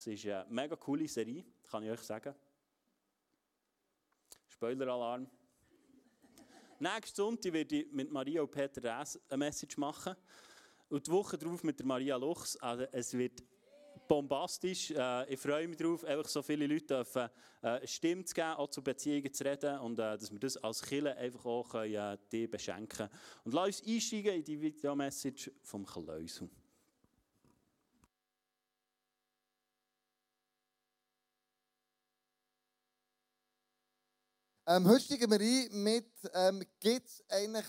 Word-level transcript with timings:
Es 0.00 0.06
ist 0.06 0.24
eine 0.24 0.46
mega 0.48 0.76
coole 0.76 1.06
Serie, 1.06 1.44
kann 1.70 1.82
ich 1.82 1.90
euch 1.90 2.00
sagen. 2.00 2.34
Spoiler-Alarm. 4.48 5.28
Nächsten 6.78 7.16
Sonntag 7.16 7.52
werde 7.52 7.76
ich 7.82 7.92
mit 7.92 8.10
Maria 8.10 8.40
und 8.40 8.50
Peter 8.50 8.82
Räs 8.82 9.20
eine 9.28 9.36
Message 9.36 9.76
machen. 9.76 10.16
Und 10.88 11.06
die 11.06 11.10
Woche 11.10 11.36
darauf 11.36 11.62
mit 11.64 11.84
Maria 11.84 12.16
Luchs. 12.16 12.56
Also 12.56 12.86
es 12.92 13.12
wird 13.12 13.42
bombastisch. 14.08 14.90
Äh, 14.90 15.34
ich 15.34 15.38
freue 15.38 15.68
mich 15.68 15.76
darauf, 15.76 16.02
einfach 16.04 16.30
so 16.30 16.40
viele 16.40 16.66
Leute 16.66 16.86
dürfen, 16.86 17.28
äh, 17.60 17.86
Stimme 17.86 18.24
zu 18.24 18.32
geben, 18.32 18.52
auch 18.52 18.70
zu 18.70 18.82
Beziehungen 18.82 19.34
zu 19.34 19.44
reden 19.44 19.80
und 19.80 19.98
äh, 19.98 20.16
dass 20.16 20.32
wir 20.32 20.38
das 20.38 20.56
als 20.56 20.80
Killer 20.80 21.14
einfach 21.18 21.44
auch 21.44 21.68
können, 21.68 21.92
äh, 21.92 22.16
die 22.32 22.46
beschenken 22.46 23.10
Und 23.44 23.52
lass 23.52 23.82
uns 23.82 23.86
einsteigen 23.86 24.36
in 24.36 24.44
die 24.44 24.58
Videomessage 24.58 25.50
vom 25.62 25.84
Kleusel. 25.84 26.48
Ähm, 34.72 34.86
heute 34.86 35.00
steigen 35.00 35.28
wir 35.32 35.40
ein 35.40 35.82
mit, 35.82 36.12
ähm, 36.32 36.62
gibt 36.78 37.08
es 37.08 37.24
eigentlich 37.28 37.66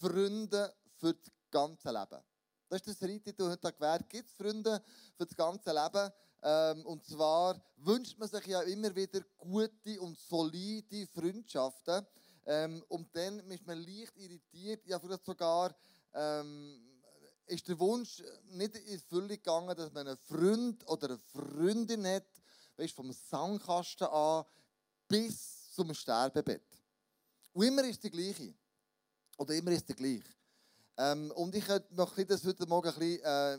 Freunde 0.00 0.74
für 0.96 1.14
das 1.14 1.32
ganze 1.48 1.92
Leben? 1.92 2.20
Das 2.68 2.80
ist 2.80 2.88
das 2.88 3.08
Reititel 3.08 3.48
heute 3.48 3.72
gewährt. 3.72 4.08
Gibt 4.08 4.28
es 4.28 4.34
Freunde 4.34 4.82
für 5.16 5.26
das 5.26 5.36
ganze 5.36 5.70
Leben? 5.70 6.12
Ähm, 6.42 6.86
und 6.86 7.04
zwar 7.04 7.64
wünscht 7.76 8.18
man 8.18 8.28
sich 8.28 8.46
ja 8.46 8.62
immer 8.62 8.92
wieder 8.96 9.20
gute 9.38 10.00
und 10.00 10.18
solide 10.18 11.06
Freundschaften. 11.06 12.04
Ähm, 12.46 12.84
und 12.88 13.14
dann 13.14 13.38
ist 13.52 13.64
man 13.64 13.78
leicht 13.78 14.16
irritiert, 14.16 14.84
ja 14.88 14.98
vielleicht 14.98 15.24
sogar 15.24 15.72
ähm, 16.14 16.84
ist 17.46 17.68
der 17.68 17.78
Wunsch 17.78 18.24
nicht 18.50 18.74
in 18.74 18.98
Fülle 18.98 19.36
gegangen, 19.36 19.76
dass 19.76 19.92
man 19.92 20.08
einen 20.08 20.16
Freund 20.16 20.84
oder 20.88 21.10
eine 21.10 21.18
Freundin 21.18 22.04
hat, 22.08 22.26
weißt, 22.76 22.92
vom 22.92 23.12
Sandkasten 23.12 24.08
an 24.08 24.44
bis 25.06 25.53
zum 25.74 25.92
Sterbebett. 25.92 26.66
Und 27.52 27.66
immer 27.66 27.84
ist 27.84 28.02
die 28.02 28.10
gleiche. 28.10 28.54
Oder 29.36 29.54
immer 29.54 29.72
ist 29.72 29.88
die 29.88 29.94
gleich. 29.94 30.24
Ähm, 30.96 31.30
und 31.32 31.54
ich 31.54 31.66
möchte 31.66 32.26
das 32.26 32.44
heute 32.44 32.66
Morgen 32.66 32.88
ein 32.88 32.94
bisschen, 32.94 33.24
äh, 33.24 33.58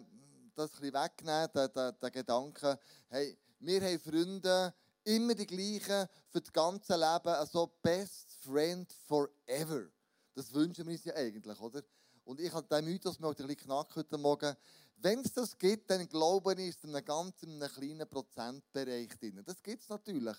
das 0.56 0.74
ein 0.74 0.80
bisschen 0.80 0.94
wegnehmen, 0.94 1.50
den, 1.54 1.74
den, 1.74 2.00
den 2.02 2.12
Gedanken, 2.12 2.78
hey, 3.10 3.38
wir 3.60 3.82
haben 3.82 4.00
Freunde, 4.00 4.74
immer 5.04 5.36
die 5.36 5.46
gleichen, 5.46 6.08
für 6.30 6.42
das 6.42 6.52
ganze 6.52 6.94
Leben, 6.94 7.28
also 7.28 7.72
best 7.82 8.32
friend 8.42 8.92
forever. 9.08 9.88
Das 10.34 10.54
wünschen 10.54 10.86
wir 10.86 10.94
uns 10.94 11.04
ja 11.04 11.14
eigentlich, 11.14 11.60
oder? 11.60 11.84
Und 12.24 12.40
ich 12.40 12.52
habe 12.52 12.68
den 12.68 12.86
Mythos 12.86 13.20
mir 13.20 13.28
ein 13.28 13.36
bisschen 13.36 13.58
knackt 13.58 13.96
heute 13.96 14.18
Morgen. 14.18 14.56
Wenn 14.98 15.20
es 15.20 15.34
das 15.34 15.58
gibt, 15.58 15.90
dann 15.92 16.08
glaube 16.08 16.54
ich, 16.54 16.70
ist 16.70 16.80
es 16.80 16.84
in 16.86 16.96
einem 16.96 17.06
ganz 17.06 17.36
kleinen 17.40 18.10
Prozentbereich 18.10 19.10
drin. 19.20 19.44
Das 19.46 19.62
gibt 19.62 19.84
es 19.84 19.90
natürlich. 19.90 20.38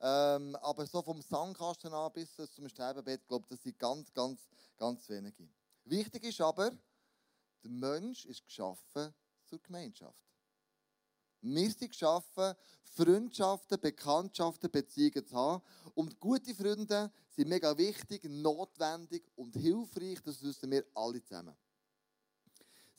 Ähm, 0.00 0.54
aber 0.56 0.86
so 0.86 1.02
vom 1.02 1.20
Sandkasten 1.20 1.92
an 1.92 2.12
bis 2.12 2.34
zum 2.36 2.68
Sterbebett, 2.68 3.26
glaube 3.26 3.44
ich, 3.44 3.56
das 3.56 3.62
sind 3.62 3.78
ganz, 3.78 4.12
ganz, 4.12 4.48
ganz 4.76 5.08
wenige. 5.08 5.48
Wichtig 5.84 6.24
ist 6.24 6.40
aber, 6.40 6.70
der 7.62 7.70
Mensch 7.70 8.24
ist 8.26 8.44
geschaffen 8.44 9.12
zur 9.44 9.58
Gemeinschaft. 9.60 10.28
Wir 11.40 11.70
sind 11.70 11.90
geschaffen, 11.90 12.54
Freundschaften, 12.82 13.80
Bekanntschaften, 13.80 14.70
Beziehungen 14.70 15.24
zu 15.24 15.36
haben. 15.36 15.62
Und 15.94 16.18
gute 16.18 16.54
Freunde 16.54 17.10
sind 17.28 17.48
mega 17.48 17.76
wichtig, 17.76 18.24
notwendig 18.24 19.24
und 19.36 19.54
hilfreich. 19.54 20.20
Das 20.22 20.42
wissen 20.42 20.70
wir 20.70 20.84
alle 20.94 21.22
zusammen. 21.22 21.56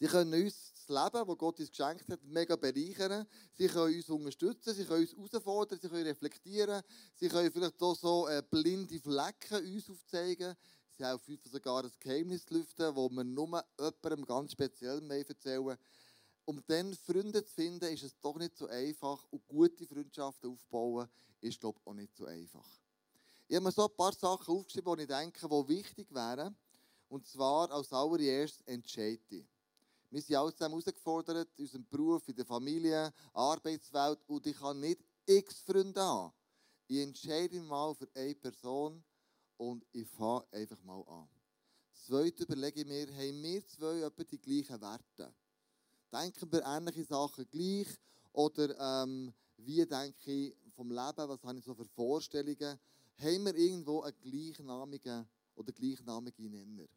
Sie 0.01 0.07
können 0.07 0.33
uns 0.33 0.71
das 0.73 0.87
Leben, 0.87 1.27
das 1.27 1.37
Gott 1.37 1.59
uns 1.59 1.69
geschenkt 1.69 2.09
hat, 2.09 2.23
mega 2.23 2.55
bereichern. 2.55 3.27
Sie 3.53 3.67
können 3.67 3.93
uns 3.93 4.09
unterstützen, 4.09 4.73
sie 4.73 4.85
können 4.85 5.05
uns 5.05 5.31
herausfordern, 5.33 5.77
sie 5.77 5.89
können 5.89 6.07
reflektieren. 6.07 6.81
Sie 7.15 7.27
können 7.27 7.51
vielleicht 7.51 7.81
auch 7.81 7.95
so 7.95 8.25
äh, 8.29 8.41
blinde 8.49 8.97
Flecken 8.97 9.75
uns 9.75 9.89
aufzeigen. 9.89 10.55
Sie 10.97 11.03
helfen 11.03 11.35
uns 11.35 11.51
sogar 11.51 11.83
ein 11.83 11.91
Geheimnis 11.99 12.45
zu 12.45 12.53
lüften, 12.53 12.95
das 12.95 12.95
wir 12.95 13.23
nur 13.25 13.65
jemandem 13.77 14.25
ganz 14.25 14.53
speziell 14.53 15.01
mehr 15.01 15.27
erzählen. 15.27 15.77
Um 16.45 16.63
dann 16.65 16.95
Freunde 16.95 17.43
zu 17.43 17.53
finden, 17.53 17.93
ist 17.93 18.03
es 18.03 18.17
doch 18.21 18.37
nicht 18.37 18.57
so 18.57 18.67
einfach. 18.67 19.25
Und 19.31 19.45
gute 19.47 19.85
Freundschaften 19.85 20.49
aufbauen, 20.49 21.09
ist, 21.41 21.59
glaube 21.59 21.77
ich, 21.81 21.87
auch 21.87 21.93
nicht 21.93 22.15
so 22.15 22.25
einfach. 22.25 22.67
Ich 23.49 23.55
habe 23.55 23.65
mir 23.65 23.71
so 23.73 23.85
ein 23.85 23.95
paar 23.97 24.13
Sachen 24.13 24.55
aufgeschrieben, 24.55 24.95
die 24.95 25.01
ich 25.03 25.09
denke, 25.09 25.45
die 25.45 25.67
wichtig 25.67 26.07
wären. 26.13 26.55
Und 27.09 27.27
zwar 27.27 27.69
als 27.69 27.91
allererstes 27.91 28.61
entscheide 28.65 29.45
wir 30.11 30.21
sind 30.21 30.35
alle 30.35 30.53
zusammen 30.53 30.73
herausgefordert, 30.73 31.49
in 31.55 31.65
unserem 31.65 31.87
Beruf, 31.87 32.27
in 32.27 32.35
der 32.35 32.45
Familie, 32.45 33.13
Arbeitswelt. 33.33 34.19
Und 34.27 34.47
ich 34.47 34.57
kann 34.57 34.79
nicht 34.79 35.01
x 35.25 35.61
Freunde 35.61 36.01
haben. 36.01 36.33
Ich 36.87 36.97
entscheide 36.97 37.59
mich 37.59 37.69
mal 37.69 37.93
für 37.93 38.09
eine 38.15 38.33
Person 38.33 39.03
und 39.57 39.85
ich 39.91 40.07
fange 40.07 40.47
einfach 40.51 40.81
mal 40.83 41.03
an. 41.07 41.29
Zweitens 41.91 42.45
überlege 42.45 42.81
ich 42.81 42.87
mir, 42.87 43.07
haben 43.07 43.43
wir 43.43 43.67
zwei 43.67 44.01
etwa 44.01 44.23
die 44.23 44.39
gleichen 44.39 44.81
Werte? 44.81 45.33
Denken 46.11 46.51
wir 46.51 46.65
ähnliche 46.65 47.03
Sachen 47.03 47.47
gleich? 47.51 47.87
Oder 48.31 49.03
ähm, 49.03 49.31
wie 49.57 49.85
denke 49.85 50.31
ich 50.31 50.55
vom 50.75 50.89
Leben? 50.89 51.29
Was 51.29 51.43
habe 51.43 51.59
ich 51.59 51.63
so 51.63 51.75
für 51.75 51.85
Vorstellungen? 51.85 52.79
Haben 53.17 53.45
wir 53.45 53.55
irgendwo 53.55 54.01
einen 54.01 54.19
gleichnamigen 54.21 55.29
oder 55.53 55.71
gleichnamigen 55.71 56.49
Nenner? 56.49 56.87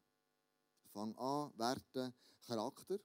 Fang 0.92 1.16
an, 1.16 1.50
Werte, 1.56 2.12
Charakter. 2.46 2.98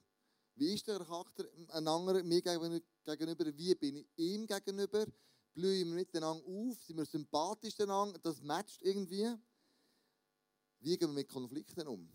Wie 0.56 0.74
ist 0.74 0.88
der 0.88 0.98
Charakter 0.98 1.46
einander 1.70 2.22
mir 2.22 2.42
gegenüber? 2.42 3.58
Wie 3.58 3.76
bin 3.76 3.96
ich 3.96 4.08
ihm 4.18 4.46
gegenüber? 4.46 5.06
Blühen 5.54 5.88
wir 5.88 5.96
miteinander 5.96 6.44
auf? 6.46 6.84
Sind 6.84 6.98
wir 6.98 7.06
sympathisch 7.06 7.78
miteinander? 7.78 8.20
Das 8.20 8.42
matcht 8.42 8.82
irgendwie. 8.82 9.34
Wie 10.80 10.98
gehen 10.98 11.10
wir 11.10 11.14
mit 11.14 11.30
Konflikten 11.30 11.88
um? 11.88 12.10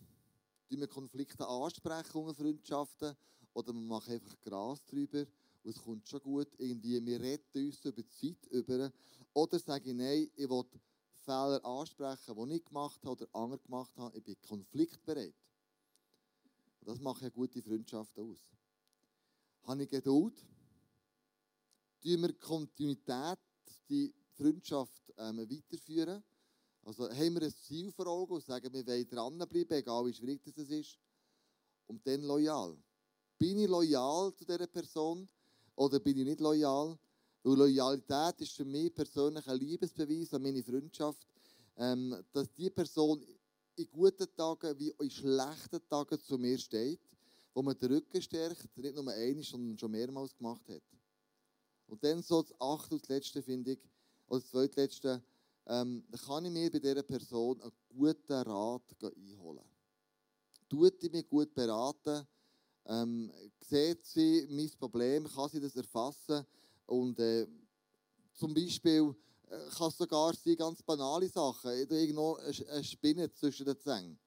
Tun 0.68 0.80
wir 0.80 0.88
Konflikte 0.88 1.48
ansprechen 1.48 2.18
unter 2.18 2.34
Freundschaften? 2.34 3.16
Oder 3.54 3.72
wir 3.72 3.80
machen 3.80 4.12
einfach 4.12 4.38
Gras 4.40 4.84
drüber 4.84 5.26
und 5.62 5.70
es 5.70 5.82
kommt 5.82 6.06
schon 6.06 6.20
gut. 6.20 6.48
Irgendwie, 6.58 7.04
wir 7.04 7.18
retten 7.18 7.66
uns 7.66 7.82
über 7.84 8.02
die 8.02 8.08
Zeit 8.08 8.46
über. 8.50 8.92
Oder 9.32 9.58
sage 9.58 9.90
ich, 9.90 9.96
nein, 9.96 10.30
ich 10.36 10.48
will 10.50 10.64
Fehler 11.24 11.64
ansprechen, 11.64 12.48
die 12.48 12.56
ich 12.56 12.64
gemacht 12.64 13.00
habe 13.04 13.22
oder 13.22 13.28
andere 13.34 13.60
gemacht 13.60 13.96
haben. 13.96 14.14
Ich 14.16 14.22
bin 14.22 14.36
konfliktbereit. 14.42 15.34
Und 16.82 16.88
das 16.88 17.00
macht 17.00 17.22
ja 17.22 17.28
gute 17.28 17.62
Freundschaften 17.62 18.28
aus. 18.28 18.50
Habe 19.62 19.84
ich 19.84 19.88
Geduld? 19.88 20.34
Tun 22.03 22.22
wir 22.22 22.32
Kontinuität, 22.32 23.38
die 23.88 24.12
Freundschaft 24.32 25.15
ähm, 25.16 25.38
weiterführen? 25.48 26.25
Also 26.82 27.09
haben 27.09 27.34
wir 27.34 27.43
ein 27.43 27.54
Ziel 27.54 27.93
vor 27.93 28.09
Augen 28.09 28.34
und 28.34 28.44
sagen, 28.44 28.72
wir 28.72 28.84
wollen 28.84 29.09
dranbleiben, 29.09 29.76
egal 29.78 30.06
wie 30.06 30.12
schwierig 30.12 30.43
das 30.43 30.69
ist. 30.70 30.98
Und 31.87 32.04
dann 32.04 32.22
loyal. 32.22 32.76
Bin 33.38 33.60
ich 33.60 33.69
loyal 33.69 34.34
zu 34.34 34.44
dieser 34.44 34.66
Person 34.66 35.28
oder 35.76 36.00
bin 36.00 36.19
ich 36.19 36.25
nicht 36.25 36.41
loyal? 36.41 36.99
Weil 37.44 37.59
Loyalität 37.59 38.41
ist 38.41 38.56
für 38.56 38.64
mich 38.64 38.93
persönlich 38.93 39.47
ein 39.47 39.59
Liebesbeweis 39.59 40.34
an 40.34 40.43
meine 40.43 40.64
Freundschaft, 40.64 41.25
ähm, 41.76 42.25
dass 42.32 42.53
die 42.53 42.70
Person 42.70 43.25
in 43.76 43.88
guten 43.90 44.26
Tagen 44.34 44.78
wie 44.78 44.94
in 44.98 45.10
schlechten 45.10 45.80
Tagen 45.88 46.20
zu 46.20 46.38
mir 46.38 46.58
steht, 46.58 47.00
wo 47.54 47.62
man 47.62 47.78
den 47.78 47.92
Rücken 47.92 48.22
stärkt, 48.22 48.76
nicht 48.76 48.94
nur 48.94 49.12
einmal, 49.12 49.44
sondern 49.44 49.78
schon 49.78 49.90
mehrmals 49.90 50.36
gemacht 50.36 50.68
hat. 50.68 50.82
Und 51.86 52.02
dann 52.02 52.22
so 52.22 52.42
das 52.42 52.52
achte 52.60 52.94
und 52.94 53.08
letzte, 53.08 53.42
finde 53.42 53.72
ich, 53.72 53.80
oder 54.26 54.40
das 54.40 54.50
zweitletzte, 54.50 55.22
ähm, 55.66 56.04
kann 56.26 56.44
ich 56.44 56.50
mir 56.50 56.70
bei 56.70 56.78
dieser 56.78 57.02
Person 57.02 57.60
einen 57.60 57.72
guten 57.88 58.32
Rat 58.32 58.82
einholen. 59.02 59.64
Tut 60.68 61.00
sie 61.00 61.10
mich 61.10 61.28
gut 61.28 61.54
beraten, 61.54 62.26
ähm, 62.86 63.30
sieht 63.60 64.04
sie 64.06 64.46
mein 64.50 64.70
Problem, 64.78 65.28
kann 65.28 65.50
sie 65.50 65.60
das 65.60 65.76
erfassen 65.76 66.44
und 66.86 67.18
äh, 67.20 67.46
zum 68.32 68.54
Beispiel 68.54 69.14
kann 69.76 69.88
es 69.88 69.99
sogar 69.99 70.34
sein, 70.34 70.56
ganz 70.56 70.82
banale 70.82 71.28
Sachen. 71.28 71.70
Irgendwo 71.70 72.37
eine 72.37 72.84
Spinne 72.84 73.31
zwischen 73.32 73.66
den 73.66 73.78
Zähnen. 73.78 74.19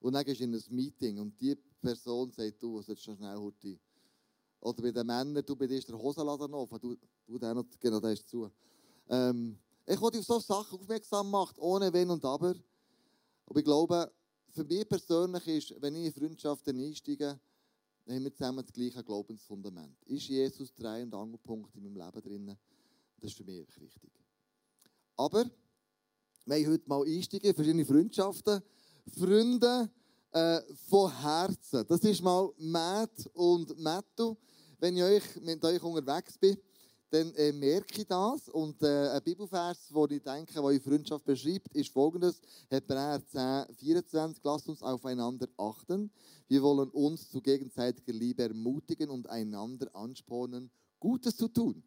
Und 0.00 0.12
dann 0.12 0.24
gehst 0.24 0.40
du 0.40 0.44
in 0.44 0.54
ein 0.54 0.62
Meeting 0.70 1.18
und 1.18 1.40
die 1.40 1.56
Person 1.80 2.30
sagt, 2.30 2.62
du, 2.62 2.80
jetzt 2.80 3.02
schon 3.02 3.16
schnell 3.16 3.36
heute. 3.36 3.78
Oder 4.60 4.82
bei 4.82 4.92
den 4.92 5.06
Männern, 5.06 5.44
du 5.44 5.56
bei 5.56 5.66
dir 5.66 5.78
ist 5.78 5.88
der 5.88 5.98
Hosenladen 5.98 6.54
offen, 6.54 6.78
du, 6.80 6.96
du 7.26 7.38
der 7.38 7.54
noch, 7.54 7.64
genau, 7.80 8.00
der 8.00 8.12
ist 8.12 8.28
zu. 8.28 8.50
Ähm, 9.08 9.58
ich 9.86 10.00
wollte 10.00 10.18
auf 10.18 10.24
solche 10.24 10.46
Sachen 10.46 10.78
aufmerksam 10.78 11.30
machen, 11.30 11.58
ohne 11.58 11.92
Wenn 11.92 12.10
und 12.10 12.24
Aber. 12.24 12.54
Aber 13.46 13.58
ich 13.58 13.64
glaube, 13.64 14.12
für 14.50 14.64
mich 14.64 14.88
persönlich 14.88 15.46
ist, 15.48 15.74
wenn 15.82 15.96
ich 15.96 16.06
in 16.06 16.12
Freundschaften 16.12 16.78
einsteige, 16.78 17.40
dann 18.04 18.16
haben 18.16 18.24
wir 18.24 18.32
zusammen 18.32 18.64
das 18.64 18.72
gleiche 18.72 19.02
Glaubensfundament. 19.02 19.96
Ist 20.06 20.28
Jesus 20.28 20.72
drei 20.74 21.02
und 21.02 21.14
Angelpunkt 21.14 21.74
in 21.74 21.82
meinem 21.82 21.96
Leben 21.96 22.22
drin? 22.22 22.56
Das 23.20 23.30
ist 23.30 23.36
für 23.36 23.44
mich 23.44 23.58
wichtig. 23.80 24.21
Aber 25.16 25.44
wir 26.44 26.56
haben 26.56 26.72
heute 26.72 26.88
mal 26.88 27.04
einsteigen 27.06 27.48
in 27.48 27.54
verschiedene 27.54 27.84
Freundschaften. 27.84 28.62
Freunde 29.16 29.90
äh, 30.32 30.60
von 30.88 31.10
Herzen. 31.20 31.84
Das 31.86 32.00
ist 32.00 32.22
mal 32.22 32.50
Matt 32.58 33.30
und 33.34 33.78
Mattu. 33.78 34.36
Wenn 34.78 34.96
ich 34.96 35.02
euch, 35.02 35.40
mit 35.42 35.64
euch 35.64 35.82
unterwegs 35.82 36.36
bin, 36.38 36.56
dann 37.10 37.32
äh, 37.34 37.52
merke 37.52 38.00
ich 38.00 38.06
das. 38.06 38.48
Und 38.48 38.82
äh, 38.82 39.10
ein 39.10 39.22
Bibelvers, 39.22 39.88
den 39.88 40.16
ich 40.16 40.22
denke, 40.22 40.52
der 40.52 40.80
Freundschaft 40.80 41.24
beschreibt, 41.24 41.74
ist 41.76 41.92
folgendes: 41.92 42.40
Hebräer 42.68 43.20
10, 43.26 43.76
24. 43.76 44.42
Lasst 44.42 44.68
uns 44.68 44.82
aufeinander 44.82 45.46
achten. 45.58 46.10
Wir 46.48 46.62
wollen 46.62 46.88
uns 46.90 47.30
zu 47.30 47.40
gegenseitiger 47.40 48.12
Liebe 48.12 48.42
ermutigen 48.42 49.10
und 49.10 49.28
einander 49.28 49.94
anspornen, 49.94 50.70
Gutes 50.98 51.36
zu 51.36 51.48
tun. 51.48 51.82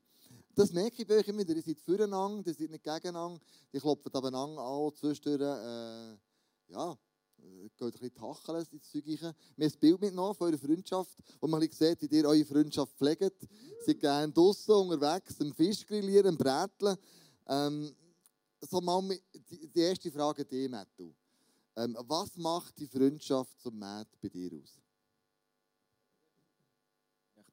Das 0.55 0.71
merke 0.71 1.01
ich 1.01 1.07
bei 1.07 1.17
euch 1.17 1.27
immer 1.27 1.39
wieder. 1.39 1.53
Ihr 1.53 1.61
seid 1.61 1.81
füreinander, 1.81 2.47
ihr 2.47 2.53
seid 2.53 2.69
nicht 2.69 2.83
gegeneinander. 2.83 3.41
Die 3.73 3.79
klopfen 3.79 4.13
abeinander 4.13 4.61
an, 4.61 4.95
zwischendurch, 4.95 5.41
äh, 5.41 6.17
ja, 6.69 6.97
geht 7.37 7.81
ein 7.81 7.91
bisschen 7.91 8.15
tacheln 8.15 8.65
ins 8.71 8.89
Zeug 8.89 9.03
rein. 9.05 9.17
Wir 9.19 9.27
haben 9.27 9.35
ein 9.59 9.79
Bild 9.79 10.01
mitgenommen 10.01 10.33
von 10.33 10.47
eurer 10.47 10.57
Freundschaft, 10.57 11.17
wo 11.41 11.47
man 11.47 11.61
sieht, 11.61 12.01
wie 12.01 12.15
ihr 12.15 12.25
eure 12.25 12.45
Freundschaft 12.45 12.95
pflegt. 12.95 13.41
Sie 13.41 13.85
sind 13.85 13.99
gerne 13.99 14.31
draußen 14.31 14.73
unterwegs, 14.73 15.41
am 15.41 15.53
Fisch 15.53 15.85
grillieren, 15.85 16.27
am 16.27 16.37
Bräteln. 16.37 16.97
Ähm, 17.47 17.93
so 18.61 18.79
mal 18.79 19.01
die, 19.49 19.67
die 19.67 19.79
erste 19.79 20.09
Frage 20.09 20.43
an 20.43 20.47
dich, 20.47 20.69
Matthew. 20.69 21.11
Ähm, 21.75 21.97
was 22.07 22.37
macht 22.37 22.79
die 22.79 22.87
Freundschaft 22.87 23.59
zum 23.59 23.77
Matt 23.77 24.07
bei 24.21 24.29
dir 24.29 24.53
aus? 24.53 24.84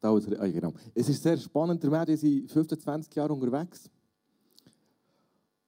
Ah, 0.02 0.18
genau. 0.48 0.74
Es 0.94 1.08
ist 1.08 1.22
sehr 1.22 1.36
spannend, 1.36 1.80
der 1.82 2.08
ist 2.08 2.22
15, 2.22 2.80
20 2.80 3.14
Jahre 3.14 3.32
unterwegs. 3.32 3.88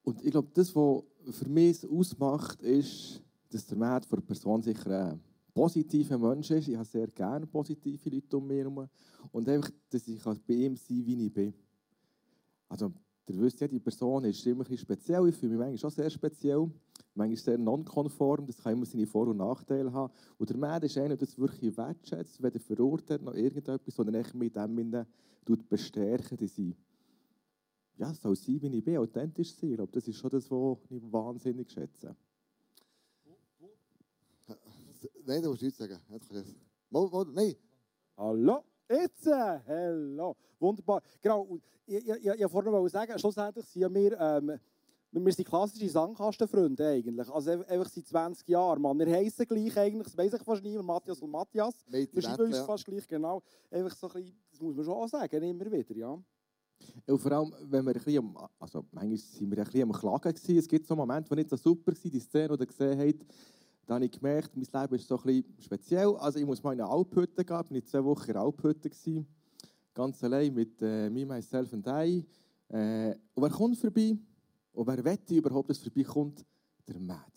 Und 0.03 0.23
ich 0.25 0.33
glaube, 0.33 0.49
das, 0.53 0.75
was 0.75 1.03
für 1.31 1.49
mich 1.49 1.89
ausmacht, 1.89 2.61
ist, 2.63 3.23
dass 3.49 3.65
der 3.67 3.79
Matt 3.79 4.05
für 4.05 4.17
eine 4.17 4.23
Person 4.23 4.61
sicher 4.61 5.13
ein 5.13 5.21
positiver 5.55 6.19
Mensch 6.19 6.51
ist. 6.51 6.67
Ich 6.67 6.75
habe 6.75 6.85
sehr 6.85 7.07
gerne 7.07 7.47
positive 7.47 8.11
Leute 8.11 8.37
um 8.37 8.47
mich 8.49 8.59
herum. 8.59 8.89
Und 9.31 9.49
einfach, 9.49 9.71
dass 9.89 10.09
ich 10.09 10.21
bei 10.23 10.55
ihm 10.55 10.77
sein 10.77 10.97
kann, 10.99 11.07
wie 11.07 11.27
ich 11.27 11.33
bin. 11.33 11.55
Also, 12.69 12.93
ihr 13.27 13.41
wisst 13.41 13.61
ja, 13.61 13.69
die 13.69 13.81
Person 13.81 14.25
ist 14.25 14.47
immer 14.47 14.69
ein 14.69 14.77
speziell. 14.77 15.29
Ich 15.29 15.37
fühle 15.37 15.53
mich 15.53 15.59
manchmal 15.59 15.79
schon 15.79 15.91
sehr 15.91 16.11
speziell. 16.11 16.71
Manchmal 17.15 17.37
sehr 17.37 17.59
nonkonform. 17.59 18.47
Das 18.47 18.59
kann 18.59 18.73
immer 18.75 18.87
seine 18.87 19.07
Vor- 19.07 19.29
und 19.29 19.39
Nachteile 19.39 19.93
haben. 19.93 20.13
Und 20.39 20.51
der 20.51 20.57
Matt 20.57 20.85
ist 20.85 20.99
einer, 20.99 21.09
der 21.09 21.19
das 21.19 21.39
wirklich 21.39 21.77
wertschätzt, 21.77 22.43
weder 22.43 22.61
verurteilt 22.61 23.23
noch 23.23 23.35
irgendetwas, 23.35 23.95
sondern 23.95 24.17
echt 24.17 24.35
mit 24.35 24.57
dem 24.57 25.07
bestärken, 25.69 26.37
dass 26.37 26.59
ich 26.59 26.75
ja, 27.97 28.13
soll 28.13 28.35
sein, 28.35 28.61
wie 28.61 28.79
ich 28.79 28.85
bin, 28.85 28.97
authentisch 28.97 29.55
sein. 29.55 29.71
Ich 29.71 29.77
glaube, 29.77 29.93
das 29.93 30.09
ist 30.09 30.17
schon 30.17 30.31
das, 30.31 30.51
was 30.51 30.79
ich 30.91 31.13
wahnsinnig 31.13 31.71
schätze. 31.71 32.17
Nein, 35.27 35.43
du 35.43 35.51
musst 35.51 35.63
nichts 35.63 35.79
sagen. 35.79 35.99
Mal, 36.91 37.09
mal, 37.09 37.27
nein. 37.33 37.55
Hallo, 38.17 38.65
jetzt, 38.95 39.27
hallo. 39.27 40.37
Wunderbar. 40.59 41.03
Genau, 41.21 41.59
ich, 41.87 42.07
ich, 42.07 42.27
ich, 42.27 42.53
wollte 42.53 42.89
sagen, 42.89 43.19
schlussendlich 43.19 43.67
sind 43.67 43.95
wir, 43.95 44.19
ähm, 44.19 44.59
wir 45.11 45.33
sind 45.33 45.47
klassische 45.47 45.89
Sandkastenfreunde 45.89 46.87
eigentlich. 46.87 47.31
Also 47.31 47.51
einfach 47.51 47.89
seit 47.89 48.07
20 48.07 48.49
Jahren. 48.49 48.83
Man, 48.83 48.99
wir 48.99 49.07
heißen 49.07 49.47
gleich 49.47 49.77
eigentlich, 49.79 50.05
das 50.05 50.17
weiß 50.17 50.35
ich 50.35 50.43
fast 50.43 50.63
niemand, 50.63 50.87
Matthias 50.87 51.21
und 51.21 51.31
Matthias. 51.31 51.75
Wir 51.89 52.07
sind 52.23 52.41
uns 52.41 52.57
ja. 52.57 52.65
fast 52.65 52.85
gleich, 52.85 53.07
genau. 53.07 53.43
Einfach 53.71 53.97
so 53.97 54.09
ein 54.09 54.13
bisschen, 54.15 54.37
das 54.51 54.61
muss 54.61 54.75
man 54.75 54.85
schon 54.85 54.95
auch 54.95 55.09
sagen, 55.09 55.43
immer 55.43 55.71
wieder, 55.71 55.97
ja. 55.97 56.19
Und 57.07 57.19
vor 57.19 57.33
allem, 57.33 57.53
wenn 57.71 57.85
wir 57.85 57.95
ein 57.95 58.03
bisschen, 58.03 58.37
also 58.59 58.85
manchmal 58.91 59.17
sind 59.17 59.51
wir 59.51 59.59
ein 59.59 59.65
bisschen 59.65 59.83
am 59.83 59.93
Klagen 59.93 60.35
gewesen. 60.35 60.59
Es 60.59 60.69
gibt 60.69 60.87
so 60.87 60.97
Momente, 60.97 61.29
die 61.31 61.37
nicht 61.37 61.51
so 61.51 61.57
super 61.57 61.93
waren, 61.93 62.11
die 62.11 62.21
Szene, 62.21 62.57
die 62.57 62.63
ihr 62.63 62.67
gesehen 62.67 62.99
habt, 62.99 63.27
da 63.87 63.95
habe 63.95 64.07
ich 64.07 64.13
gemerkt, 64.13 64.57
mein 64.57 64.83
Leben 64.83 64.95
ist 64.95 65.09
so 65.09 65.21
ein 65.23 65.45
speziell. 65.59 66.17
Also 66.17 66.39
ich 66.39 66.47
muss 66.47 66.63
mal 66.63 66.73
in 66.73 66.81
eine 66.81 66.91
Alphütte 66.91 67.45
gehen. 67.45 67.65
Ich 67.71 67.71
war 67.71 67.85
zwei 67.85 68.05
Wochen 68.05 68.31
in 68.31 68.37
einer 68.37 68.45
Alphütte. 68.47 68.91
Ganz 69.93 70.25
allein 70.25 70.55
mit 70.55 70.81
äh, 70.81 71.11
Me, 71.11 71.27
Myself 71.27 71.73
and 71.73 71.87
I. 71.87 72.25
Äh, 72.69 73.15
und 73.35 73.43
wer 73.43 73.51
kommt 73.51 73.79
vorbei? 73.79 74.17
Und 74.73 74.87
wer 74.87 75.05
wette 75.05 75.35
überhaupt, 75.35 75.71
dass 75.71 75.79
vorbeikommt? 75.79 76.45
Der 76.89 76.99
Mad. 76.99 77.31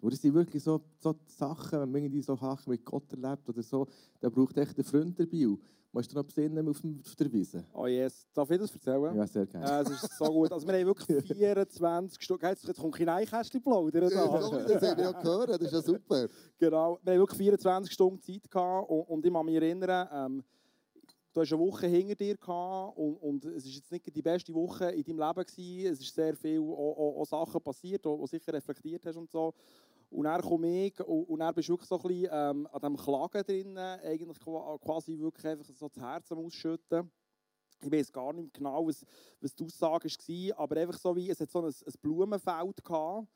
Und 0.00 0.12
das 0.12 0.20
sind 0.20 0.34
wirklich 0.34 0.62
so, 0.62 0.80
so 0.98 1.14
Sachen, 1.26 1.80
wenn 1.80 1.92
man 1.92 2.02
irgendwie 2.02 2.22
so 2.22 2.34
Sachen 2.34 2.70
mit 2.70 2.84
Gott 2.84 3.12
erlebt 3.12 3.48
oder 3.48 3.62
so, 3.62 3.86
da 4.20 4.28
braucht 4.28 4.56
echt 4.56 4.76
einen 4.76 4.84
Freund 4.84 5.18
dabei. 5.18 5.56
Musst 5.94 6.10
du 6.10 6.16
noch 6.16 6.24
besinnen 6.24 6.66
auf, 6.66 6.80
auf 7.06 7.16
der 7.16 7.30
Wiese? 7.30 7.66
Oh 7.74 7.86
yes. 7.86 8.26
Darf 8.32 8.50
ich 8.50 8.58
das 8.58 8.72
erzählen? 8.72 9.14
Ja, 9.14 9.26
sehr 9.26 9.44
gerne. 9.44 9.66
Äh, 9.66 9.82
es 9.82 9.90
ist 9.90 10.16
so 10.16 10.24
gut. 10.24 10.50
Also 10.50 10.66
wir 10.66 10.74
haben 10.74 10.86
wirklich 10.86 11.22
24 11.26 12.22
Stunden... 12.22 12.46
Jetzt, 12.46 12.66
jetzt 12.66 12.80
kommt 12.80 12.94
kein 12.94 13.10
Einkästchen 13.10 13.62
plaudern. 13.62 14.08
Da. 14.08 14.08
Ja, 14.22 14.28
das 14.28 14.82
haben 14.90 14.96
wir 14.96 15.04
ja 15.04 15.12
gehört. 15.12 15.50
Das 15.50 15.60
ist 15.60 15.72
ja 15.72 15.82
super. 15.82 16.28
Genau. 16.58 16.98
Wir 17.02 17.12
haben 17.12 17.20
wirklich 17.20 17.38
24 17.38 17.92
Stunden 17.92 18.22
Zeit 18.22 18.50
gehabt. 18.50 18.88
Und, 18.88 19.02
und 19.02 19.26
ich 19.26 19.32
kann 19.32 19.44
mich 19.44 19.54
erinnern, 19.54 20.08
ähm, 20.10 20.44
du 21.34 21.40
hast 21.42 21.52
eine 21.52 21.60
Woche 21.60 21.86
hinter 21.86 22.14
dir 22.14 22.36
gehabt 22.38 22.96
und, 22.96 23.16
und 23.16 23.44
es 23.44 23.64
war 23.64 23.72
jetzt 23.72 23.92
nicht 23.92 24.16
die 24.16 24.22
beste 24.22 24.54
Woche 24.54 24.86
in 24.92 25.04
deinem 25.04 25.18
Leben 25.18 25.44
gewesen. 25.46 25.92
Es 25.92 26.00
ist 26.00 26.14
sehr 26.14 26.34
viel 26.34 26.60
auch, 26.60 26.96
auch, 26.96 27.20
auch 27.20 27.26
Sachen 27.26 27.60
passiert, 27.60 28.02
die 28.02 28.08
du 28.08 28.26
sicher 28.26 28.52
reflektiert 28.54 29.04
hast 29.04 29.16
und 29.16 29.30
so. 29.30 29.52
Und 30.12 30.24
dann 30.24 30.42
komme 30.42 30.86
ich 30.86 31.00
und, 31.00 31.38
dann 31.38 31.54
bist 31.54 31.70
wirklich 31.70 31.88
so 31.88 31.96
ein 31.96 32.02
bisschen 32.02 32.28
ähm, 32.30 32.68
an 32.70 32.80
diesem 32.80 32.96
Klagen 32.96 33.42
drin, 33.44 33.78
eigentlich 33.78 34.38
quasi 34.40 35.18
wirklich 35.18 35.46
einfach 35.46 35.64
so 35.64 35.88
das 35.88 36.02
Herz 36.02 36.30
am 36.30 36.44
Ausschütten. 36.44 37.10
Ich 37.80 37.90
weiß 37.90 38.12
gar 38.12 38.32
nicht 38.34 38.52
genau, 38.52 38.86
was, 38.86 39.04
was 39.40 39.54
die 39.54 39.64
Aussage 39.64 40.08
war, 40.08 40.58
aber 40.58 40.76
einfach 40.76 40.98
so 40.98 41.16
wie, 41.16 41.30
es 41.30 41.40
hat 41.40 41.50
so 41.50 41.60
ein, 41.60 41.66
ein 41.66 41.94
Blumenfeld 42.02 42.84
gehabt, 42.84 43.26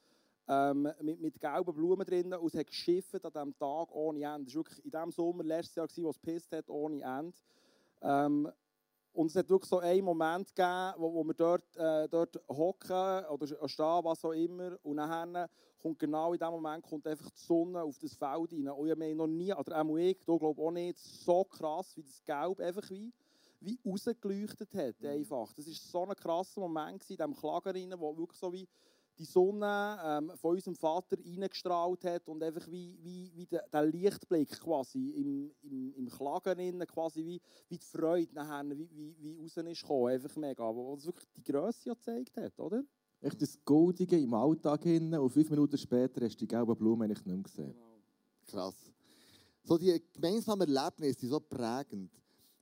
ähm, 0.49 0.89
mit, 1.01 1.21
mit 1.21 1.41
gelben 1.41 1.75
Blumen 1.75 2.07
drin 2.07 2.35
und 2.35 2.55
es 2.55 2.61
hat 2.61 2.67
geschifft 2.67 3.25
an 3.25 3.33
diesem 3.33 3.57
Tag 3.57 3.91
ohne 3.93 4.23
Ende. 4.23 4.45
Das 4.45 4.55
war 4.55 4.65
wirklich 4.65 4.85
in 4.85 4.91
diesem 4.91 5.11
Sommer 5.11 5.45
letztes 5.45 5.75
Jahr, 5.77 5.89
wo 5.97 6.11
es 6.11 6.21
gepisst 6.21 6.53
hat, 6.53 6.69
ohne 6.69 7.03
Ende. 7.03 7.39
Ähm, 8.03 8.49
und 9.17 9.29
es 9.29 9.37
hat 9.37 9.49
wirklich 9.49 9.71
so 9.71 9.79
einen 9.79 10.05
Moment 10.05 10.55
gegeben, 10.55 10.93
wo, 10.99 11.15
wo 11.15 11.25
wir 11.25 11.33
dort, 11.33 11.77
äh, 11.77 12.07
dort 12.07 12.39
hocken 12.49 13.25
oder 13.31 13.47
stehen, 13.47 14.05
was 14.05 14.25
auch 14.25 14.33
immer. 14.33 14.77
Und 14.83 14.99
dann 14.99 15.49
kommt 15.81 15.99
genau 15.99 16.35
in 16.35 16.39
dem 16.39 16.51
Moment 16.51 16.85
kommt 16.85 17.07
einfach 17.07 17.31
die 17.31 17.41
Sonne 17.41 17.83
auf 17.83 17.99
das 17.99 18.15
Feld 18.15 18.53
rein. 18.53 18.69
Und 18.69 18.87
ich 18.87 18.91
habe 18.91 19.15
noch 19.15 19.27
nie, 19.27 19.55
oder 19.55 19.81
auch 19.81 19.97
ich, 19.97 20.19
da 20.27 20.37
glaube 20.37 20.61
auch 20.61 20.71
nicht, 20.71 20.99
so 20.99 21.45
krass 21.45 21.97
wie 21.97 22.03
das 22.03 22.23
Gelb 22.25 22.61
einfach 22.61 22.91
wie, 22.91 23.11
wie 23.61 23.79
rausgeleuchtet 23.87 24.75
hat. 24.75 25.01
Mhm. 25.01 25.09
Einfach. 25.09 25.51
Das 25.55 25.67
war 25.67 25.75
so 25.75 26.07
ein 26.07 26.17
krasser 26.17 26.61
Moment 26.61 27.09
in 27.09 27.17
diesem 27.17 27.35
Klager 27.35 27.75
rein, 27.75 27.95
wo 27.97 28.15
wirklich 28.19 28.39
so 28.39 28.53
wie 28.53 28.69
die 29.19 29.25
Sonne 29.25 29.99
ähm, 30.05 30.33
von 30.37 30.55
unserem 30.55 30.75
Vater 30.75 31.17
reingestrahlt 31.19 32.05
hat 32.05 32.29
und 32.29 32.43
einfach 32.43 32.67
wie, 32.71 32.99
wie, 33.03 33.33
wie 33.35 33.47
der, 33.47 33.67
der 33.73 33.87
Lichtblick 33.87 34.51
quasi 34.61 35.11
im, 35.11 35.51
im, 35.63 35.95
im 35.95 36.09
Klagen 36.09 36.59
innen, 36.59 36.87
quasi 36.87 37.25
wie, 37.25 37.41
wie 37.69 37.79
die 37.79 37.87
Freude 37.87 38.35
nachher, 38.35 38.69
wie, 38.77 38.89
wie, 38.93 39.17
wie 39.19 39.43
raus 39.43 39.57
ist 39.57 39.83
gekommen. 39.83 40.13
Einfach 40.13 40.37
mega, 40.37 40.75
wo 40.75 40.95
es 40.95 41.07
wirklich 41.07 41.29
die 41.37 41.43
Größe 41.43 41.91
gezeigt 41.91 42.37
hat, 42.37 42.59
oder? 42.59 42.85
Echt 43.21 43.41
das 43.41 43.59
Goldige 43.65 44.19
im 44.19 44.35
Alltag 44.35 44.83
hin 44.83 45.15
und 45.15 45.31
fünf 45.31 45.49
Minuten 45.51 45.79
später 45.79 46.25
hast 46.25 46.35
du 46.35 46.39
die 46.39 46.49
gelben 46.49 46.77
Blumen 46.77 47.09
nicht 47.09 47.27
mehr 47.27 47.39
gesehen. 47.39 47.73
Genau. 47.73 48.01
Krass. 48.47 48.93
So 49.63 49.79
die 49.79 50.01
gemeinsamen 50.13 50.69
Erlebnisse 50.69 51.21
sind 51.21 51.31
so 51.31 51.41
prägend. 51.41 52.13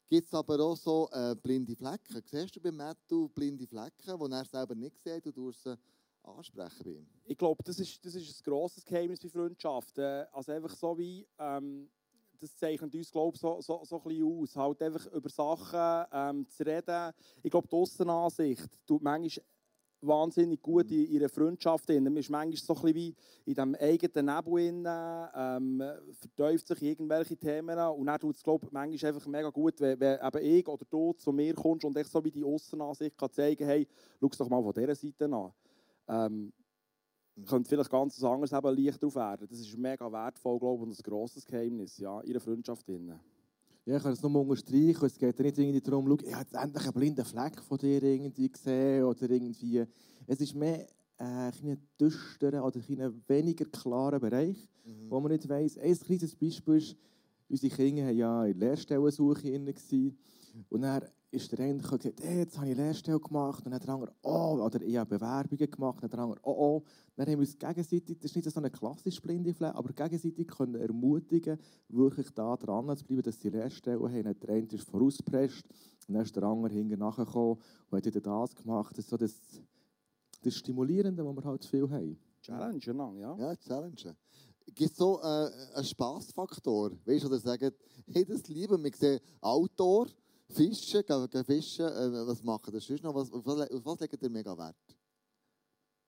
Gibt 0.09 0.27
es 0.27 0.35
aber 0.35 0.61
auch 0.61 0.77
so 0.77 1.09
äh, 1.13 1.35
blinde 1.35 1.75
Flecken? 1.75 2.23
Siehst 2.25 2.55
du 2.55 2.61
bei 2.61 2.71
Matthew 2.71 3.29
blinde 3.29 3.67
Flecken, 3.67 4.19
die 4.19 4.33
er 4.33 4.45
selber 4.45 4.75
nicht 4.75 4.99
sieht 4.99 5.27
und 5.27 5.37
du 5.37 5.51
sie 5.51 5.77
ansprechen 6.25 6.83
bei 6.85 6.91
ihm? 6.91 7.07
Ich 7.25 7.39
glaube, 7.39 7.63
das 7.65 7.79
ist, 7.79 8.05
das 8.05 8.15
ist 8.15 8.41
ein 8.41 8.51
grosses 8.51 8.85
Geheimnis 8.85 9.21
bei 9.21 9.29
Freundschaft. 9.29 9.99
Äh, 9.99 10.27
also 10.33 10.53
einfach 10.53 10.75
so 10.75 10.97
wie... 10.99 11.27
Ähm, 11.39 11.91
das 12.41 12.57
zeichnet 12.57 12.95
uns, 12.95 13.11
glaube 13.11 13.35
ich, 13.35 13.41
so, 13.41 13.61
so, 13.61 13.85
so 13.85 13.97
ein 13.97 14.03
bisschen 14.03 14.41
aus. 14.41 14.57
Halt 14.57 14.83
einfach 14.83 15.07
über 15.13 15.31
Sachen 15.31 16.07
ähm, 16.13 16.49
zu 16.49 16.63
reden. 16.63 17.13
Ich 17.43 17.51
glaube, 17.51 17.69
die 17.69 17.75
Aussenansicht 17.75 18.69
tut 18.87 19.03
manchmal 19.03 19.45
wahnsinnig 20.07 20.61
gut 20.61 20.91
in 20.91 21.07
ihrer 21.07 21.29
Freundschaft. 21.29 21.89
Man 21.89 22.17
ist 22.17 22.31
manchmal 22.31 22.57
so 22.57 22.87
ein 22.87 22.95
wie 22.95 23.15
in 23.45 23.55
diesem 23.55 23.75
eigenen 23.75 24.27
Nebel, 24.27 24.85
ähm, 25.35 25.83
vertäuft 26.13 26.69
sich 26.69 26.83
irgendwelche 26.83 27.37
Themen 27.37 27.79
und 27.79 28.07
dann 28.07 28.21
tut 28.21 28.37
es, 28.37 28.43
glaube 28.43 28.67
ich, 28.67 28.73
manchmal 28.73 29.13
einfach 29.13 29.27
mega 29.27 29.51
gut, 29.51 29.81
wenn, 29.81 29.99
wenn 29.99 30.19
eben 30.21 30.59
ich 30.59 30.69
oder 30.69 30.85
du 30.89 31.13
zu 31.15 31.33
mir 31.33 31.55
kommst 31.55 31.85
und 31.85 31.97
ich 31.97 32.07
so 32.07 32.23
wie 32.25 32.31
die 32.31 32.45
Aussenansicht 32.45 33.17
kann 33.17 33.33
zeigen 33.33 33.67
hey, 33.67 33.87
schau 34.21 34.29
es 34.31 34.39
doch 34.39 34.49
mal 34.49 34.63
von 34.63 34.73
dieser 34.73 34.95
Seite 34.95 35.25
an. 35.25 35.53
Ähm, 36.09 36.53
könnte 37.47 37.69
vielleicht 37.69 37.91
ganz 37.91 38.23
anderes 38.23 38.53
eben 38.53 38.75
Licht 38.75 39.03
drauf 39.03 39.17
werden. 39.17 39.47
Das 39.49 39.59
ist 39.59 39.77
mega 39.77 40.11
wertvoll, 40.11 40.59
glaube 40.59 40.77
ich, 40.77 40.89
und 40.89 40.99
ein 40.99 41.03
grosses 41.03 41.45
Geheimnis 41.45 41.99
ja, 41.99 42.21
in 42.21 42.29
ihrer 42.31 42.41
Freundschaft. 42.41 42.87
Drin. 42.89 43.13
Ja, 43.85 43.97
ich 43.97 44.03
kann 44.03 44.13
es 44.13 44.23
nur 44.23 44.41
unterstreichen. 44.41 45.05
Es 45.05 45.19
geht 45.19 45.39
nicht 45.39 45.59
irgendwie 45.59 45.81
darum, 45.81 46.07
schau, 46.07 46.27
ich 46.27 46.33
habe 46.33 46.45
jetzt 46.45 46.55
endlich 46.55 46.85
einen 46.85 46.93
blinden 46.93 47.25
Fleck 47.25 47.61
von 47.61 47.79
dir 47.79 48.03
irgendwie 48.03 48.49
gesehen 48.49 49.05
oder 49.05 49.29
irgendwie. 49.29 49.85
Es 50.27 50.41
ist 50.41 50.55
mehr 50.55 50.87
äh, 51.19 51.25
ein 51.25 51.89
düsterer 52.01 52.65
oder 52.65 52.81
ein 52.81 53.23
weniger 53.27 53.65
klarer 53.67 54.21
Bereich, 54.21 54.69
mhm. 54.85 55.11
wo 55.11 55.21
man 55.21 55.33
nicht 55.33 55.49
weiss. 55.49 55.77
Ein 55.77 55.99
kleines 55.99 56.35
Beispiel 56.35 56.77
ist, 56.77 56.97
unsere 57.49 57.75
Kinder 57.75 58.05
waren 58.05 58.17
ja 58.17 58.45
in 58.47 58.59
Lehrstellensuche. 58.59 59.49
Und 60.69 60.83
dann 60.83 61.03
ist 61.31 61.51
der 61.51 61.61
eine 61.61 61.79
gesagt, 61.79 62.05
hey, 62.21 62.39
jetzt 62.39 62.57
habe 62.57 62.71
ich 62.71 62.77
Lehrstelle 62.77 63.19
gemacht. 63.19 63.65
Und 63.65 63.73
dann 63.73 63.81
der 63.81 63.89
andere, 63.89 64.13
oh, 64.23 64.61
oder 64.65 64.81
ich 64.83 64.97
habe 64.97 65.19
Bewerbungen 65.19 65.71
gemacht. 65.71 66.03
Und 66.03 66.03
dann 66.03 66.11
der 66.11 66.19
andere, 66.21 66.41
oh, 66.43 66.53
oh. 66.53 66.83
Dann 67.17 67.27
haben 67.27 67.33
wir 67.33 67.39
uns 67.41 67.59
gegenseitig, 67.59 68.19
das 68.19 68.31
ist 68.31 68.37
nicht 68.37 68.51
so 68.51 68.61
eine 68.61 68.71
klassische 68.71 69.21
blinde 69.21 69.53
Fläche, 69.53 69.75
aber 69.75 69.93
gegenseitig 69.93 70.47
können 70.49 70.77
ermutigen, 70.77 71.59
wirklich 71.89 72.31
da 72.31 72.57
dran 72.57 72.97
zu 72.97 73.05
bleiben, 73.05 73.23
dass 73.23 73.41
sie 73.41 73.51
Lehrstellen 73.51 74.03
haben. 74.03 74.23
Dann 74.23 74.41
der 74.41 74.51
eine 74.51 74.67
ist 74.67 74.89
vorausgepresst, 74.91 75.65
und 76.09 76.15
dann 76.15 76.23
ist 76.23 76.37
der 76.37 76.43
andere 76.43 76.73
hinten 76.73 76.99
nachgekommen 76.99 77.59
und 77.91 77.97
hat 77.97 78.07
wieder 78.07 78.21
das 78.21 78.55
gemacht. 78.55 78.93
Das 78.93 79.05
ist 79.05 79.11
so 79.11 79.17
das, 79.17 79.41
das 80.43 80.55
Stimulierende, 80.55 81.25
was 81.25 81.37
wir 81.37 81.45
halt 81.45 81.65
viel 81.65 81.89
haben. 81.91 82.19
Challenge, 82.41 83.21
ja. 83.21 83.37
Ja, 83.39 83.57
Challenge. 83.57 84.17
Gibt 84.67 84.91
es 84.91 84.97
so 84.97 85.21
äh, 85.23 85.51
einen 85.75 85.85
Spaßfaktor? 85.85 86.93
Weißt 87.05 87.25
du, 87.25 87.29
oder 87.29 87.39
sagen, 87.39 87.71
hey, 88.07 88.25
das 88.25 88.47
lieben 88.49 88.83
wir. 88.83 88.93
sehen 88.95 89.21
Outdoor, 89.41 90.09
Fischen, 90.49 91.05
gehen, 91.05 91.45
fischen, 91.45 91.87
äh, 91.87 92.27
was 92.27 92.43
machen 92.43 92.73
das 92.73 92.85
sonst 92.85 93.03
noch? 93.03 93.15
Was, 93.15 93.33
auf, 93.33 93.45
was, 93.45 93.71
auf 93.71 93.85
was 93.85 94.01
legt 94.01 94.23
ihr 94.23 94.31
mega 94.31 94.57
Wert? 94.57 94.77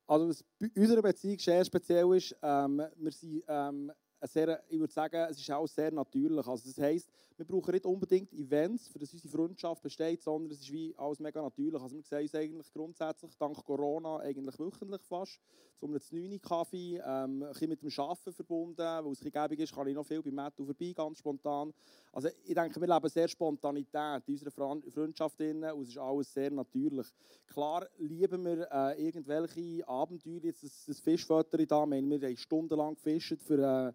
Also 0.06 0.28
was 0.28 0.44
bei 0.58 0.70
unserer 0.76 1.02
Beziehung 1.02 1.38
sehr 1.38 1.64
speziell 1.64 2.14
ist, 2.14 2.36
ähm, 2.42 2.82
wir 2.96 3.12
sind 3.12 3.42
ähm, 3.48 3.92
sehr, 4.22 4.62
ich 4.68 4.78
würde 4.78 4.92
sagen, 4.92 5.26
es 5.30 5.38
ist 5.38 5.50
auch 5.50 5.66
sehr 5.66 5.90
natürlich. 5.90 6.46
Also 6.46 6.68
das 6.68 6.78
heisst, 6.78 7.10
wir 7.36 7.44
brauchen 7.44 7.72
nicht 7.72 7.84
unbedingt 7.84 8.32
Events, 8.32 8.88
für 8.88 8.98
das 8.98 9.12
unsere 9.12 9.36
Freundschaft 9.36 9.82
besteht, 9.82 10.22
sondern 10.22 10.50
es 10.52 10.60
ist 10.60 10.72
wie 10.72 10.94
alles 10.96 11.20
mega 11.20 11.42
natürlich. 11.42 11.80
Also 11.80 11.96
wir 11.96 12.02
sehen 12.02 12.22
uns 12.22 12.34
eigentlich 12.34 12.72
grundsätzlich 12.72 13.36
dank 13.36 13.62
Corona 13.64 14.18
eigentlich 14.20 14.58
wöchentlich 14.58 15.02
fast. 15.02 15.38
So 15.78 15.86
einem 15.86 16.00
9 16.10 16.40
Kaffee, 16.40 16.96
ähm, 16.96 17.42
ein 17.42 17.48
bisschen 17.50 17.68
mit 17.68 17.82
dem 17.82 17.90
Arbeiten 17.94 18.32
verbunden, 18.32 18.78
weil 18.78 19.12
es 19.12 19.20
gäbig 19.20 19.60
ist, 19.60 19.74
kann 19.74 19.86
ich 19.86 19.94
noch 19.94 20.06
viel 20.06 20.22
bei 20.22 20.30
Matthew 20.30 20.64
vorbei, 20.64 20.94
ganz 20.96 21.18
spontan. 21.18 21.74
Also 22.10 22.28
ich 22.44 22.54
denke, 22.54 22.80
wir 22.80 22.88
leben 22.88 23.08
sehr 23.10 23.28
Spontanität 23.28 24.22
in 24.26 24.34
unserer 24.34 24.50
Freundschaft 24.90 25.38
drin 25.38 25.62
und 25.64 25.82
es 25.82 25.90
ist 25.90 25.98
alles 25.98 26.32
sehr 26.32 26.50
natürlich. 26.50 27.08
Klar 27.48 27.86
lieben 27.98 28.44
wir 28.46 28.66
äh, 28.72 29.06
irgendwelche 29.06 29.86
Abenteuer, 29.86 30.40
jetzt 30.42 30.62
das, 30.62 30.86
das 30.86 31.00
Fischfoto 31.00 31.58
da, 31.58 31.86
wir 31.86 31.98
haben 31.98 32.36
stundenlang 32.38 32.94
gefischt 32.94 33.42
für... 33.42 33.58
Äh, 33.88 33.92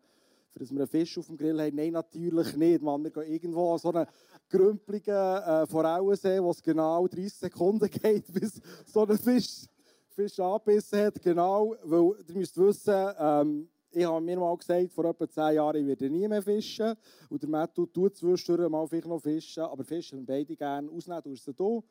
für 0.52 0.60
dass 0.60 0.72
wir 0.72 0.80
einen 0.80 0.88
Fisch 0.88 1.18
auf 1.18 1.28
dem 1.28 1.38
Grill 1.38 1.60
haben. 1.60 1.76
Nein, 1.76 1.94
natürlich 1.94 2.56
nicht. 2.56 2.82
Man, 2.82 3.04
wir 3.04 3.12
gehen 3.12 3.24
irgendwo 3.24 3.74
an 3.74 3.80
so 3.80 3.92
einen 3.92 4.06
grümpeligen 4.50 5.16
äh, 5.16 5.66
Forellensee, 5.66 6.42
wo 6.42 6.52
es 6.52 6.62
genau 6.62 7.08
30 7.08 7.34
Sekunden 7.34 7.90
geht, 7.90 8.32
bis 8.34 8.62
so 8.86 9.06
ein 9.06 9.18
Fisch, 9.18 9.66
Fisch 10.10 10.40
angebissen 10.40 11.00
hat. 11.00 11.22
Genau, 11.22 11.76
weil 11.84 12.16
ihr 12.28 12.36
müsst 12.36 12.58
wissen, 12.58 13.14
ähm, 13.18 13.70
ich 13.94 14.06
habe 14.06 14.22
mir 14.22 14.40
mal 14.40 14.58
gesagt, 14.58 14.94
vor 14.94 15.06
etwa 15.06 15.30
10 15.30 15.56
Jahren, 15.56 15.82
ich 15.82 15.88
werde 15.88 16.10
nie 16.10 16.28
mehr 16.28 16.42
fischen. 16.42 16.96
Und 17.30 17.42
der 17.42 17.50
Matthew 17.50 17.88
tut 17.88 18.16
zwischendurch 18.16 18.70
mal 18.70 18.88
vielleicht 18.88 19.08
noch 19.08 19.22
fischen, 19.22 19.64
aber 19.64 19.84
fischen 19.84 20.26
beide 20.26 20.56
gerne. 20.56 20.90
Ausnehmen 20.90 21.24
tust 21.24 21.48
du 21.48 21.54
hier. 21.58 21.84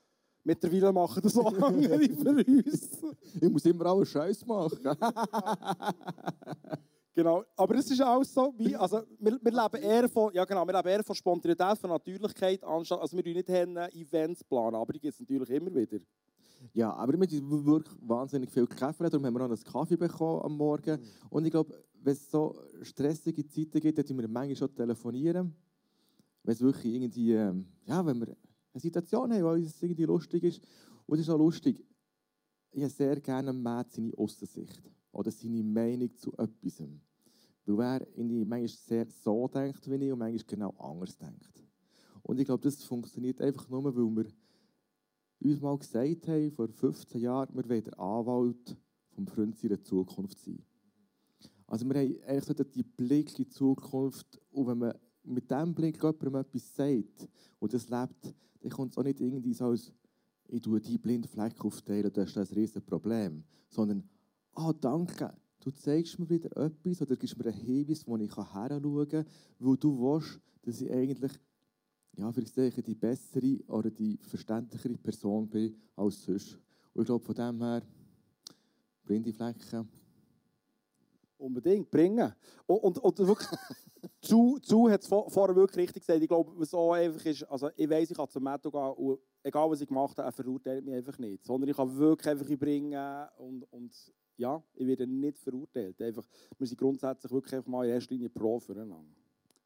Mittlerweile 0.43 0.93
machen 0.93 1.21
das 1.23 1.37
auch 1.37 1.53
andere 1.63 1.99
für 1.99 2.31
uns. 2.31 2.91
Ich 3.41 3.51
muss 3.51 3.67
immer 3.67 3.87
alles 3.87 4.09
Scheiß 4.09 4.47
machen. 4.47 4.79
Genau, 7.13 7.45
aber 7.57 7.75
es 7.75 7.91
ist 7.91 8.01
auch 8.03 8.23
so, 8.23 8.55
wie, 8.57 8.77
also 8.77 9.03
wir, 9.19 9.39
wir, 9.43 9.51
leben 9.51 9.83
eher 9.83 10.09
von, 10.09 10.33
ja 10.33 10.45
genau, 10.45 10.65
wir 10.65 10.75
leben 10.75 10.89
eher 10.89 11.03
von 11.03 11.17
Spontanität, 11.17 11.77
von 11.79 11.91
Natürlichkeit, 11.91 12.63
anstatt, 12.63 13.01
also 13.01 13.17
wir 13.17 13.25
nicht 13.25 13.49
Events, 13.49 14.45
planen, 14.45 14.77
aber 14.77 14.93
die 14.93 15.01
gibt 15.01 15.15
es 15.15 15.21
natürlich 15.21 15.51
immer 15.51 15.75
wieder. 15.75 15.99
Ja, 16.73 16.93
aber 16.93 17.15
wir 17.15 17.27
haben 17.27 17.67
wirklich 17.67 17.97
wahnsinnig 18.01 18.51
viel 18.51 18.67
Kaffee, 18.67 19.09
darum 19.09 19.27
haben 19.27 19.35
wir 19.35 19.41
noch 19.41 19.47
einen 19.47 19.65
Kaffee 19.65 19.97
bekommen 19.97 20.43
am 20.43 20.57
Morgen. 20.57 21.01
Mhm. 21.01 21.07
Und 21.31 21.45
ich 21.47 21.51
glaube, 21.51 21.75
wenn 22.03 22.13
es 22.13 22.31
so 22.31 22.55
stressige 22.83 23.47
Zeiten 23.47 23.81
gibt, 23.81 23.99
dann 23.99 24.19
wir 24.19 24.29
manchmal 24.29 24.57
schon 24.57 24.75
telefonieren. 24.75 25.55
Wenn 26.43 26.53
es 26.53 26.61
wirklich 26.61 26.95
irgendwie, 26.95 27.33
ähm, 27.33 27.67
ja, 27.87 28.05
wenn 28.05 28.21
wir 28.21 28.37
eine 28.73 28.81
Situation 28.81 29.33
haben, 29.33 29.39
die 29.39 29.65
uns 29.65 29.83
irgendwie 29.83 30.05
lustig 30.05 30.45
ist. 30.45 30.63
Und 31.07 31.19
es 31.19 31.27
ist 31.27 31.31
auch 31.31 31.39
lustig, 31.39 31.85
ich 32.73 32.83
habe 32.83 32.93
sehr 32.93 33.21
gerne 33.21 33.53
Matt 33.53 33.91
seine 33.93 34.17
Aussicht 34.17 34.81
oder 35.13 35.31
seine 35.31 35.63
Meinung 35.63 36.15
zu 36.17 36.33
etwas. 36.37 36.83
Weil 37.67 38.07
er 38.17 38.47
manchmal 38.47 38.69
sehr 38.69 39.07
so 39.09 39.49
denkt 39.49 39.89
wie 39.91 40.07
ich 40.07 40.13
und 40.13 40.19
manchmal 40.19 40.45
genau 40.47 40.75
anders 40.79 41.17
denkt. 41.17 41.63
Und 42.23 42.39
ich 42.39 42.47
glaube, 42.47 42.63
das 42.63 42.83
funktioniert 42.85 43.41
einfach 43.41 43.69
nur, 43.69 43.85
weil 43.85 43.95
wir 43.95 44.27
uns 45.41 45.61
mal 45.61 45.79
gesagt 45.79 46.29
haben, 46.29 46.51
vor 46.53 46.69
15 46.69 47.21
Jahren, 47.21 47.55
wir 47.55 47.69
wollen 47.69 47.85
der 47.85 47.99
Anwalt 47.99 48.77
vom 49.11 49.27
Freund 49.27 49.57
seiner 49.57 49.83
Zukunft 49.83 50.39
sein. 50.41 50.63
Also 51.67 51.87
wir 51.87 52.01
haben 52.01 52.17
eigentlich 52.27 52.73
den 52.73 52.85
Blick 52.97 53.31
in 53.31 53.45
die 53.45 53.49
Zukunft 53.49 54.41
und 54.51 54.67
wenn 54.67 54.79
man 54.79 54.95
mit 55.23 55.51
diesem 55.51 55.75
Blick 55.75 55.97
jemandem 56.03 56.35
etwas 56.35 56.75
sagt 56.75 57.29
und 57.59 57.73
das 57.73 57.89
lebt, 57.89 58.35
dann 58.61 58.71
kommt 58.71 58.93
es 58.93 58.99
auch 58.99 59.05
nicht 59.05 59.21
irgendwie 59.21 59.55
so 59.55 59.67
als 59.67 59.93
ich 60.53 60.63
tue 60.63 60.81
die 60.81 60.99
blinden 60.99 61.29
Fleck 61.29 61.65
aufteilen, 61.65 62.13
das 62.13 62.31
ist 62.31 62.37
ein 62.37 62.57
riesiges 62.57 62.83
Problem, 62.83 63.45
sondern 63.69 64.03
ah, 64.61 64.73
danke, 64.73 65.33
du 65.61 65.71
zeigst 65.71 66.19
mir 66.19 66.29
wieder 66.29 66.55
etwas 66.57 67.03
oder 67.03 67.17
gibst 67.17 67.37
mir 67.37 67.47
einen 67.47 67.55
Hinweis, 67.55 68.07
wo 68.07 68.17
ich 68.17 68.37
heranschauen 68.37 69.09
kann, 69.09 69.27
weil 69.59 69.77
du 69.77 69.99
willst, 69.99 70.41
dass 70.63 70.81
ich 70.81 70.91
eigentlich 70.91 71.33
ja, 72.17 72.31
ich 72.37 72.75
die 72.85 72.95
bessere 72.95 73.59
oder 73.69 73.91
die 73.91 74.19
verständlichere 74.23 74.97
Person 74.99 75.49
bin 75.49 75.75
als 75.97 76.23
sonst. 76.23 76.59
Und 76.93 77.03
ich 77.03 77.07
glaube, 77.07 77.25
von 77.25 77.35
dem 77.35 77.63
her, 77.63 77.83
blinde 79.05 79.33
Flecken. 79.33 79.89
Unbedingt, 81.39 81.91
bringen. 81.91 82.35
Und, 82.67 82.79
und, 82.79 82.99
und 82.99 83.19
wirklich, 83.27 83.49
zu, 84.21 84.59
zu 84.59 84.91
hat 84.91 85.01
es 85.01 85.07
vorher 85.07 85.57
wirklich 85.57 85.85
richtig 85.89 86.03
gesagt. 86.03 86.21
Ich 86.21 86.29
glaube, 86.29 86.53
was 86.57 86.75
auch 86.75 86.93
einfach 86.93 87.25
ist, 87.25 87.45
also 87.45 87.71
ich 87.75 87.89
weiß, 87.89 88.11
ich 88.11 88.17
kann 88.17 88.29
zum 88.29 88.43
Metto 88.43 88.71
gehen 88.71 88.93
und 89.07 89.19
egal 89.43 89.71
was 89.71 89.81
ich 89.81 89.89
gemacht 89.89 90.19
habe, 90.19 90.29
er 90.29 90.33
verurteilt 90.33 90.85
mich 90.85 90.95
einfach 90.95 91.19
nicht. 91.19 91.45
Sondern 91.45 91.71
ich 91.71 91.77
kann 91.77 91.97
wirklich 91.97 92.29
einfach 92.29 92.59
bringen 92.59 93.29
und, 93.39 93.65
und 93.73 94.13
ja, 94.41 94.63
ich 94.75 94.87
werde 94.87 95.07
nicht 95.07 95.39
verurteilt. 95.39 96.01
Einfach, 96.01 96.27
wir 96.59 96.67
sind 96.67 96.79
grundsätzlich 96.79 97.31
wirklich 97.31 97.55
einfach 97.55 97.71
mal 97.71 97.87
in 97.87 97.93
erster 97.93 98.15
Linie 98.15 98.31
pro 98.31 98.59
füreinander. 98.59 99.15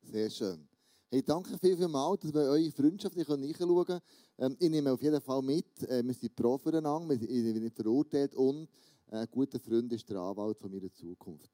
Sehr 0.02 0.28
schön. 0.28 0.66
Hey, 1.10 1.22
danke 1.22 1.56
viel, 1.58 1.76
viel 1.76 1.86
mal, 1.86 2.16
dass 2.16 2.34
wir 2.34 2.40
eure 2.40 2.70
Freundschaft 2.72 3.16
nachschauen 3.16 3.84
können. 3.84 4.00
Ähm, 4.36 4.56
ich 4.58 4.68
nehme 4.68 4.92
auf 4.92 5.00
jeden 5.00 5.20
Fall 5.20 5.42
mit, 5.42 5.82
äh, 5.84 6.04
wir 6.04 6.12
sind 6.12 6.34
pro 6.34 6.58
füreinander, 6.58 7.08
wir 7.08 7.18
sind 7.18 7.62
nicht 7.62 7.76
verurteilt 7.76 8.34
und 8.34 8.68
äh, 9.12 9.18
ein 9.18 9.28
guter 9.30 9.60
Freund 9.60 9.92
ist 9.92 10.10
der 10.10 10.18
Anwalt 10.18 10.58
von 10.58 10.72
meiner 10.72 10.92
Zukunft. 10.92 11.52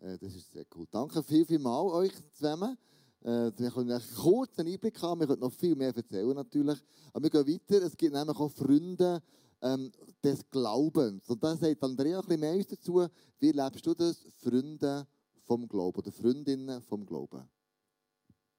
Äh, 0.00 0.16
das 0.16 0.36
ist 0.36 0.52
sehr 0.52 0.64
cool. 0.76 0.86
Danke 0.90 1.24
viel, 1.24 1.44
viel 1.44 1.58
mal 1.58 1.82
euch 1.86 2.12
zusammen. 2.32 2.78
Äh, 3.22 3.50
wir 3.56 3.70
können 3.72 3.90
einen 3.90 4.14
kurzen 4.14 4.66
Einblick 4.66 5.02
haben, 5.02 5.20
wir 5.20 5.26
können 5.26 5.40
noch 5.40 5.52
viel 5.52 5.74
mehr 5.74 5.94
erzählen 5.94 6.32
natürlich. 6.32 6.78
Aber 7.12 7.24
wir 7.24 7.30
gehen 7.30 7.60
weiter, 7.68 7.84
es 7.84 7.96
gibt 7.96 8.14
nämlich 8.14 8.38
auch 8.38 8.52
Freunde, 8.52 9.20
ähm, 9.62 9.92
des 10.22 10.48
Glaubens. 10.50 11.28
Und 11.28 11.42
da 11.42 11.56
sagt 11.56 11.82
Andrea 11.82 12.20
ein 12.20 12.26
bisschen 12.26 12.40
mehr 12.40 12.64
dazu. 12.64 13.06
Wie 13.38 13.52
lebst 13.52 13.86
du 13.86 13.94
das? 13.94 14.26
Freunde 14.36 15.06
vom 15.44 15.68
Glauben 15.68 15.98
oder 15.98 16.12
Freundinnen 16.12 16.82
vom 16.82 17.04
Glauben? 17.04 17.48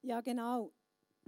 Ja, 0.01 0.21
genau. 0.21 0.71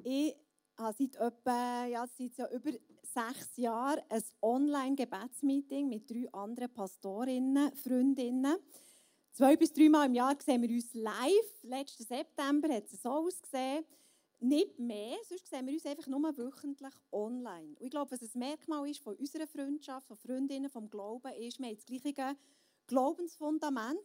Ich 0.03 0.35
habe 0.77 0.95
seit 0.97 1.15
etwa, 1.15 1.85
ja, 1.85 2.05
seit 2.07 2.37
ja 2.37 2.49
über 2.51 2.71
sechs 3.03 3.57
Jahren 3.57 4.01
ein 4.09 4.23
Online-Gebetsmeeting 4.41 5.87
mit 5.87 6.09
drei 6.09 6.27
anderen 6.33 6.73
Pastorinnen, 6.73 7.75
Freundinnen. 7.75 8.57
Zwei 9.31 9.55
bis 9.55 9.73
dreimal 9.73 10.07
im 10.07 10.15
Jahr 10.15 10.35
sehen 10.43 10.61
wir 10.61 10.69
uns 10.69 10.93
live. 10.93 11.63
Letzten 11.63 12.03
September 12.03 12.73
hat 12.73 12.85
es 12.91 13.01
so 13.01 13.09
ausgesehen 13.09 13.85
nicht 14.43 14.77
mehr, 14.77 15.17
sonst 15.27 15.47
sehen 15.47 15.65
wir 15.65 15.73
uns 15.73 15.85
einfach 15.85 16.07
nur 16.07 16.37
wöchentlich 16.37 16.93
online. 17.11 17.69
Und 17.69 17.81
ich 17.81 17.89
glaube, 17.89 18.11
was 18.11 18.21
ein 18.21 18.39
Merkmal 18.39 18.89
ist 18.89 18.99
von 18.99 19.15
unserer 19.15 19.47
Freundschaft, 19.47 20.07
von 20.07 20.17
Freundinnen, 20.17 20.69
vom 20.69 20.89
Glauben, 20.89 21.31
ist, 21.33 21.59
wir 21.59 21.67
haben 21.67 21.75
das 21.75 21.85
gleiche 21.85 22.37
Glaubensfundament 22.87 23.99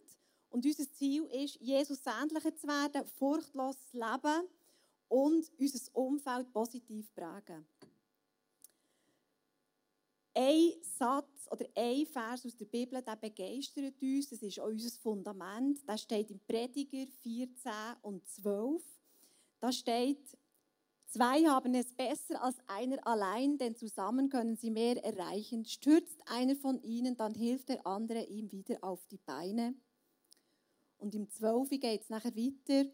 und 0.49 0.65
unser 0.65 0.89
Ziel 0.91 1.25
ist, 1.25 1.59
Jesus 1.59 2.01
ähnlicher 2.05 2.55
zu 2.55 2.67
werden, 2.67 3.05
furchtlos 3.05 3.75
zu 3.91 3.97
leben 3.97 4.47
und 5.09 5.51
unser 5.59 5.95
Umfeld 5.95 6.51
positiv 6.51 7.13
prägen. 7.13 7.65
Ein 10.33 10.71
Satz 10.81 11.47
oder 11.51 11.65
ein 11.75 12.05
Vers 12.05 12.45
aus 12.45 12.55
der 12.55 12.65
Bibel, 12.65 13.01
der 13.01 13.15
begeistert 13.17 14.01
uns, 14.01 14.29
das 14.29 14.41
ist 14.41 14.59
auch 14.59 14.67
unser 14.67 14.97
Fundament, 15.01 15.81
das 15.85 16.03
steht 16.03 16.31
im 16.31 16.39
Prediger 16.39 17.05
14 17.23 17.71
und 18.03 18.25
12. 18.25 18.81
Da 19.59 19.71
steht, 19.71 20.37
zwei 21.05 21.43
haben 21.43 21.73
es 21.73 21.93
besser 21.93 22.41
als 22.41 22.57
einer 22.67 23.05
allein, 23.05 23.57
denn 23.57 23.75
zusammen 23.75 24.29
können 24.29 24.55
sie 24.55 24.71
mehr 24.71 25.03
erreichen. 25.03 25.65
Stürzt 25.65 26.21
einer 26.27 26.55
von 26.55 26.81
ihnen, 26.81 27.17
dann 27.17 27.35
hilft 27.35 27.69
der 27.69 27.85
andere 27.85 28.23
ihm 28.23 28.51
wieder 28.51 28.83
auf 28.83 29.05
die 29.07 29.17
Beine. 29.17 29.75
Und 30.97 31.15
im 31.15 31.29
12 31.29 31.69
geht 31.71 32.01
es 32.01 32.09
nachher 32.09 32.35
weiter. 32.35 32.89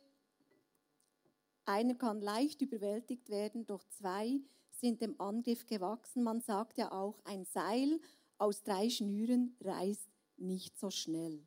Einer 1.65 1.95
kann 1.95 2.22
leicht 2.22 2.62
überwältigt 2.62 3.29
werden, 3.29 3.65
doch 3.65 3.84
zwei 3.89 4.39
sind 4.72 5.01
dem 5.01 5.19
Angriff 5.19 5.65
gewachsen. 5.65 6.24
Man 6.24 6.41
sagt 6.41 6.77
ja 6.77 6.91
auch, 6.91 7.19
ein 7.25 7.45
Seil 7.45 8.00
aus 8.38 8.63
drei 8.63 8.89
Schnüren 8.89 9.55
reißt 9.62 10.10
nicht 10.38 10.77
so 10.77 10.89
schnell. 10.89 11.45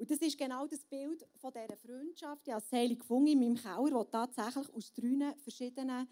Und 0.00 0.10
das 0.10 0.18
ist 0.20 0.38
genau 0.38 0.66
das 0.66 0.82
Bild 0.82 1.28
von 1.36 1.52
dieser 1.52 1.76
Freundschaft. 1.76 2.48
Ich 2.48 2.54
habe 2.54 2.64
Seile 2.64 2.96
gefunden 2.96 3.32
in 3.32 3.38
meinem 3.38 3.54
Keller, 3.54 3.98
wo 3.98 4.04
tatsächlich 4.04 4.66
aus 4.72 4.94
drei 4.94 5.34
verschiedenen 5.36 6.08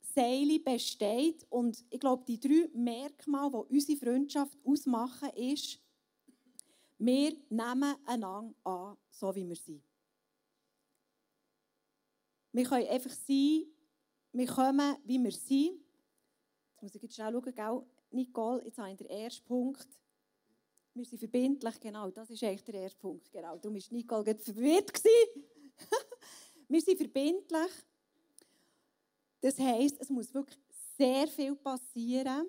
Seile 0.00 0.60
besteht. 0.60 1.44
Und 1.50 1.84
ich 1.90 1.98
glaube, 1.98 2.24
die 2.24 2.38
drei 2.38 2.70
Merkmale, 2.74 3.66
die 3.68 3.74
unsere 3.74 3.98
Freundschaft 3.98 4.56
ausmachen, 4.64 5.30
ist, 5.30 5.80
wir 6.98 7.32
nehmen 7.50 7.96
einander 8.06 8.54
an, 8.62 8.96
so 9.10 9.34
wie 9.34 9.48
wir 9.48 9.56
sind. 9.56 9.82
Wir 12.52 12.64
können 12.66 12.86
einfach 12.86 13.10
sein, 13.10 13.64
wir 14.30 14.46
kommen, 14.46 14.96
wie 15.04 15.18
wir 15.18 15.32
sind. 15.32 15.80
Jetzt 16.70 16.82
muss 16.82 16.94
ich 16.94 17.02
jetzt 17.02 17.16
schnell 17.16 17.32
schauen, 17.32 17.52
gell? 17.52 17.82
Nicole, 18.12 18.64
jetzt 18.64 18.78
habe 18.78 18.92
ich 18.92 18.98
den 18.98 19.08
ersten 19.08 19.44
Punkt. 19.44 19.88
Wir 20.98 21.04
sind 21.04 21.20
verbindlich, 21.20 21.78
genau, 21.78 22.10
das 22.10 22.28
ist 22.28 22.42
eigentlich 22.42 22.64
der 22.64 22.74
erste 22.74 22.98
Punkt. 22.98 23.30
Genau. 23.30 23.56
Darum 23.56 23.76
war 23.76 23.82
Nicole 23.90 24.24
gerade 24.24 24.40
verwirrt. 24.40 24.92
wir 26.68 26.80
sind 26.80 26.96
verbindlich. 26.96 27.70
Das 29.40 29.56
heisst, 29.60 30.00
es 30.00 30.10
muss 30.10 30.34
wirklich 30.34 30.58
sehr 30.96 31.28
viel 31.28 31.54
passieren, 31.54 32.48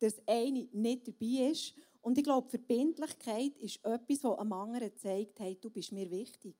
dass 0.00 0.20
eine 0.26 0.68
nicht 0.72 1.06
dabei 1.06 1.50
ist. 1.52 1.74
Und 2.00 2.18
ich 2.18 2.24
glaube, 2.24 2.50
Verbindlichkeit 2.50 3.56
ist 3.58 3.76
etwas, 3.84 4.20
das 4.20 4.38
einem 4.38 4.52
anderen 4.52 4.96
zeigt, 4.96 5.38
hey, 5.38 5.56
du 5.60 5.70
bist 5.70 5.92
mir 5.92 6.10
wichtig. 6.10 6.56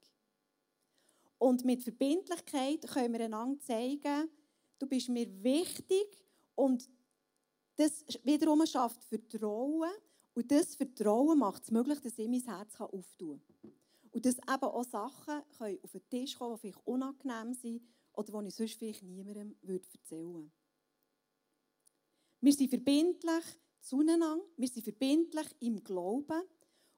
Und 1.39 1.65
mit 1.65 1.83
Verbindlichkeit 1.83 2.87
können 2.87 3.13
wir 3.13 3.25
einander 3.25 3.61
zeigen, 3.61 4.31
du 4.79 4.87
bist 4.87 5.09
mir 5.09 5.27
wichtig 5.43 6.17
und 6.55 6.89
das 7.75 8.05
wiederum 8.23 8.65
schafft 8.67 9.03
Vertrauen 9.03 9.91
und 10.35 10.51
das 10.51 10.75
Vertrauen 10.75 11.39
macht 11.39 11.63
es 11.63 11.71
möglich, 11.71 12.01
dass 12.01 12.19
ich 12.19 12.29
mein 12.29 12.43
Herz 12.43 12.81
auftun 12.81 13.41
kann. 13.63 13.73
Und 14.11 14.27
dass 14.27 14.39
eben 14.39 14.65
auch 14.65 14.85
Sachen 14.85 15.43
können 15.59 15.79
auf 15.83 15.93
den 15.93 16.09
Tisch 16.09 16.37
kommen, 16.37 16.55
die 16.57 16.61
vielleicht 16.61 16.87
unangenehm 16.87 17.55
sind 17.55 17.83
oder 18.13 18.43
die 18.43 18.49
ich 18.49 18.55
sonst 18.55 18.75
vielleicht 18.75 19.03
niemandem 19.03 19.57
erzählen 19.63 20.35
würde. 20.35 20.51
Wir 22.41 22.53
sind 22.53 22.69
verbindlich 22.69 23.45
zueinander, 23.81 24.39
wir 24.57 24.69
sind 24.69 24.83
verbindlich 24.83 25.47
im 25.61 25.83
Glauben 25.83 26.43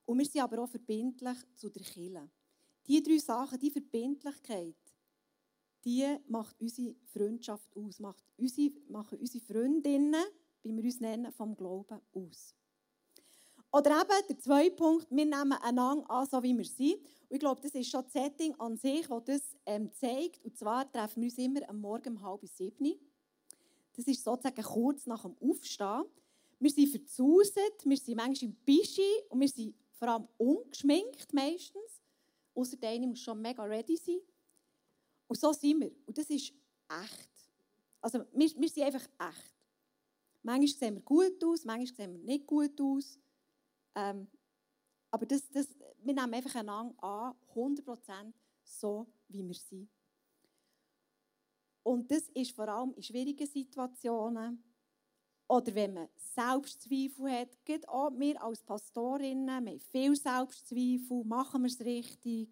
und 0.07 0.19
wir 0.19 0.26
sind 0.26 0.43
aber 0.43 0.62
auch 0.62 0.69
verbindlich 0.69 1.38
zu 1.55 1.69
der 1.69 1.83
Kirche. 1.83 2.31
Diese 2.87 3.02
drei 3.02 3.19
Sachen, 3.19 3.59
die 3.59 3.71
Verbindlichkeit, 3.71 4.76
die 5.85 6.16
macht 6.28 6.61
unsere 6.61 6.97
Freundschaft 7.05 7.76
aus, 7.76 8.00
macht 8.00 8.25
unsere, 8.37 8.73
machen 8.88 9.19
unsere 9.19 9.45
Freundinnen, 9.45 10.25
wie 10.62 10.73
wir 10.73 10.85
uns 10.85 11.00
nennen, 11.00 11.33
vom 11.33 11.57
Glauben 11.57 12.00
aus. 12.12 12.55
Oder 13.76 14.00
eben 14.00 14.26
der 14.26 14.38
zweite 14.38 14.75
Punkt, 14.75 15.06
wir 15.11 15.26
nehmen 15.26 15.52
einander 15.52 16.11
an, 16.11 16.26
so 16.26 16.42
wie 16.42 16.56
wir 16.56 16.64
sind. 16.64 16.95
Und 16.95 17.35
ich 17.37 17.40
glaube, 17.40 17.61
das 17.61 17.75
ist 17.75 17.90
schon 17.90 18.04
das 18.04 18.12
Setting 18.14 18.54
an 18.59 18.75
sich, 18.78 19.06
das 19.06 19.25
das 19.25 19.42
ähm, 19.66 19.92
zeigt. 19.92 20.42
Und 20.47 20.56
zwar 20.56 20.90
treffen 20.90 21.21
wir 21.21 21.28
uns 21.28 21.37
immer 21.37 21.68
am 21.68 21.83
Morgen 21.83 22.16
um 22.16 22.23
halb 22.23 22.40
sieben. 22.47 22.99
Das 23.92 24.06
ist 24.06 24.25
sozusagen 24.25 24.62
kurz 24.62 25.04
nach 25.04 25.21
dem 25.21 25.37
Aufstehen. 25.38 26.04
Wir 26.59 26.71
sind 26.71 26.88
verzuset, 26.88 27.85
wir 27.85 27.97
sind 27.99 28.16
manchmal 28.16 28.50
im 28.50 28.56
Bischi 28.64 29.02
und 29.28 29.40
wir 29.40 29.49
sind 29.49 29.75
vor 29.92 30.09
allem 30.09 30.28
ungeschminkt 30.38 31.35
meistens. 31.35 32.00
Außer 32.54 32.78
der 32.78 32.88
eine 32.88 33.06
muss 33.06 33.21
schon 33.21 33.42
mega 33.42 33.62
ready 33.62 33.99
sein. 33.99 34.21
Und 35.26 35.38
so 35.38 35.52
sind 35.52 35.83
wir. 35.83 35.92
Und 36.06 36.16
das 36.16 36.30
ist 36.30 36.50
echt. 36.88 37.30
Also 38.00 38.21
wir, 38.33 38.50
wir 38.56 38.68
sind 38.71 38.85
einfach 38.85 39.06
echt. 39.18 39.54
Manchmal 40.42 40.68
sehen 40.68 40.95
wir 40.95 41.02
gut 41.02 41.45
aus, 41.45 41.66
manchmal 41.66 41.95
sehen 41.95 42.14
wir 42.14 42.25
nicht 42.25 42.47
gut 42.47 42.80
aus. 42.80 43.18
Ähm, 43.97 44.29
aber 45.11 45.26
das, 45.26 45.49
das, 45.50 45.69
wir 46.03 46.15
nehmen 46.15 46.35
einfach 46.35 46.55
einander 46.55 46.95
an, 47.03 47.35
100% 47.55 48.33
so, 48.62 49.07
wie 49.29 49.43
wir 49.43 49.55
sind. 49.55 49.88
Und 51.83 52.11
das 52.11 52.29
ist 52.35 52.53
vor 52.53 52.69
allem 52.69 52.93
in 52.95 53.03
schwierigen 53.03 53.47
Situationen 53.47 54.62
oder 55.49 55.75
wenn 55.75 55.95
man 55.95 56.09
Selbstzweifel 56.17 57.31
hat. 57.31 57.65
Geht 57.65 57.88
auch 57.88 58.11
wir 58.11 58.43
als 58.43 58.62
Pastorinnen, 58.62 59.47
wir 59.47 59.73
haben 59.73 59.81
viel 59.81 60.17
Selbstzweifel, 60.17 61.25
machen 61.25 61.62
wir 61.62 61.71
es 61.71 61.81
richtig, 61.81 62.50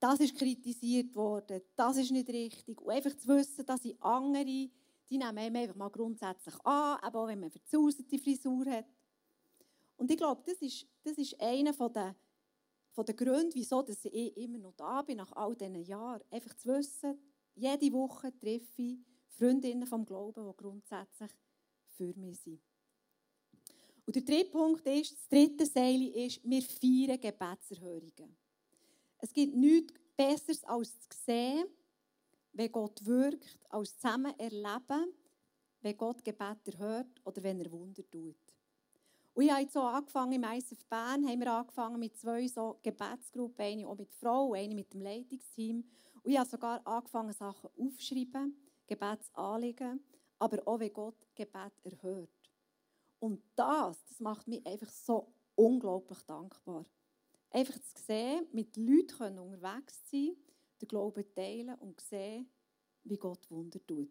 das 0.00 0.20
ist 0.20 0.36
kritisiert 0.36 1.14
worden, 1.14 1.60
das 1.74 1.96
ist 1.96 2.10
nicht 2.10 2.28
richtig. 2.28 2.80
Und 2.80 2.90
einfach 2.90 3.16
zu 3.16 3.28
wissen, 3.28 3.64
dass 3.64 3.84
ich 3.84 4.00
andere, 4.02 4.44
die 4.44 4.70
nehmen 5.10 5.38
einfach 5.38 5.76
mal 5.76 5.88
grundsätzlich 5.88 6.54
an, 6.64 6.98
aber 7.00 7.22
auch 7.22 7.28
wenn 7.28 7.40
man 7.40 7.50
verzauserte 7.50 8.18
Frisur 8.18 8.66
hat. 8.66 8.86
Und 9.98 10.10
ich 10.10 10.16
glaube, 10.16 10.42
das 10.46 10.62
ist, 10.62 10.86
das 11.02 11.18
ist 11.18 11.38
einer 11.40 11.74
von 11.74 11.92
der, 11.92 12.16
von 12.92 13.04
der 13.04 13.14
Gründe, 13.14 13.54
wieso 13.54 13.82
dass 13.82 14.04
ich 14.04 14.36
immer 14.36 14.58
noch 14.58 14.72
da 14.74 15.02
bin, 15.02 15.18
nach 15.18 15.32
all 15.32 15.54
diesen 15.54 15.84
Jahren. 15.84 16.22
Einfach 16.30 16.54
zu 16.54 16.68
wissen, 16.68 17.18
jede 17.54 17.92
Woche 17.92 18.32
treffe 18.38 18.82
ich 18.82 18.98
Freundinnen 19.28 19.86
vom 19.86 20.06
Glauben, 20.06 20.46
die 20.46 20.56
grundsätzlich 20.56 21.30
für 21.96 22.14
mich 22.14 22.40
sind. 22.40 22.60
Und 24.06 24.14
der 24.14 24.22
dritte 24.22 24.50
Punkt 24.50 24.86
ist, 24.86 25.12
das 25.12 25.28
dritte 25.28 25.66
Seil 25.66 26.06
ist, 26.08 26.40
wir 26.42 26.62
feiern 26.62 27.20
Gebetserhörungen. 27.20 28.36
Es 29.18 29.32
gibt 29.32 29.54
nichts 29.54 29.92
Besseres 30.16 30.64
als 30.64 30.98
zu 31.00 31.18
sehen, 31.26 31.66
wenn 32.52 32.72
Gott 32.72 33.04
wirkt, 33.04 33.58
als 33.68 33.96
zusammen 33.96 34.38
erleben, 34.38 35.12
wenn 35.80 35.96
Gott 35.96 36.24
Gebet 36.24 36.66
erhört 36.66 37.20
oder 37.24 37.42
wenn 37.42 37.60
er 37.60 37.70
Wunder 37.70 38.08
tut. 38.10 38.47
Und 39.38 39.44
ich 39.44 39.52
habe 39.52 39.62
jetzt 39.62 39.74
so 39.74 39.82
angefangen, 39.82 40.32
im 40.32 40.42
ISF 40.42 40.84
Bern 40.86 41.24
haben 41.24 41.38
wir 41.38 41.52
angefangen 41.52 42.00
mit 42.00 42.18
zwei 42.18 42.48
so 42.48 42.80
Gebetsgruppen, 42.82 43.64
eine 43.64 43.86
auch 43.86 43.96
mit 43.96 44.12
Frauen, 44.12 44.56
eine 44.56 44.74
mit 44.74 44.92
dem 44.92 45.00
Leitungsteam. 45.00 45.84
Und 46.24 46.32
ich 46.32 46.36
habe 46.36 46.50
sogar 46.50 46.84
angefangen, 46.84 47.32
Sachen 47.32 47.70
aufzuschreiben, 47.78 48.56
Gebetsanliegen, 48.88 50.00
aber 50.40 50.66
auch, 50.66 50.80
wenn 50.80 50.92
Gott 50.92 51.14
Gebet 51.36 51.72
erhört. 51.84 52.50
Und 53.20 53.40
das, 53.54 54.04
das 54.06 54.18
macht 54.18 54.48
mich 54.48 54.66
einfach 54.66 54.90
so 54.90 55.32
unglaublich 55.54 56.20
dankbar. 56.22 56.84
Einfach 57.50 57.78
zu 57.78 58.02
sehen, 58.04 58.44
mit 58.50 58.76
Leuten 58.76 59.38
unterwegs 59.38 60.00
sein, 60.10 60.34
den 60.82 60.88
Glauben 60.88 61.32
teilen 61.36 61.76
und 61.76 62.00
sehen, 62.00 62.50
wie 63.04 63.16
Gott 63.16 63.48
Wunder 63.52 63.78
tut. 63.86 64.10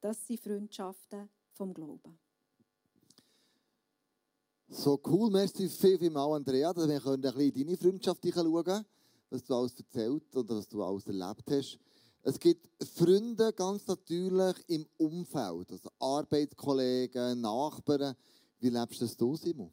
Das 0.00 0.26
sind 0.26 0.40
Freundschaften 0.40 1.28
vom 1.52 1.74
Glauben. 1.74 2.25
So 4.68 5.00
cool, 5.06 5.30
merci 5.30 5.68
viel, 5.68 5.96
viel 5.96 6.10
mal, 6.10 6.34
Andrea, 6.34 6.72
dass 6.72 6.88
wir 6.88 6.96
ein 7.06 7.20
bisschen 7.20 7.40
in 7.40 7.66
deine 7.66 7.76
Freundschaft 7.76 8.20
schauen 8.34 8.84
was 9.30 9.44
du 9.44 9.54
alles 9.54 9.74
erzählt 9.78 10.34
und 10.34 10.50
was 10.50 10.68
du 10.68 10.82
alles 10.82 11.06
erlebt 11.06 11.48
hast. 11.50 11.78
Es 12.22 12.38
gibt 12.38 12.68
Freunde 12.96 13.52
ganz 13.52 13.86
natürlich 13.86 14.56
im 14.66 14.84
Umfeld, 14.96 15.70
also 15.70 15.88
Arbeitskollegen, 16.00 17.40
Nachbarn. 17.40 18.16
Wie 18.58 18.70
lebst 18.70 19.00
das 19.02 19.16
du, 19.16 19.36
Simon? 19.36 19.70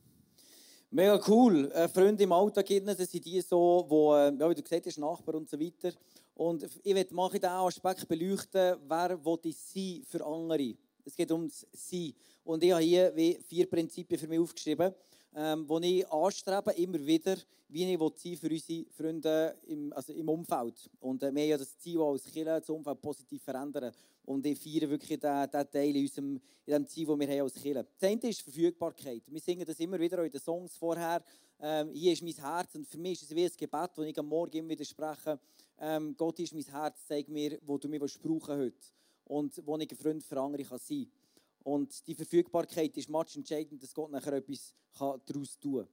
Mega 0.92 1.20
cool. 1.28 1.72
Äh, 1.72 1.88
Freunde 1.90 2.24
im 2.24 2.32
Alltag, 2.32 2.68
das 2.86 2.98
sind 3.10 3.26
die 3.26 3.42
so, 3.42 3.86
wo, 3.88 4.14
äh, 4.14 4.32
ja, 4.32 4.48
wie 4.48 4.54
du 4.56 4.62
gesagt 4.62 4.86
hast, 4.86 5.00
Nachbarn 5.00 5.38
und 5.38 5.50
so 5.50 5.60
weiter. 5.60 5.92
Und 6.36 6.70
ich 6.84 6.94
möchte 6.94 7.16
mal 7.16 7.32
diesen 7.32 7.46
Aspekt 7.46 8.08
beleuchten, 8.08 8.78
wer 8.88 9.26
will 9.26 9.40
ich 9.44 9.58
sein 9.58 10.04
für 10.08 10.24
andere. 10.24 10.76
Es 11.06 11.16
geht 11.16 11.32
ums 11.32 11.68
Sein. 11.72 12.14
Und 12.44 12.64
ich 12.64 12.72
habe 12.72 12.84
hier 12.84 13.16
wie 13.16 13.38
vier 13.48 13.70
Prinzipien 13.70 14.20
für 14.20 14.28
mich 14.28 14.40
aufgeschrieben, 14.40 14.94
ähm, 15.36 15.68
die 15.68 16.00
ich 16.00 16.12
anstrebe, 16.12 16.72
immer 16.74 17.06
wieder, 17.06 17.38
wie 17.70 17.94
ich 17.94 18.00
sein 18.00 18.38
für 18.38 18.50
unsere 18.50 18.86
Freunde 18.92 19.58
im, 19.68 19.94
also 19.94 20.14
im 20.14 20.30
Umfeld. 20.30 20.90
Und 21.00 21.24
äh, 21.24 21.34
wir 21.34 21.42
haben 21.42 21.50
ja 21.50 21.58
das 21.58 21.78
Ziel, 21.78 22.00
als 22.00 22.24
Kirche 22.26 22.46
das 22.46 22.70
Umfeld 22.70 23.02
positiv 23.02 23.44
verändern. 23.44 23.92
Und 24.26 24.46
ich 24.46 24.60
feiere 24.60 24.90
wirklich 24.90 25.20
diesen, 25.20 25.52
Teil 25.52 25.96
in, 25.96 26.04
unserem, 26.04 26.42
in 26.66 26.74
dem 26.74 26.88
Ziel, 26.88 27.08
das 27.08 27.20
wir 27.20 27.28
haben 27.28 27.42
als 27.42 27.54
Kirche. 27.56 27.86
Das 28.00 28.10
eine 28.10 28.30
ist 28.30 28.42
Verfügbarkeit. 28.42 29.24
Wir 29.28 29.42
singen 29.42 29.66
das 29.66 29.80
immer 29.80 30.00
wieder 30.00 30.24
in 30.24 30.32
den 30.32 30.42
Songs 30.42 30.76
vorher. 30.78 31.24
Ähm, 31.60 31.92
hier 31.94 32.14
ist 32.14 32.22
mein 32.22 32.34
Herz 32.34 32.76
und 32.76 32.88
für 32.88 32.98
mich 32.98 33.22
ist 33.22 33.32
es 33.32 33.36
wie 33.36 33.46
ein 33.46 33.52
Gebet, 33.58 33.92
das 33.96 34.06
ich 34.06 34.20
am 34.20 34.28
Morgen 34.28 34.58
immer 34.58 34.70
wieder 34.70 34.86
spreche. 34.86 35.40
Ähm, 35.80 36.16
Gott 36.18 36.40
ist 36.40 36.54
mein 36.54 36.64
Herz, 36.64 37.06
zeig 37.08 37.28
mir, 37.30 37.58
wo 37.64 37.78
du 37.78 37.88
mich 37.88 38.00
brauchen 38.22 38.58
heute 38.58 39.03
und 39.26 39.62
wo 39.66 39.78
ich 39.78 39.90
ein 39.90 39.98
Freund 39.98 40.24
für 40.24 40.40
andere 40.40 40.64
kann 40.64 40.80
sein 40.80 41.06
kann. 41.06 41.74
Und 41.74 42.08
die 42.08 42.16
Verfügbarkeit 42.16 42.96
ist 42.98 43.10
match 43.10 43.38
entscheidend, 43.38 43.82
dass 43.82 43.94
Gott 43.94 44.12
nachher 44.12 44.34
etwas 44.34 44.74
daraus 44.98 45.58
tun 45.60 45.86
kann. 45.86 45.88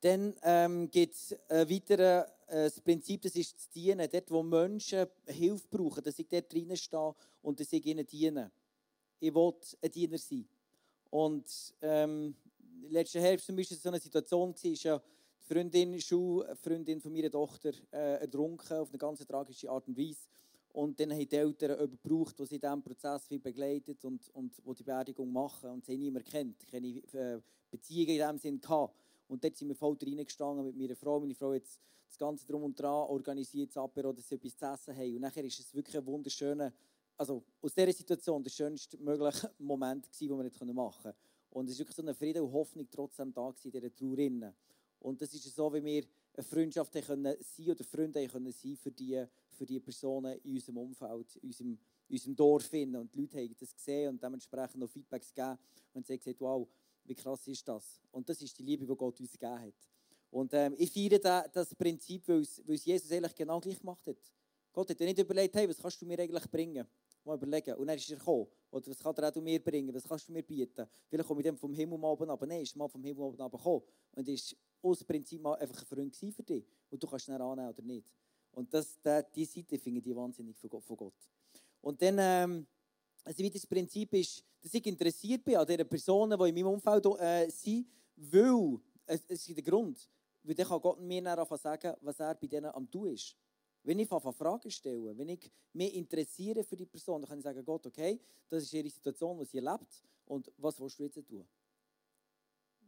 Dann 0.00 0.34
ähm, 0.42 0.90
gibt 0.90 1.14
es 1.14 1.36
ein 1.48 1.68
weiteres 1.68 2.26
äh, 2.46 2.70
Prinzip, 2.82 3.22
das 3.22 3.34
ist 3.34 3.54
das 3.56 3.68
Dienen. 3.70 4.08
Dort, 4.10 4.30
wo 4.30 4.42
Menschen 4.42 5.06
Hilfe 5.26 5.66
brauchen, 5.68 6.02
dass 6.02 6.18
ich 6.18 6.28
dort 6.28 6.52
drinnen 6.52 6.76
stehe 6.76 7.14
und 7.42 7.58
dass 7.58 7.72
ich 7.72 7.84
ihnen 7.84 8.06
diene. 8.06 8.50
Ich 9.18 9.34
will 9.34 9.54
ein 9.82 9.90
Diener 9.90 10.18
sein. 10.18 10.46
Und 11.10 11.74
ähm, 11.80 12.36
letzten 12.88 13.20
Herbst 13.20 13.48
war 13.48 13.64
so 13.64 13.88
eine 13.88 13.98
Situation, 13.98 14.54
war 14.54 14.70
ja 14.72 14.98
die 14.98 15.54
Freundin, 15.54 16.00
Schulfreundin 16.00 17.00
von 17.00 17.12
meiner 17.12 17.30
Tochter 17.30 17.72
äh, 17.92 18.20
ertrunken 18.20 18.76
auf 18.76 18.90
eine 18.90 18.98
ganz 18.98 19.24
tragische 19.26 19.70
Art 19.70 19.88
und 19.88 19.96
Weise. 19.96 20.28
Und 20.76 21.00
dann 21.00 21.10
haben 21.10 21.26
die 21.26 21.34
Eltern 21.34 21.90
gebraucht, 21.90 22.38
der 22.38 22.46
sie 22.46 22.56
in 22.56 22.60
diesem 22.60 22.82
Prozess 22.82 23.26
begleitet 23.28 24.04
und, 24.04 24.28
und 24.34 24.60
wo 24.62 24.74
die 24.74 24.82
Beerdigung 24.82 25.32
machen. 25.32 25.70
Und 25.70 25.86
sie 25.86 25.94
haben 25.94 26.00
niemanden 26.00 26.28
kennt, 26.28 26.66
keine 26.66 26.88
äh, 26.88 27.40
Beziehungen 27.70 28.10
in 28.10 28.16
diesem 28.16 28.38
Sinne 28.38 28.58
gehabt. 28.58 28.94
Und 29.26 29.42
dort 29.42 29.56
sind 29.56 29.68
wir 29.68 29.74
voll 29.74 29.96
reingestanden 30.00 30.66
mit 30.66 30.76
meiner 30.76 30.94
Frau. 30.94 31.18
Meine 31.18 31.34
Frau 31.34 31.54
hat 31.54 31.62
das 31.62 32.18
Ganze 32.18 32.46
drum 32.46 32.64
und 32.64 32.78
dran 32.78 33.08
organisiert, 33.08 33.70
das 33.70 33.78
Apero, 33.78 34.12
dass 34.12 34.28
sie 34.28 34.34
etwas 34.34 34.54
zu 34.54 34.66
essen 34.66 34.96
haben. 34.96 35.14
Und 35.14 35.20
nachher 35.22 35.44
ist 35.44 35.58
es 35.58 35.74
wirklich 35.74 35.96
ein 35.96 36.04
wunderschöner 36.04 36.70
also 37.16 37.42
aus 37.62 37.74
dieser 37.74 37.92
Situation 37.92 38.42
der 38.42 38.50
schönste 38.50 38.98
mögliche 38.98 39.50
Moment, 39.58 40.08
den 40.20 40.28
wir 40.28 40.44
jetzt 40.44 40.62
machen 40.62 41.02
konnten. 41.02 41.18
Und 41.50 41.70
es 41.70 41.76
war 41.76 41.78
wirklich 41.80 41.96
so 41.96 42.02
eine 42.02 42.14
Friede 42.14 42.42
und 42.42 42.52
Hoffnung 42.52 42.86
trotzdem 42.90 43.32
da 43.32 43.54
in 43.64 43.70
dieser 43.70 43.94
Trauer. 43.94 44.52
Und 45.00 45.22
das 45.22 45.32
ist 45.32 45.54
so, 45.54 45.72
wie 45.72 45.82
wir 45.82 46.04
eine 46.34 46.44
Freundschaft 46.44 46.92
können 46.92 47.34
sein 47.40 47.70
oder 47.70 47.84
Freunde 47.84 48.26
können 48.28 48.52
sein 48.52 48.76
für 48.76 48.90
die, 48.90 49.24
für 49.56 49.66
die 49.66 49.80
Personen 49.80 50.38
in 50.44 50.54
unserem 50.54 50.78
Umfeld, 50.78 51.36
in 51.36 51.48
unserem, 51.48 51.78
in 52.08 52.14
unserem 52.14 52.36
Dorf. 52.36 52.66
Finden. 52.66 52.96
Und 52.96 53.12
die 53.12 53.20
Leute 53.20 53.38
haben 53.38 53.56
das 53.58 53.74
gesehen 53.74 54.10
und 54.10 54.22
dementsprechend 54.22 54.80
noch 54.80 54.88
Feedbacks 54.88 55.32
gegeben 55.34 55.58
und 55.92 56.06
sie 56.06 56.12
haben 56.12 56.18
gesagt, 56.18 56.40
wow, 56.40 56.68
wie 57.04 57.14
krass 57.14 57.46
ist 57.46 57.66
das? 57.66 58.00
Und 58.10 58.28
das 58.28 58.40
ist 58.42 58.58
die 58.58 58.62
Liebe, 58.62 58.86
die 58.86 58.94
Gott 58.94 59.18
uns 59.20 59.32
gegeben 59.32 59.60
hat. 59.60 59.74
Und 60.30 60.52
ähm, 60.54 60.74
ich 60.76 60.90
feiere 60.90 61.48
das 61.52 61.74
Prinzip, 61.74 62.26
weil 62.28 62.40
es, 62.40 62.84
Jesus 62.84 63.10
eigentlich 63.10 63.34
genau 63.34 63.60
gleich 63.60 63.78
gemacht 63.78 64.06
hat. 64.06 64.16
Gott 64.72 64.90
hat 64.90 65.00
dir 65.00 65.06
nicht 65.06 65.18
überlegt, 65.18 65.54
hey, 65.54 65.68
was 65.68 65.78
kannst 65.78 66.00
du 66.02 66.06
mir 66.06 66.18
eigentlich 66.18 66.50
bringen? 66.50 66.86
Mal 67.24 67.36
überlegen. 67.36 67.74
Und 67.76 67.86
dann 67.86 67.96
ist 67.96 68.10
er 68.10 68.18
gekommen. 68.18 68.46
Oder 68.70 68.86
was 68.88 68.98
kann 68.98 69.16
er 69.16 69.28
auch 69.30 69.40
mir 69.40 69.62
bringen? 69.62 69.94
Was 69.94 70.04
kannst 70.04 70.28
du 70.28 70.32
mir 70.32 70.42
bieten? 70.42 70.86
Vielleicht 71.08 71.26
komme 71.26 71.40
ich 71.40 71.46
dann 71.46 71.56
vom 71.56 71.72
Himmel 71.72 71.98
mal 71.98 72.10
oben 72.10 72.28
aber 72.28 72.46
Nein, 72.46 72.62
ist 72.62 72.76
mal 72.76 72.88
vom 72.88 73.02
Himmel 73.02 73.24
oben 73.24 73.36
gekommen. 73.36 73.82
Und 74.12 74.28
ist 74.28 74.54
aus 74.82 75.02
Prinzip 75.02 75.40
mal 75.40 75.54
einfach 75.54 75.80
ein 75.80 75.86
Freund 75.86 76.14
für 76.14 76.42
dich. 76.42 76.66
Und 76.90 77.02
du 77.02 77.06
kannst 77.06 77.28
ihn 77.28 77.34
annehmen 77.34 77.68
oder 77.68 77.82
nicht. 77.82 78.06
Und 78.56 78.72
das, 78.72 78.98
diese 79.34 79.52
Seite 79.52 79.78
finde 79.78 80.00
ich 80.00 80.16
wahnsinnig 80.16 80.56
von 80.56 80.96
Gott. 80.96 81.12
Und 81.82 82.00
dann, 82.00 82.16
ähm, 82.18 82.66
also 83.22 83.42
wie 83.42 83.50
das 83.50 83.66
Prinzip 83.66 84.14
ist, 84.14 84.42
dass 84.62 84.72
ich 84.72 84.86
interessiert 84.86 85.44
bin 85.44 85.56
an 85.56 85.66
den 85.66 85.86
Personen, 85.86 86.38
die 86.38 86.48
in 86.48 86.54
meinem 86.54 86.68
Umfeld 86.68 87.04
äh, 87.20 87.50
sind, 87.50 87.86
weil, 88.16 88.80
es, 89.04 89.24
es 89.28 89.46
ist 89.46 89.56
der 89.56 89.62
Grund, 89.62 90.08
weil 90.42 90.54
dann 90.54 90.66
kann 90.66 90.80
Gott 90.80 90.98
mir 91.00 91.22
dann 91.22 91.46
sagen, 91.58 91.94
was 92.00 92.18
er 92.18 92.34
bei 92.34 92.46
denen 92.46 92.70
am 92.70 92.90
tun 92.90 93.12
ist. 93.12 93.36
Wenn 93.82 93.98
ich 93.98 94.08
Fragen 94.08 94.70
stelle, 94.70 95.16
wenn 95.18 95.28
ich 95.28 95.52
mich 95.74 95.94
interessiere 95.94 96.64
für 96.64 96.76
die 96.76 96.86
Person, 96.86 97.20
dann 97.20 97.28
kann 97.28 97.38
ich 97.38 97.44
sagen, 97.44 97.62
Gott, 97.62 97.86
okay, 97.86 98.18
das 98.48 98.62
ist 98.62 98.72
ihre 98.72 98.88
Situation, 98.88 99.38
die 99.38 99.44
sie 99.44 99.58
erlebt 99.58 100.02
und 100.24 100.50
was 100.56 100.80
willst 100.80 100.98
du 100.98 101.04
jetzt 101.04 101.28
tun? 101.28 101.46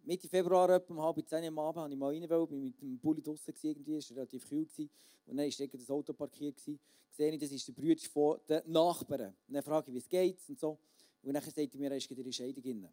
Mitte 0.08 0.26
Februar, 0.26 0.70
etwa 0.70 0.94
um 0.94 1.02
halb 1.02 1.28
zehn 1.28 1.44
am 1.44 1.58
Abend, 1.58 1.82
habe 1.82 1.92
ich 1.92 1.98
mal 1.98 2.14
rein, 2.14 2.30
weil 2.30 2.42
ich 2.44 2.50
mit 2.50 2.80
dem 2.80 2.98
Bulli 2.98 3.20
draußen 3.20 3.54
war, 3.54 3.62
irgendwie, 3.62 3.96
es 3.96 4.08
war 4.08 4.16
relativ 4.16 4.48
kühl. 4.48 4.64
Gewesen. 4.64 4.88
Und 5.26 5.36
dann 5.36 5.46
war 5.46 5.66
das 5.66 5.90
Auto 5.90 6.14
parkiert. 6.14 6.56
Gewesen. 6.56 6.80
Sehe 7.10 7.30
ich, 7.30 7.38
das 7.38 7.52
ist 7.52 7.68
der 7.68 7.74
Bruder 7.74 8.08
von 8.10 8.38
den 8.48 8.72
Nachbarn. 8.72 9.34
Und 9.46 9.52
dann 9.52 9.62
frage 9.62 9.90
ich, 9.90 9.94
wie 9.96 9.98
es 9.98 10.08
geht 10.08 10.38
und 10.48 10.58
so. 10.58 10.78
Und 11.22 11.34
dann 11.34 11.42
sagt 11.42 11.58
er 11.58 11.78
mir, 11.78 11.90
er 11.90 11.98
ist 11.98 12.10
in 12.10 12.32
Scheidung. 12.32 12.88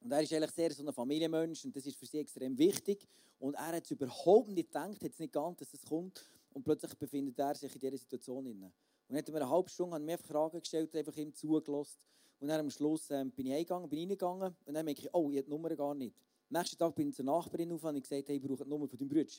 Und 0.00 0.10
er 0.10 0.22
ist 0.22 0.32
eigentlich 0.32 0.50
sehr 0.52 0.72
so 0.72 0.86
ein 0.86 0.90
Familienmensch 0.90 1.66
und 1.66 1.76
das 1.76 1.84
ist 1.84 1.98
für 1.98 2.06
sie 2.06 2.20
extrem 2.20 2.56
wichtig. 2.56 3.06
Und 3.40 3.52
er 3.52 3.66
hat 3.66 3.84
es 3.84 3.90
überhaupt 3.90 4.48
nicht 4.48 4.68
gedacht, 4.68 5.02
hat 5.02 5.12
es 5.12 5.18
nicht 5.18 5.34
geahnt, 5.34 5.60
dass 5.60 5.74
es 5.74 5.82
kommt. 5.84 6.24
Und 6.54 6.64
plötzlich 6.64 6.94
befindet 6.94 7.38
er 7.38 7.56
sich 7.56 7.74
in 7.74 7.80
dieser 7.82 7.98
Situation. 7.98 8.46
Drin. 8.46 8.62
Und 8.62 8.72
dann 9.06 9.18
hat 9.18 9.28
er 9.28 9.34
mir 9.34 9.42
eine 9.42 9.50
halbe 9.50 9.68
Stunde 9.68 9.98
mir 9.98 10.16
Fragen 10.16 10.60
gestellt, 10.60 10.96
einfach 10.96 11.16
ihm 11.18 11.34
zugelassen. 11.34 11.98
Und 12.40 12.48
dann 12.48 12.60
am 12.60 12.70
Schluss 12.70 13.10
ähm, 13.10 13.32
bin 13.32 13.48
ich 13.48 13.52
eingegangen, 13.52 13.86
bin 13.90 13.98
reingegangen 13.98 14.56
und 14.64 14.72
dann 14.72 14.84
merke 14.86 15.02
ich, 15.02 15.12
oh, 15.12 15.30
ich 15.30 15.36
habe 15.36 15.44
die 15.44 15.50
Nummer 15.50 15.76
gar 15.76 15.94
nicht. 15.94 16.16
Nächsten 16.50 16.78
Tag 16.78 16.94
bin 16.94 17.08
ich 17.08 17.14
zur 17.14 17.24
Nachbarin 17.24 17.72
auf 17.72 17.84
und 17.84 17.96
ich 17.96 18.02
gesagt, 18.02 18.28
hey, 18.28 18.36
ich 18.36 18.42
brauche 18.42 18.64
die 18.64 18.70
Nummer 18.70 18.88
von 18.88 18.98
deinem 18.98 19.08
Bruder. 19.08 19.30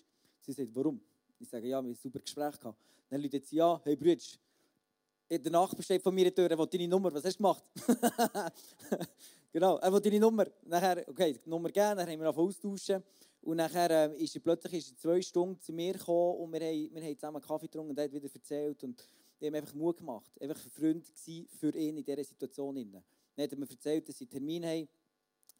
Sie 0.42 0.52
sagt, 0.52 0.70
warum? 0.74 1.02
Ich 1.40 1.50
sage, 1.50 1.68
ja, 1.68 1.70
wir 1.70 1.78
haben 1.78 1.88
ein 1.90 1.96
super 1.96 2.20
Gespräch 2.20 2.60
gehabt. 2.60 2.78
Dann 3.10 3.22
läutet 3.22 3.46
sie, 3.46 3.56
ja, 3.56 3.82
hey 3.84 3.96
Bruder, 3.96 4.24
der 5.30 5.52
Nachbar 5.52 5.84
steht 5.84 6.02
von 6.02 6.14
mir 6.14 6.28
in 6.28 6.34
der 6.34 6.36
Tür, 6.36 6.52
er 6.52 6.58
will 6.58 6.68
deine 6.68 6.88
Nummer, 6.88 7.14
was 7.14 7.24
hast 7.24 7.36
du 7.36 7.38
gemacht? 7.38 7.64
genau, 9.52 9.78
er 9.78 9.94
will 9.94 10.02
deine 10.02 10.20
Nummer. 10.20 10.46
Nachher, 10.66 11.08
okay, 11.08 11.40
die 11.44 11.50
Nummer 11.50 11.70
gegeben, 11.70 11.98
dann 11.98 12.10
haben 12.10 12.20
wir 12.20 12.36
austauschen. 12.36 13.04
Und 13.42 13.58
nachher 13.58 14.12
äh, 14.12 14.24
ist 14.24 14.36
er 14.36 14.42
plötzlich 14.42 14.74
ist 14.74 14.92
er 14.92 14.98
zwei 14.98 15.22
Stunden 15.22 15.60
zu 15.62 15.72
mir 15.72 15.94
gekommen 15.94 16.40
und 16.40 16.54
wir 16.54 16.60
haben, 16.60 16.90
wir 16.94 17.02
haben 17.02 17.16
zusammen 17.16 17.42
Kaffee 17.42 17.68
getrunken 17.68 17.92
und 17.92 17.98
er 17.98 18.06
hat 18.06 18.12
wieder 18.12 18.30
erzählt. 18.34 18.84
Und 18.84 19.04
die 19.40 19.48
haben 19.48 19.56
einfach 19.56 19.74
Mut 19.74 19.98
gemacht. 19.98 20.32
Einfach 20.42 20.64
ein 20.64 20.72
Freund 20.72 21.06
für 21.60 21.76
ihn 21.76 21.98
in 21.98 22.04
dieser 22.04 22.24
Situation. 22.24 22.76
Dann 22.76 23.44
hat 23.44 23.52
er 23.52 23.58
mir 23.58 23.70
erzählt, 23.70 24.10
dass 24.10 24.18
sie 24.18 24.26
einen 24.26 24.32
Termin 24.32 24.66
haben. 24.66 24.90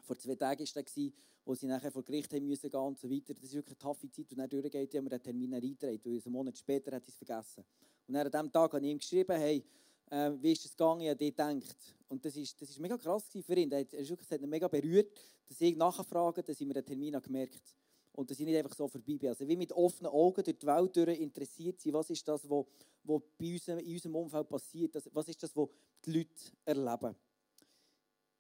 Vor 0.02 0.18
zwei 0.18 0.36
Tagen 0.36 0.66
war 0.66 0.84
er, 0.84 1.12
wo 1.46 1.56
sie 1.56 1.68
nachher 1.68 1.92
vor 1.92 2.04
Gericht 2.04 2.32
haben 2.34 2.46
müssen 2.46 2.70
gehen 2.70 2.80
und 2.80 3.00
so 3.00 3.10
weiter. 3.10 3.34
Das 3.34 3.44
ist 3.44 3.54
wirklich 3.54 3.76
eine 3.76 3.80
taffe 3.80 4.10
Zeit. 4.10 4.32
Und 4.32 4.38
dann 4.38 4.50
durchgeht, 4.50 4.94
haben 4.96 5.06
wir 5.06 5.10
den 5.10 5.24
Termin 5.24 5.54
eingetragen, 5.54 6.00
weil 6.04 6.22
einen 6.24 6.32
Monat 6.32 6.58
später 6.58 6.96
hat 6.96 7.04
er 7.04 7.10
es 7.10 7.16
vergessen. 7.16 7.64
Und 8.08 8.14
dann 8.14 8.26
an 8.26 8.32
diesem 8.32 8.52
Tag 8.52 8.74
habe 8.74 8.86
ich 8.86 8.92
ihm 8.92 9.00
geschrieben, 9.00 9.38
hey, 9.38 9.64
äh, 10.12 10.32
wie 10.40 10.52
ist 10.52 10.66
es 10.66 10.72
gegangen? 10.72 11.02
Ich 11.02 11.10
habe 11.10 11.26
gedacht. 11.26 11.96
Und 12.08 12.26
das 12.26 12.36
ist, 12.36 12.62
das 12.62 12.70
ist 12.70 12.80
mega 12.80 12.98
krass 12.98 13.26
für 13.30 13.54
ihn. 13.56 13.72
Er 13.72 13.82
hat, 13.82 13.94
er 13.94 14.06
hat 14.06 14.42
ihn 14.42 14.50
mega 14.50 14.68
berührt, 14.68 15.12
dass 15.48 15.62
ich 15.62 15.76
nachfrage, 15.76 16.44
dass 16.44 16.60
ich 16.60 16.68
mir 16.68 16.74
den 16.74 16.86
Termin 16.86 17.16
habe 17.16 17.26
gemerkt 17.26 17.76
und 18.14 18.30
dass 18.30 18.40
ich 18.40 18.46
nicht 18.46 18.58
einfach 18.58 18.76
so 18.76 18.88
vorbei 18.88 19.18
bin. 19.18 19.30
Also 19.30 19.48
wie 19.48 19.56
mit 19.56 19.72
offenen 19.72 20.12
Augen 20.12 20.44
durch 20.44 20.58
die 20.58 20.68
Welt 20.68 20.96
durch 20.96 21.20
interessiert 21.20 21.80
sind, 21.80 21.94
was 21.94 22.10
ist 22.10 22.28
das, 22.28 22.50
was, 22.50 22.66
was 23.04 23.22
bei 23.38 23.54
uns, 23.54 23.68
in 23.68 23.94
unserem 23.94 24.16
Umfeld 24.16 24.50
passiert, 24.50 24.96
was 25.14 25.28
ist 25.28 25.42
das, 25.42 25.56
was 25.56 25.70
die 26.04 26.12
Leute 26.12 26.52
erleben. 26.66 27.16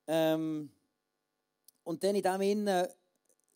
Ähm, 0.07 0.71
und 1.83 2.03
dann 2.03 2.15
in 2.15 2.21
dem 2.21 2.41
Innen 2.41 2.87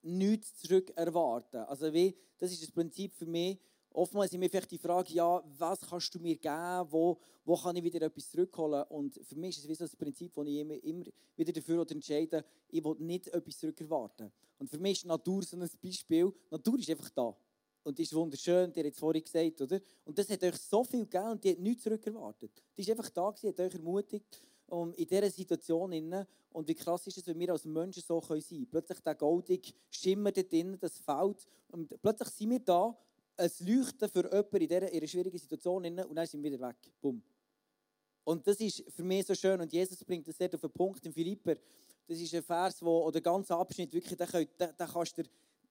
nichts 0.01 0.57
zurück 0.57 0.91
erwarten. 0.95 1.57
Also 1.57 1.93
wie, 1.93 2.15
das 2.37 2.51
ist 2.51 2.61
das 2.63 2.71
Prinzip 2.71 3.13
für 3.13 3.25
mich, 3.25 3.59
Oftmals 3.93 4.31
sind 4.31 4.39
mir 4.39 4.49
vielleicht 4.49 4.71
die 4.71 4.79
Frage, 4.79 5.13
ja, 5.13 5.43
was 5.59 5.81
kannst 5.81 6.15
du 6.15 6.19
mir 6.19 6.35
geben, 6.35 6.87
wo, 6.89 7.19
wo 7.45 7.55
kann 7.55 7.75
ich 7.75 7.83
wieder 7.83 8.01
etwas 8.01 8.27
zurückholen? 8.31 8.83
Und 8.89 9.19
für 9.23 9.35
mich 9.35 9.55
ist 9.55 9.63
es 9.63 9.69
wie 9.69 9.75
so 9.75 9.83
das 9.83 9.95
Prinzip, 9.95 10.35
wo 10.35 10.43
ich 10.43 10.57
immer, 10.57 10.83
immer 10.83 11.05
wieder 11.35 11.53
dafür 11.53 11.85
entscheide, 11.87 12.43
ich 12.69 12.83
will 12.83 12.95
nicht 12.97 13.27
etwas 13.27 13.59
zurückerwarten. 13.59 14.31
Und 14.57 14.67
für 14.67 14.79
mich 14.79 14.99
ist 14.99 15.05
Natur 15.05 15.43
so 15.43 15.57
ein 15.57 15.69
Beispiel. 15.81 16.33
Natur 16.49 16.79
ist 16.79 16.89
einfach 16.89 17.09
da. 17.11 17.37
Und 17.83 17.99
die 17.99 18.03
ist 18.03 18.13
wunderschön, 18.15 18.73
die 18.73 18.79
hat 18.79 18.87
es 18.87 18.97
vorhin 18.97 19.23
gesagt, 19.23 19.61
oder? 19.61 19.79
Und 20.05 20.17
das 20.17 20.27
hat 20.27 20.43
euch 20.43 20.55
so 20.55 20.83
viel 20.83 21.05
gegeben 21.05 21.31
und 21.31 21.43
die 21.43 21.51
hat 21.51 21.59
nichts 21.59 21.83
zurückerwartet. 21.83 22.63
Die 22.75 22.81
ist 22.81 22.89
einfach 22.89 23.09
da 23.11 23.29
gewesen, 23.29 23.49
hat 23.49 23.59
euch 23.59 23.73
ermutigt, 23.75 24.41
um 24.67 24.93
in 24.93 25.07
dieser 25.07 25.29
Situation 25.29 25.91
innen. 25.91 26.25
Und 26.51 26.67
wie 26.67 26.75
krass 26.75 27.07
ist 27.07 27.17
es, 27.17 27.27
wenn 27.27 27.39
wir 27.39 27.51
als 27.51 27.65
Menschen 27.65 28.03
so 28.03 28.21
sein 28.21 28.41
können. 28.41 28.67
Plötzlich 28.67 28.99
der 28.99 29.15
goldig 29.15 29.73
Schimmer 29.89 30.31
dort 30.31 30.51
drinnen, 30.51 30.79
das 30.79 30.97
fällt. 30.99 31.47
Und 31.71 32.01
plötzlich 32.01 32.29
sind 32.29 32.49
wir 32.51 32.59
da 32.59 32.97
ein 33.37 33.51
Leuchten 33.59 34.09
für 34.09 34.23
jemanden 34.23 34.55
in 34.57 34.67
dieser, 34.67 34.91
in 34.91 34.99
einer 34.99 35.07
schwierigen 35.07 35.37
Situation 35.37 35.85
und 35.85 36.15
dann 36.15 36.27
sind 36.27 36.43
wir 36.43 36.51
wieder 36.51 36.67
weg. 36.67 36.77
Bumm. 37.01 37.21
Und 38.23 38.45
das 38.47 38.59
ist 38.59 38.83
für 38.91 39.03
mich 39.03 39.25
so 39.25 39.33
schön. 39.33 39.59
Und 39.59 39.73
Jesus 39.73 40.03
bringt 40.03 40.27
das 40.27 40.37
sehr 40.37 40.53
auf 40.53 40.61
den 40.61 40.71
Punkt 40.71 41.05
in 41.05 41.11
Philipper. 41.11 41.55
Das 42.07 42.19
ist 42.19 42.33
ein 42.33 42.43
Vers, 42.43 42.81
wo, 42.81 43.03
oder 43.03 43.13
der 43.13 43.21
ganze 43.21 43.55
Abschnitt, 43.55 43.93
wirklich, 43.93 44.17
den 44.17 44.27
kannst 44.77 45.17
du 45.17 45.23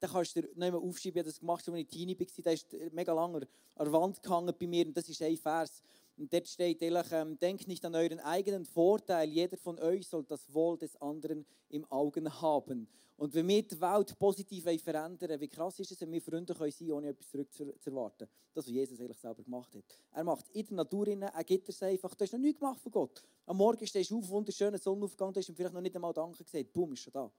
den 0.03 0.09
kannst 0.09 0.35
du 0.35 0.41
nicht 0.41 0.57
mehr 0.57 0.75
aufschreiben. 0.75 1.15
Ich 1.15 1.19
habe 1.19 1.29
das 1.29 1.39
gemacht, 1.39 1.67
als 1.67 1.77
ich 1.77 1.87
Teenie 1.87 2.19
war. 2.19 2.43
Der 2.43 2.53
ist 2.53 2.75
mega 2.91 3.13
lange 3.13 3.47
an 3.75 3.85
der 3.85 3.93
Wand 3.93 4.21
gehangen 4.21 4.53
bei 4.59 4.67
mir. 4.67 4.85
Und 4.85 4.97
das 4.97 5.07
ist 5.07 5.21
ein 5.21 5.37
Vers. 5.37 5.81
Und 6.15 6.31
dort 6.31 6.47
steht 6.47 6.81
ehrlich, 6.81 7.11
ähm, 7.11 7.39
denkt 7.39 7.67
nicht 7.67 7.83
an 7.85 7.95
euren 7.95 8.19
eigenen 8.19 8.65
Vorteil. 8.65 9.29
Jeder 9.29 9.57
von 9.57 9.79
euch 9.79 10.07
soll 10.07 10.23
das 10.25 10.53
Wohl 10.53 10.77
des 10.77 10.95
anderen 11.01 11.45
im 11.69 11.85
Augen 11.91 12.41
haben. 12.41 12.87
Und 13.15 13.33
wenn 13.33 13.47
wir 13.47 13.63
die 13.63 13.79
Welt 13.79 14.17
positiv 14.17 14.63
verändern 14.63 15.39
wie 15.39 15.47
krass 15.47 15.79
ist 15.79 15.91
es, 15.91 16.01
wenn 16.01 16.11
wir 16.11 16.21
Freunde 16.21 16.53
sein 16.53 16.71
können, 16.71 16.91
ohne 16.91 17.09
etwas 17.09 17.29
zurückzuerwarten. 17.29 18.27
Das, 18.53 18.65
was 18.65 18.71
Jesus 18.71 18.99
eigentlich 18.99 19.17
selber 19.17 19.43
gemacht 19.43 19.73
hat. 19.75 19.83
Er 20.11 20.23
macht 20.23 20.49
in 20.49 20.65
der 20.65 20.75
Natur, 20.75 21.07
er 21.07 21.43
gibt 21.43 21.69
es 21.69 21.81
einfach. 21.81 22.13
Du 22.15 22.23
hast 22.23 22.33
noch 22.33 22.39
nichts 22.39 22.59
gemacht 22.59 22.79
von 22.79 22.91
Gott. 22.91 23.23
Am 23.45 23.57
Morgen 23.57 23.85
stehst 23.85 24.11
du 24.11 24.19
auf, 24.19 24.29
wunderschöner 24.29 24.77
Sonnenaufgang, 24.77 25.33
du 25.33 25.39
hast 25.39 25.49
ihm 25.49 25.55
vielleicht 25.55 25.73
noch 25.73 25.81
nicht 25.81 25.95
einmal 25.95 26.13
Danke 26.13 26.43
gesagt. 26.43 26.73
Boom, 26.73 26.93
ist 26.93 26.99
schon 26.99 27.13
da. 27.13 27.31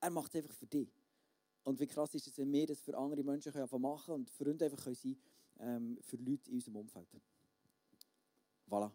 Er 0.00 0.10
macht 0.10 0.34
es 0.34 0.42
einfach 0.42 0.54
für 0.54 0.66
dich. 0.66 0.88
Und 1.64 1.78
wie 1.78 1.86
krass 1.86 2.14
ist 2.14 2.26
es, 2.26 2.36
wenn 2.38 2.52
wir 2.52 2.66
das 2.66 2.80
für 2.80 2.96
andere 2.96 3.22
Menschen 3.22 3.52
können 3.52 3.82
machen 3.82 4.14
und 4.14 4.30
Freunde 4.30 4.64
einfach 4.64 4.82
können 4.82 4.96
sein 4.96 5.16
ähm, 5.60 5.98
für 6.02 6.16
Leute 6.16 6.50
in 6.50 6.56
unserem 6.56 6.76
Umfeld. 6.76 7.08
Voilà. 8.72 8.90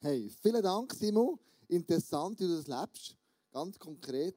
Hey, 0.00 0.28
vielen 0.42 0.62
Dank, 0.62 0.92
Simon. 0.92 1.38
Interessant, 1.68 2.38
wie 2.38 2.46
du 2.46 2.56
das 2.56 2.66
lebst. 2.66 3.16
Ganz 3.50 3.78
konkret. 3.78 4.36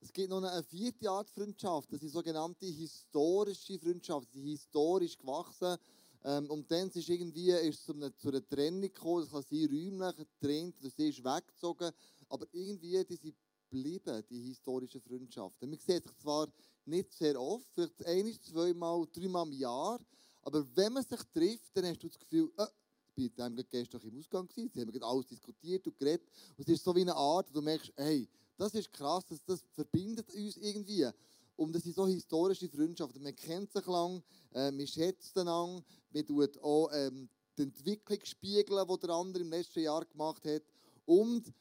Es 0.00 0.10
gibt 0.10 0.30
noch 0.30 0.42
eine 0.42 0.62
vierte 0.62 1.10
Art 1.10 1.28
Freundschaft. 1.28 1.92
Das 1.92 2.02
ist 2.02 2.12
sogenannte 2.12 2.64
historische 2.64 3.78
Freundschaft. 3.78 4.32
Sie 4.32 4.40
sind 4.40 4.48
historisch 4.52 5.18
gewachsen. 5.18 5.76
Ähm, 6.24 6.50
und 6.50 6.70
dann 6.70 6.88
ist 6.88 7.06
irgendwie 7.10 7.50
ist 7.50 7.84
zu, 7.84 7.92
einer, 7.92 8.16
zu 8.16 8.28
einer 8.28 8.48
Trennung 8.48 8.80
gekommen. 8.80 9.20
Das 9.20 9.30
kann 9.30 9.42
sein, 9.42 9.68
räumlich 9.70 10.16
getrennt, 10.16 10.76
oder 10.80 10.88
sie 10.88 11.10
ist 11.10 11.22
weggezogen. 11.22 11.90
Aber 12.30 12.46
irgendwie, 12.52 13.04
die 13.04 13.16
sind 13.16 13.34
geblieben, 13.68 14.24
die 14.30 14.40
historischen 14.48 15.02
Freundschaften. 15.02 15.68
Man 15.68 15.78
sieht 15.78 16.04
sich 16.04 16.16
zwar 16.16 16.48
nicht 16.86 17.12
sehr 17.12 17.38
oft, 17.38 17.68
vielleicht 17.74 18.06
ein, 18.06 18.32
zweimal, 18.40 19.06
dreimal 19.12 19.46
im 19.46 19.52
Jahr, 19.52 20.00
aber 20.40 20.64
wenn 20.74 20.94
man 20.94 21.04
sich 21.04 21.20
trifft, 21.34 21.76
dann 21.76 21.84
hast 21.84 22.02
du 22.02 22.08
das 22.08 22.18
Gefühl, 22.18 22.50
äh, 22.56 22.66
bei 23.14 23.28
dem 23.28 23.56
gestern 23.70 24.00
im 24.02 24.18
Ausgang 24.18 24.48
gewesen, 24.48 24.70
sie 24.72 24.80
haben 24.80 25.02
alles 25.02 25.26
diskutiert 25.26 25.86
und 25.86 25.98
geredet. 25.98 26.26
Und 26.56 26.68
es 26.68 26.74
ist 26.74 26.84
so 26.84 26.94
wie 26.94 27.02
eine 27.02 27.14
Art, 27.14 27.54
du 27.54 27.60
merkst, 27.60 27.92
hey, 27.96 28.28
das 28.56 28.74
ist 28.74 28.92
krass, 28.92 29.24
das, 29.26 29.44
das 29.44 29.64
verbindet 29.72 30.32
uns 30.32 30.56
irgendwie. 30.56 31.08
Und 31.56 31.72
das 31.72 31.84
sind 31.84 31.94
so 31.94 32.06
historische 32.06 32.68
Freundschaften. 32.68 33.22
Man 33.22 33.36
kennt 33.36 33.72
sich 33.72 33.86
lang, 33.86 34.22
äh, 34.52 34.70
man 34.70 34.86
schätzt 34.86 35.36
einander, 35.38 35.82
man 36.10 36.26
tut 36.26 36.58
auch 36.60 36.90
ähm, 36.92 37.28
die 37.56 37.62
Entwicklung 37.62 38.18
spiegeln, 38.24 38.86
die 38.88 38.98
der 38.98 39.10
andere 39.10 39.42
im 39.42 39.50
letzten 39.50 39.80
Jahr 39.80 40.04
gemacht 40.04 40.44
hat. 40.44 40.62
Und 41.04 41.52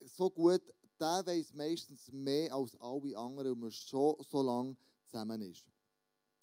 so 0.00 0.30
gut, 0.30 0.62
der 0.98 1.24
weiß 1.24 1.54
meistens 1.54 2.10
mehr 2.12 2.54
als 2.54 2.78
alle 2.80 3.16
anderen, 3.16 3.52
und 3.52 3.60
man 3.60 3.72
schon 3.72 4.16
so 4.28 4.42
lange 4.42 4.76
zusammen 5.06 5.40
ist. 5.42 5.64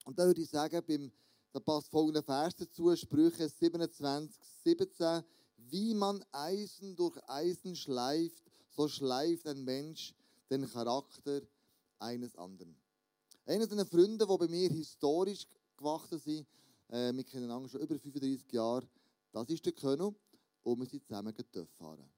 Und 0.06 0.18
da 0.18 0.26
würde 0.26 0.42
ich 0.42 0.50
sagen, 0.50 0.82
beim, 0.88 1.12
da 1.52 1.60
passt 1.60 1.90
folgender 1.90 2.24
Vers 2.24 2.56
dazu, 2.56 2.96
Sprüche 2.96 3.50
27, 3.50 4.36
17. 4.64 5.24
Wie 5.58 5.94
man 5.94 6.24
Eisen 6.32 6.96
durch 6.96 7.18
Eisen 7.28 7.76
schleift, 7.76 8.44
so 8.70 8.88
schleift 8.88 9.48
ein 9.48 9.64
Mensch 9.64 10.14
den 10.50 10.70
Charakter 10.70 11.42
eines 12.00 12.36
anderen. 12.36 12.76
Einer 13.46 13.66
der 13.66 13.86
Freunde, 13.86 14.26
die 14.26 14.38
bei 14.38 14.48
mir 14.48 14.70
historisch 14.70 15.48
gewachsen 15.76 16.20
sind, 16.20 16.48
äh, 16.90 17.14
wir 17.14 17.24
kennen 17.24 17.50
ihn 17.50 17.70
schon 17.70 17.82
über 17.82 17.98
35 17.98 18.52
Jahre, 18.52 18.88
das 19.32 19.50
ist 19.50 19.66
der 19.66 19.74
König 19.74 20.16
und 20.64 20.80
wir 20.80 20.86
sind 20.86 21.06
zusammen 21.06 21.34
fahren. 21.78 22.17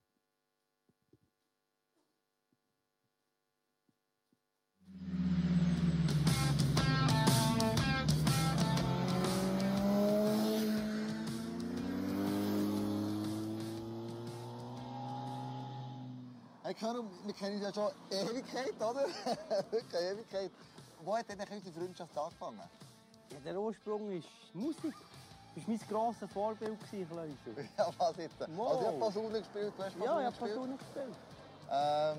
Caro, 16.73 17.03
wir 17.25 17.34
kennen 17.34 17.55
uns 17.55 17.63
ja 17.63 17.73
schon 17.73 17.91
Ewigkeit, 18.12 18.75
oder? 18.77 19.05
Wirklich 19.71 20.01
Ewigkeit. 20.01 20.51
Wo 21.03 21.15
hat 21.17 21.29
denn 21.29 21.39
unsere 21.39 21.73
Freundschaft 21.73 22.17
angefangen? 22.17 22.62
Ja, 23.32 23.38
der 23.45 23.60
Ursprung 23.60 24.12
ist 24.12 24.27
Musik. 24.53 24.93
Du 25.55 25.62
warst 25.62 25.67
mein 25.67 25.79
grosses 25.89 26.32
Vorbild, 26.32 26.79
Kleusel. 26.89 27.69
Ja, 27.77 27.89
was 27.97 28.17
jetzt? 28.17 28.36
Wow. 28.55 28.69
Also 28.69 28.82
ich 28.82 28.88
habe 28.88 28.97
Posaune 28.99 29.39
gespielt, 29.39 29.73
du 29.75 29.84
hast 29.84 29.97
Posaune 29.97 30.21
Ja, 30.21 30.29
ich 30.29 30.36
habe. 30.39 30.49
Posaune 30.49 30.77
gespielt. 30.77 31.15
Ähm, 31.71 32.17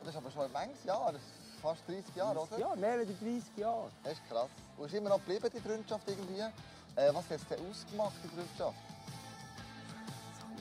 das 0.00 0.08
ist 0.08 0.16
aber 0.16 0.30
schon 0.30 0.42
ein 0.42 0.52
manches 0.52 0.84
Jahr, 0.84 1.12
das 1.12 1.22
fast 1.62 1.88
30 1.88 2.14
Jahre, 2.14 2.40
oder? 2.40 2.58
Ja, 2.58 2.76
mehr 2.76 2.92
als 2.92 3.08
30 3.08 3.42
Jahre. 3.56 3.90
Das 4.04 4.12
ist 4.12 4.28
krass. 4.28 4.48
Und 4.76 4.86
ist 4.86 4.94
immer 4.94 5.10
noch 5.10 5.18
geblieben, 5.18 5.50
die 5.54 5.60
Freundschaft 5.60 6.08
irgendwie. 6.08 6.40
Äh, 6.40 7.14
was 7.14 7.24
hat 7.28 7.40
es 7.40 7.48
denn 7.48 7.70
ausgemacht, 7.70 8.14
die 8.22 8.28
Freundschaft? 8.28 8.78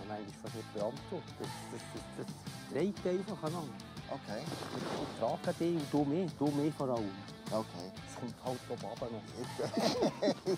Das 0.06 0.10
man 0.10 0.18
eigentlich 0.18 0.38
fast 0.38 0.56
nicht 0.56 0.74
beantworten. 0.74 1.34
Das, 1.40 1.48
das, 1.72 1.82
das, 1.94 2.26
das 2.28 2.72
trägt 2.72 3.08
einfach 3.08 3.44
aneinander. 3.44 3.74
Okay, 4.12 4.44
Ich 4.46 5.20
trage 5.20 5.58
dich 5.58 5.76
und 5.78 5.88
du 5.92 6.04
mich, 6.06 6.32
du 6.38 6.46
mich 6.48 6.74
vor 6.76 6.90
allem. 6.90 7.10
okay. 7.50 7.90
Es 8.08 8.16
kommt 8.16 8.36
halt 8.46 8.60
oben 8.70 8.86
runter 8.86 9.08
noch. 9.10 10.58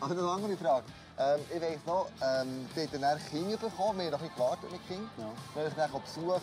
Aber 0.00 0.12
eine 0.12 0.30
andere 0.30 0.56
Frage. 0.56 0.84
Ähm, 1.18 1.40
ich 1.54 1.60
weiss 1.60 1.86
noch, 1.86 2.08
ähm, 2.22 2.66
die 2.74 2.80
haben 2.80 3.00
dann 3.00 3.20
Kinder 3.30 3.56
bekommen, 3.58 3.98
wir 3.98 4.06
haben 4.06 4.12
noch 4.12 4.22
ein 4.22 4.30
gewartet 4.34 4.72
mit 4.72 4.86
Kindern. 4.88 5.10
Ja. 5.18 5.30
Wir 5.54 5.70
haben 5.70 5.92
dann 5.92 6.02
besuchen 6.02 6.40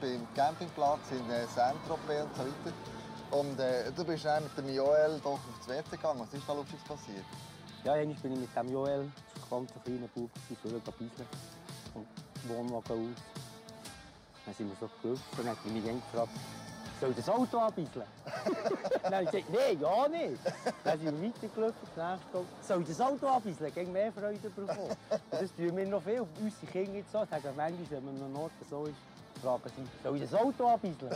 beim 0.00 0.34
Campingplatz 0.34 1.10
in 1.12 1.30
äh, 1.30 1.46
Saint-Tropez 1.54 2.22
und 2.24 2.34
so 2.34 2.42
weiter. 2.42 3.38
Und 3.38 3.60
äh, 3.60 3.92
du 3.92 4.04
bist 4.04 4.24
dann 4.24 4.42
mit 4.42 4.58
dem 4.58 4.74
Joel 4.74 5.20
doch 5.22 5.38
aufs 5.38 5.68
WC 5.68 5.90
gegangen. 5.90 6.20
Was 6.20 6.34
ist 6.34 6.48
da 6.48 6.52
Lustiges 6.54 6.82
passiert? 6.84 7.24
Ja, 7.84 7.92
einmal 7.92 8.16
bin 8.16 8.32
ich 8.32 8.38
mit 8.40 8.56
dem 8.56 8.72
Joel, 8.72 9.10
zu 9.34 9.50
ganz 9.50 9.70
kleinen 9.84 10.08
Bub, 10.14 10.30
für 10.32 10.68
ein 10.68 10.82
bisschen 11.94 12.06
vom 12.46 12.56
Wohnwagen 12.56 13.14
aus. 13.14 13.22
Dann 14.44 14.54
sind 14.54 14.68
wir 14.68 14.76
so 14.80 14.90
gelaufen 15.02 15.22
und 15.30 15.38
dann 15.38 15.56
hat 15.56 15.64
mich 15.64 15.84
dann 15.84 16.02
gefragt, 16.02 16.30
soll 17.00 17.12
das 17.12 17.28
Auto 17.28 17.58
abbisseln? 17.58 18.06
dann 19.02 19.14
habe 19.14 19.24
ich 19.24 19.30
gesagt, 19.30 19.52
nein, 19.52 19.80
ja 19.80 20.08
nicht. 20.08 20.38
Dann 20.84 20.98
sind 21.00 21.20
wir 21.20 21.28
weitergelaufen, 21.28 21.76
das 21.94 22.20
nächste 22.20 22.38
Auto. 22.38 22.46
Soll 22.62 22.80
ich 22.82 22.88
das 22.88 23.00
Auto 23.00 23.26
abbisseln? 23.26 23.74
Gegen 23.74 23.92
mehr 23.92 24.12
Freude 24.12 24.38
bekommen. 24.50 24.78
Und 24.88 24.98
das 25.30 25.54
tun 25.54 25.76
wir 25.76 25.86
noch 25.86 26.02
viel. 26.02 26.26
Unsere 26.40 26.66
Kinder 26.72 26.98
jetzt 26.98 27.12
so, 27.12 27.18
sagen 27.18 27.48
manchmal, 27.56 27.90
wenn 27.90 28.04
man 28.04 28.16
an 28.16 28.24
einem 28.24 28.36
Ort 28.36 28.52
so 28.70 28.84
ist, 28.84 28.96
fragen 29.42 29.70
sie, 29.76 30.02
soll 30.02 30.18
das 30.18 30.34
Auto 30.34 30.68
abbisseln? 30.68 31.12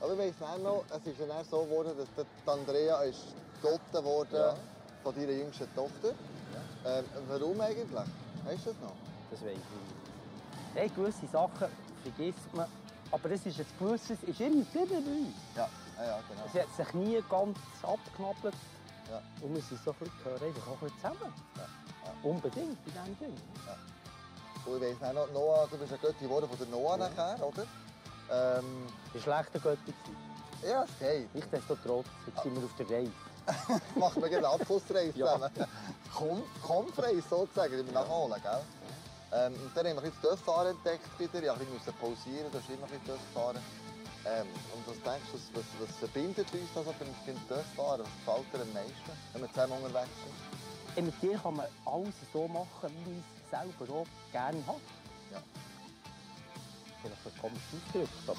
Aber 0.00 0.12
ich 0.12 0.18
weiss 0.18 0.34
auch 0.42 0.58
noch, 0.58 0.84
es 0.90 1.06
ist 1.06 1.20
dann 1.20 1.44
so 1.50 1.64
geworden, 1.64 1.92
dass 1.96 2.26
Andrea 2.46 3.02
ist 3.02 3.34
gedotet 3.60 4.04
wurde 4.04 4.56
von 5.02 5.14
deiner 5.14 5.32
jüngsten 5.32 5.74
Tochter. 5.74 6.14
Ähm, 6.86 7.04
warum 7.28 7.60
eigentlich? 7.60 7.88
Weißt 8.44 8.66
du 8.66 8.70
das 8.70 8.80
noch? 8.80 8.96
Das 9.30 9.40
weiß 9.40 9.50
ich 9.50 9.56
nicht. 9.56 10.74
Hey, 10.74 10.88
gewisse 10.88 11.26
Sachen 11.26 11.68
vergisst 12.02 12.54
man. 12.54 12.66
Aber 13.10 13.30
es 13.30 13.46
ist 13.46 13.60
ein 13.60 13.66
gewisses, 13.78 14.22
ist 14.22 14.40
immer 14.40 14.64
geblieben 14.64 15.04
bei 15.04 15.10
uns. 15.10 15.34
Ja, 15.56 15.68
ja, 15.96 16.04
ja 16.04 16.18
genau. 16.28 16.42
Es 16.46 16.60
hat 16.60 16.76
sich 16.76 16.94
nie 16.94 17.22
ganz 17.30 17.58
abgeknabbert. 17.82 18.54
Ja. 19.10 19.22
Und 19.40 19.54
wir 19.54 19.62
sind 19.62 19.80
so 19.84 19.90
ein 19.92 19.96
bisschen, 19.98 20.18
gehören 20.24 20.42
einfach 20.42 20.66
auch 20.66 20.82
ein 20.82 20.92
zusammen. 20.96 21.34
Unbedingt, 22.22 22.78
in 22.86 22.92
diesem 22.92 23.16
Sinn. 23.18 23.36
Und 24.66 24.82
ich 24.82 25.00
weiss 25.00 25.14
noch, 25.14 25.30
Noah, 25.32 25.68
du 25.70 25.76
bist 25.76 25.92
ein 25.92 26.00
Götti 26.00 26.24
geworden 26.24 26.48
von 26.48 26.58
der 26.58 26.66
Noah 26.68 26.96
nachher, 26.96 27.46
oder? 27.46 27.66
Ähm, 28.30 28.86
schlechter 29.12 29.60
Götter. 29.60 29.76
gewesen. 29.76 30.68
ja, 30.68 30.84
es 30.84 30.98
geht. 30.98 31.34
Nichtsdestotrotz, 31.34 32.06
jetzt 32.26 32.42
sind 32.42 32.56
wir 32.56 32.64
auf 32.64 32.74
der 32.78 32.90
Reise. 32.90 33.12
Machen 33.96 34.22
wir 34.22 34.28
gerne 34.28 34.48
eine 34.48 34.60
Abschlussreise 34.60 35.18
Ja. 35.18 35.26
zusammen. 35.34 35.50
Komm, 36.14 36.42
Kompfreise 36.62 37.22
sozusagen, 37.28 37.76
die 37.76 37.84
wir 37.86 37.92
nachholen, 37.92 38.40
gell? 38.42 38.60
Ähm, 39.32 39.52
und 39.54 39.76
dann 39.76 39.86
haben 39.86 39.96
wir 39.96 40.02
ein 40.02 40.10
bisschen 40.10 40.12
das 40.22 40.30
Dörffahren 40.44 40.68
entdeckt 40.76 41.18
wieder. 41.18 41.56
Ich 41.60 41.68
musste 41.68 41.92
pausieren, 41.92 42.46
da 42.52 42.58
ist 42.58 42.68
immer 42.70 42.84
ein 42.84 42.90
bisschen 42.90 43.06
Dörffahren. 43.06 43.58
Ähm, 44.26 44.46
und 44.72 44.86
was 44.86 44.96
denkst 45.02 45.28
du, 45.32 45.38
was, 45.58 45.64
was 45.80 45.96
verbindet 45.98 46.46
uns 46.52 46.70
das 46.74 46.84
beim, 46.84 47.08
beim 47.26 47.48
Dörffahren? 47.48 48.06
Was 48.24 48.36
gefällt 48.36 48.54
dir 48.54 48.60
am 48.62 48.72
meisten, 48.72 49.12
wenn 49.32 49.42
wir 49.42 49.48
zusammen 49.50 49.72
unterwegs 49.82 50.16
sind? 50.22 50.34
Hey, 50.94 51.02
mit 51.02 51.22
dir 51.22 51.38
kann 51.38 51.56
man 51.56 51.66
alles 51.84 52.14
so 52.32 52.48
machen, 52.48 52.90
wie 53.04 53.18
ich 53.18 53.24
es 53.42 53.50
selber 53.50 53.92
auch 54.00 54.06
gerne 54.32 54.62
habe. 54.66 54.80
Ja. 55.32 55.42
Vielleicht 57.02 57.26
ein 57.26 57.40
komisch 57.42 57.60
ausgedrückt, 57.74 58.28
aber 58.28 58.38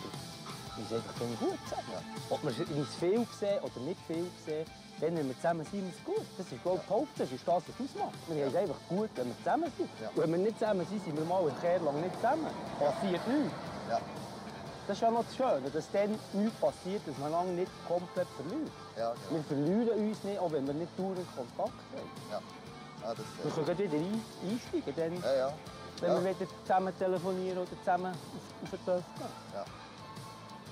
wir 0.78 0.86
sind 0.88 0.98
einfach 1.08 1.40
gut 1.40 1.60
zusammen. 1.70 2.06
Ob 2.30 2.42
wir 2.44 2.78
uns 2.78 2.96
viel 2.96 3.28
sehen 3.40 3.60
oder 3.62 3.80
nicht 3.82 4.00
viel 4.08 4.32
sehen, 4.46 4.66
dann, 5.02 5.16
wenn 5.18 5.28
wir 5.28 5.36
zusammen 5.36 5.66
sind, 5.72 5.90
ist 5.90 5.98
es 6.00 6.04
gut. 6.06 6.26
Das 6.38 6.52
ist, 6.52 6.64
glaube 6.64 6.82
ich, 6.88 7.18
das 7.18 7.32
ist 7.32 7.48
das, 7.48 7.64
was 7.68 7.76
ausmacht. 7.86 8.16
Wir 8.28 8.46
haben 8.46 8.52
es 8.52 8.56
einfach 8.62 8.80
gut, 8.90 9.10
wenn 9.16 9.28
wir 9.28 9.38
zusammen 9.38 9.72
sind. 9.78 9.90
Ja. 10.02 10.10
Wenn 10.16 10.32
wir 10.32 10.38
nicht 10.40 10.60
zusammen 10.60 10.86
sind, 10.90 11.04
sind 11.04 11.18
wir 11.18 11.26
mal 11.26 11.42
eine 11.42 11.52
Kehr 11.62 11.80
lang 11.80 12.02
nicht 12.02 12.16
zusammen. 12.16 12.48
Passiert 12.80 13.28
nichts. 13.28 13.54
Ja, 13.90 14.00
Das 14.88 14.98
ist 14.98 15.02
ja 15.02 15.12
noch 15.12 15.26
das 15.26 15.36
Schöne, 15.36 15.70
dass 15.70 15.92
dann 15.92 16.10
nichts 16.34 16.60
passiert, 16.60 17.02
dass 17.08 17.18
man 17.18 17.32
lange 17.32 17.52
nicht 17.52 17.72
komplett 17.88 18.28
verliert. 18.38 18.72
ja, 18.98 19.14
genau. 19.14 19.32
Wir 19.36 19.44
verlieren 19.44 20.10
uns 20.10 20.24
nicht, 20.24 20.40
auch 20.40 20.52
wenn 20.52 20.66
wir 20.68 20.74
nicht 20.74 20.92
dauernd 20.98 21.28
Kontakt 21.36 21.58
haben. 21.92 22.10
Ja, 22.32 22.40
ja 23.04 23.14
das 23.14 23.26
Wir 23.42 23.46
ist 23.50 23.56
können 23.56 23.78
wieder 23.78 23.98
ein, 23.98 24.22
einsteigen, 24.50 24.94
dann, 24.96 25.24
ja, 25.24 25.36
ja. 25.38 25.54
wenn 26.02 26.10
Ja. 26.10 26.24
wir 26.24 26.36
wieder 26.40 26.50
zusammen 26.64 26.98
telefonieren 26.98 27.58
oder 27.60 27.78
zusammen 27.80 28.12
auf, 28.14 28.64
auf 28.64 28.70
den 28.72 28.86
Dorf 28.86 29.04
gehen. 29.18 29.86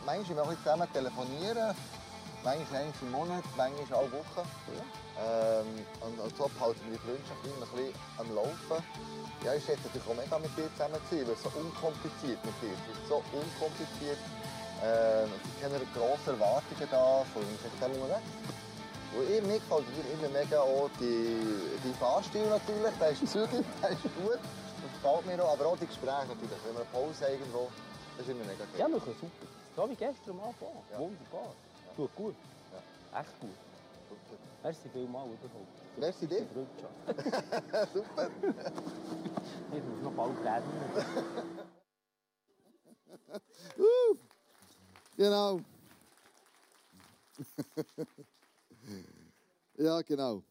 Manchmal 0.05 0.35
wir 0.35 0.43
ein 0.43 0.49
bisschen 0.49 0.63
zusammen 0.63 0.93
telefonieren, 0.93 1.75
manchmal 2.43 2.81
einmal 2.81 2.93
im 3.01 3.11
Monat, 3.11 3.43
manchmal 3.57 3.99
alle 3.99 4.11
Woche. 4.11 4.43
Ähm, 5.13 5.85
und, 6.01 6.19
und 6.19 6.37
so 6.37 6.49
behalten 6.57 6.81
wir 6.89 6.97
die 6.97 7.03
Freundschaft 7.05 7.41
immer 7.45 7.65
ein 7.65 7.71
bisschen 7.71 7.95
am 8.17 8.27
Laufen. 8.35 8.79
Ja, 9.43 9.53
ich 9.53 9.63
schätze 9.63 9.85
natürlich 9.87 10.07
auch 10.09 10.17
mega 10.17 10.39
mit 10.39 10.51
dir 10.57 10.69
zusammen 10.73 10.99
zu 11.09 11.15
sein, 11.15 11.27
weil 11.27 11.37
es 11.37 11.43
so 11.43 11.51
unkompliziert 11.53 12.39
mit 12.43 12.55
dir 12.61 12.73
ist. 12.73 12.83
Es 12.89 12.97
ist 12.97 13.07
so 13.07 13.17
unkompliziert. 13.31 14.21
Ähm, 14.83 15.29
es 15.31 15.41
sind 15.43 15.55
keine 15.61 15.79
grossen 15.95 16.33
Erwartungen 16.35 16.87
da, 16.91 17.23
sind 17.31 17.73
zusammen 17.77 17.95
unterwegs. 18.01 18.27
Und 19.13 19.29
ich, 19.29 19.41
mir 19.45 19.61
gefällt 19.61 19.85
dir 19.93 20.05
immer 20.17 20.29
mega 20.33 20.59
auch 20.59 20.89
die, 20.99 21.37
die 21.85 21.93
Fahrstil 22.01 22.49
natürlich, 22.49 22.93
der 22.97 23.09
ist 23.13 23.27
zügig, 23.29 23.61
der 23.81 23.93
ist 23.93 24.03
gut. 24.17 24.41
Das 24.41 24.91
gefällt 24.97 25.23
mir 25.29 25.37
auch, 25.45 25.53
aber 25.53 25.69
auch 25.69 25.77
die 25.77 25.85
Gespräche 25.85 26.25
natürlich. 26.25 26.59
Wenn 26.65 26.73
wir 26.73 26.81
eine 26.81 26.89
Pause 26.91 27.29
irgendwo, 27.29 27.69
das 28.17 28.25
ist 28.25 28.33
immer 28.33 28.43
mega 28.49 28.65
geil. 28.65 28.81
Ja, 28.81 28.89
wir 28.89 28.99
können 28.99 29.15
super. 29.21 29.45
So 29.77 29.89
wie 29.89 29.95
gestern 29.95 30.33
am 30.33 30.49
Anfang. 30.49 30.73
Ja. 30.89 30.97
Wunderbar. 30.97 31.53
Tut 31.95 32.15
gut. 32.15 32.35
Echt 33.13 33.39
gut. 33.39 33.51
Super. 34.09 34.37
Merci 34.63 34.89
vielmals 34.89 35.29
überhaupt. 35.31 35.67
Merci 35.97 36.27
dir. 36.27 36.47
Super. 37.93 38.29
Ich 39.75 39.83
muss 39.83 40.01
noch 40.01 40.13
bald 40.13 40.37
reden. 40.39 40.63
Genau. 45.17 45.61
ja, 49.77 50.01
genau. 50.01 50.43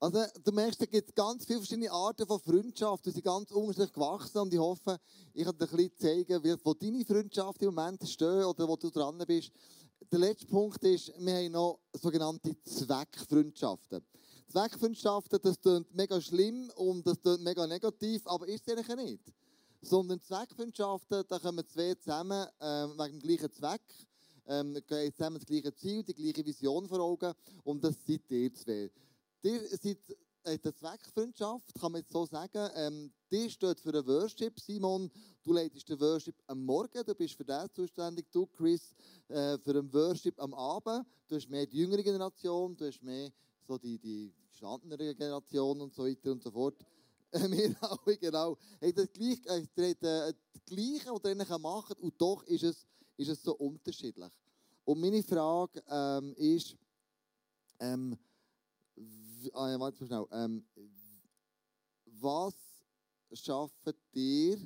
Also, 0.00 0.24
du 0.44 0.52
merkst, 0.52 0.80
es 0.80 0.90
gibt 0.90 1.16
ganz 1.16 1.44
viele 1.44 1.58
verschiedene 1.58 1.90
Arten 1.90 2.24
von 2.24 2.38
Freundschaft. 2.38 3.04
Die 3.04 3.10
sind 3.10 3.24
ganz 3.24 3.50
unterschiedlich 3.50 3.92
gewachsen 3.92 4.38
und 4.38 4.54
ich 4.54 4.60
hoffe, 4.60 5.00
ich 5.34 5.44
kann 5.44 5.58
dir 5.58 5.68
ein 5.68 5.76
bisschen 5.76 5.98
zeigen, 5.98 6.60
wo 6.62 6.72
deine 6.74 7.04
Freundschaft 7.04 7.60
im 7.62 7.74
Moment 7.74 8.08
steht 8.08 8.44
oder 8.44 8.68
wo 8.68 8.76
du 8.76 8.90
dran 8.90 9.20
bist. 9.26 9.50
Der 10.12 10.20
letzte 10.20 10.46
Punkt 10.46 10.84
ist, 10.84 11.12
wir 11.18 11.34
haben 11.34 11.50
noch 11.50 11.80
sogenannte 11.94 12.56
Zweckfreundschaften. 12.62 14.00
Zweckfreundschaften, 14.46 15.40
das 15.42 15.60
klingt 15.60 15.92
mega 15.92 16.20
schlimm 16.20 16.70
und 16.76 17.04
das 17.04 17.20
klingt 17.20 17.42
mega 17.42 17.66
negativ, 17.66 18.24
aber 18.26 18.46
ist 18.46 18.68
es 18.68 18.72
eigentlich 18.72 18.96
nicht. 18.96 19.32
Sondern 19.82 20.22
Zweckfreundschaften, 20.22 21.24
da 21.26 21.40
kommen 21.40 21.66
zwei 21.66 21.96
zusammen 21.96 22.46
ähm, 22.60 22.92
wegen 22.96 23.18
dem 23.18 23.20
gleichen 23.20 23.52
Zweck. 23.52 23.82
Ähm, 24.46 24.78
gehen 24.86 25.12
zusammen 25.12 25.38
das 25.38 25.46
gleiche 25.46 25.74
Ziel, 25.74 26.04
die 26.04 26.14
gleiche 26.14 26.46
Vision 26.46 26.86
vor 26.86 27.00
Augen 27.00 27.34
und 27.64 27.82
das 27.82 27.96
seid 28.06 28.22
ihr 28.30 28.54
zwei. 28.54 28.90
Ihr 29.42 29.60
seid 29.68 30.64
der 30.64 30.74
Zweckfreundschaft, 30.74 31.72
kann 31.78 31.92
man 31.92 32.00
jetzt 32.00 32.10
so 32.10 32.26
sagen. 32.26 32.70
Ähm, 32.74 33.12
die 33.30 33.48
steht 33.48 33.78
für 33.80 33.92
den 33.92 34.04
Worship. 34.06 34.58
Simon, 34.58 35.10
du 35.44 35.52
leitest 35.52 35.88
den 35.88 36.00
Worship 36.00 36.34
am 36.46 36.64
Morgen, 36.64 37.04
du 37.04 37.14
bist 37.14 37.34
für 37.34 37.44
das 37.44 37.72
zuständig. 37.72 38.26
Du, 38.32 38.46
Chris, 38.46 38.94
äh, 39.28 39.56
für 39.58 39.74
den 39.74 39.92
Worship 39.92 40.40
am 40.40 40.54
Abend. 40.54 41.06
Du 41.28 41.36
hast 41.36 41.48
mehr 41.48 41.66
die 41.66 41.78
jüngere 41.78 42.02
Generation, 42.02 42.76
du 42.76 42.86
hast 42.86 43.00
mehr 43.00 43.30
so 43.60 43.78
die, 43.78 43.96
die 43.98 44.34
gestandenere 44.50 45.14
Generation 45.14 45.80
und 45.82 45.94
so 45.94 46.04
weiter 46.04 46.32
und 46.32 46.42
so 46.42 46.50
fort. 46.50 46.76
Äh, 47.30 47.50
Wir 47.50 47.76
alle, 47.82 48.16
genau. 48.16 48.56
Hey, 48.80 48.90
das 48.90 49.12
gleich, 49.12 49.38
äh, 49.44 49.66
das 49.76 50.64
Gleiche, 50.64 51.10
was 51.12 51.24
ihr 51.24 51.30
eigentlich 51.30 51.58
macht, 51.58 52.00
und 52.00 52.18
doch 52.18 52.42
ist 52.44 52.62
es, 52.62 52.86
ist 53.18 53.28
es 53.28 53.42
so 53.42 53.54
unterschiedlich. 53.54 54.32
Und 54.86 54.98
meine 54.98 55.22
Frage 55.22 55.84
ähm, 55.90 56.32
ist, 56.36 56.74
ähm, 57.80 58.16
ah, 59.52 59.70
ja, 59.70 59.80
warte 59.80 60.00
mal 60.00 60.06
schnell, 60.06 60.26
ähm, 60.32 60.64
was 62.04 62.54
schafft 63.32 63.94
ihr 64.12 64.58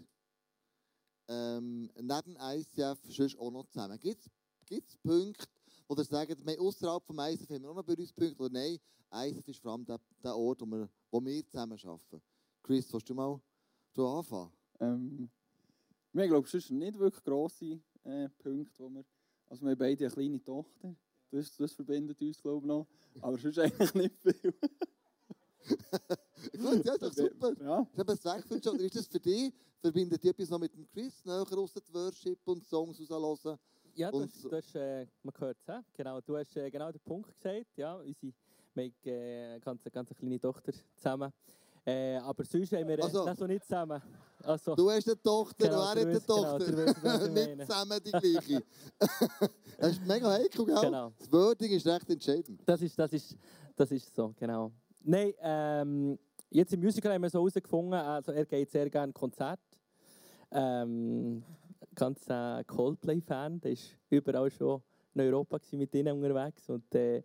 ähm, 1.28 1.90
neben 1.96 2.36
ICF 2.38 2.98
sonst 3.08 3.38
auch 3.38 3.50
noch 3.50 3.66
zusammen? 3.66 3.98
Gibt 3.98 4.24
es 4.70 4.96
Punkte, 4.98 5.46
wo 5.88 5.94
ihr 5.96 6.04
sagt, 6.04 6.58
außerhalb 6.58 7.04
vom 7.04 7.18
ICF 7.18 7.50
haben 7.50 7.62
wir 7.62 7.70
auch 7.70 7.74
noch 7.74 7.84
Berührungspunkte, 7.84 8.42
oder 8.42 8.52
nein, 8.52 8.78
ICF 9.12 9.48
ist 9.48 9.60
vor 9.60 9.72
allem 9.72 9.84
der, 9.84 10.00
der 10.22 10.36
Ort, 10.36 10.60
wo 10.60 10.66
wir, 10.66 10.88
wo 11.10 11.24
wir 11.24 11.46
zusammen 11.46 11.78
arbeiten? 11.84 12.22
Chris, 12.62 12.92
willst 12.92 13.08
du 13.08 13.14
mal 13.14 13.40
du 13.92 14.06
anfangen? 14.06 14.52
Ähm, 14.80 15.30
wir 16.12 16.22
haben, 16.22 16.30
glaube 16.30 16.48
ich, 16.52 16.70
nicht 16.70 16.98
wirklich 16.98 17.24
grosse 17.24 17.80
äh, 18.04 18.28
Punkte, 18.38 18.82
wo 18.82 18.90
wir... 18.90 19.04
Also 19.46 19.62
wir 19.64 19.72
haben 19.72 19.78
beide 19.78 20.04
eine 20.06 20.14
kleine 20.14 20.42
Tochter. 20.42 20.94
Das, 21.32 21.56
das 21.56 21.72
verbindet 21.72 22.20
uns, 22.20 22.40
glaube 22.40 22.58
ich, 22.58 22.64
noch. 22.68 22.86
Aber 23.20 23.38
sonst 23.38 23.58
eigentlich 23.58 23.94
nicht 23.94 24.14
viel. 24.22 24.54
Gut, 26.60 26.84
ja, 26.84 26.92
ist 26.94 27.02
doch 27.02 27.12
super. 27.12 27.52
Ja. 27.60 27.86
Ich 27.92 27.98
habe 27.98 28.12
es 28.12 28.24
weggefunden. 28.24 28.62
schon. 28.62 28.80
Ist 28.80 28.96
das 28.96 29.06
für 29.06 29.20
dich? 29.20 29.52
Verbindet 29.80 30.22
ihr 30.24 30.30
etwas 30.30 30.50
noch 30.50 30.58
mit 30.58 30.74
dem 30.74 30.86
Chris? 30.88 31.24
Näher 31.24 31.46
aus 31.56 31.72
der 31.72 31.82
Worship 31.92 32.38
und 32.44 32.64
Songs 32.64 32.98
raushören? 33.10 33.58
Ja, 33.94 34.10
du 34.10 34.18
Und 34.18 34.44
du 34.44 34.50
hast 34.52 34.74
äh, 34.74 35.06
man 35.22 35.34
hört 35.38 35.56
es, 35.66 35.74
genau, 35.94 36.20
du 36.20 36.36
hast 36.36 36.56
äh, 36.56 36.70
genau 36.70 36.90
den 36.90 37.00
Punkt 37.00 37.28
gesagt, 37.36 37.66
ja, 37.76 37.94
unsere, 37.96 38.32
wir 38.74 38.84
haben 38.84 38.94
äh, 39.04 39.50
eine 39.52 39.60
ganz, 39.60 39.82
ganz 39.92 40.14
kleine 40.16 40.40
Tochter 40.40 40.72
zusammen, 40.96 41.30
äh, 41.84 42.16
aber 42.16 42.42
sonst 42.44 42.72
haben 42.72 42.88
wir 42.88 42.98
äh, 42.98 43.02
Also- 43.02 43.24
das 43.26 43.38
noch 43.38 43.46
nicht 43.48 43.64
zusammen. 43.64 44.00
Also, 44.44 44.74
Du 44.74 44.90
hast 44.90 45.06
eine 45.08 45.20
Tochter, 45.22 45.66
Genau, 45.66 45.78
wer 45.78 45.86
hat 45.88 45.96
eine 45.98 46.12
genau, 46.12 46.20
Tochter? 46.20 46.58
du 46.58 47.26
ich 47.26 47.30
Nicht 47.30 47.60
zusammen 47.66 48.00
die 48.04 48.10
gleiche. 48.10 48.62
das 49.78 49.90
ist 49.92 50.06
mega 50.06 50.30
heikel, 50.30 50.64
gell? 50.64 50.76
Genau. 50.80 51.12
Das 51.18 51.32
Wording 51.32 51.72
ist 51.72 51.86
recht 51.86 52.10
entscheidend. 52.10 52.60
das 52.66 52.82
ist, 52.82 52.98
das 52.98 53.12
ist, 53.12 53.36
das 53.76 53.90
ist 53.90 54.14
so, 54.14 54.34
genau. 54.38 54.72
Nein, 55.04 55.32
ähm, 55.40 56.18
jetzt 56.50 56.72
im 56.72 56.80
Musical 56.80 57.12
haben 57.12 57.22
wir 57.22 57.30
so 57.30 57.38
herausgefunden, 57.38 57.94
also 57.94 58.32
er 58.32 58.44
geht 58.44 58.70
sehr 58.70 58.88
gerne 58.90 59.12
Konzert. 59.12 59.60
Ähm, 60.50 61.42
ganz 61.94 62.28
äh, 62.28 62.62
Coldplay-Fan, 62.64 63.60
der 63.60 63.72
ist 63.72 63.96
überall 64.10 64.50
schon 64.50 64.82
in 65.14 65.20
Europa 65.22 65.58
mit 65.72 65.94
ihnen 65.94 66.16
unterwegs 66.16 66.68
und 66.68 66.94
äh, 66.94 67.22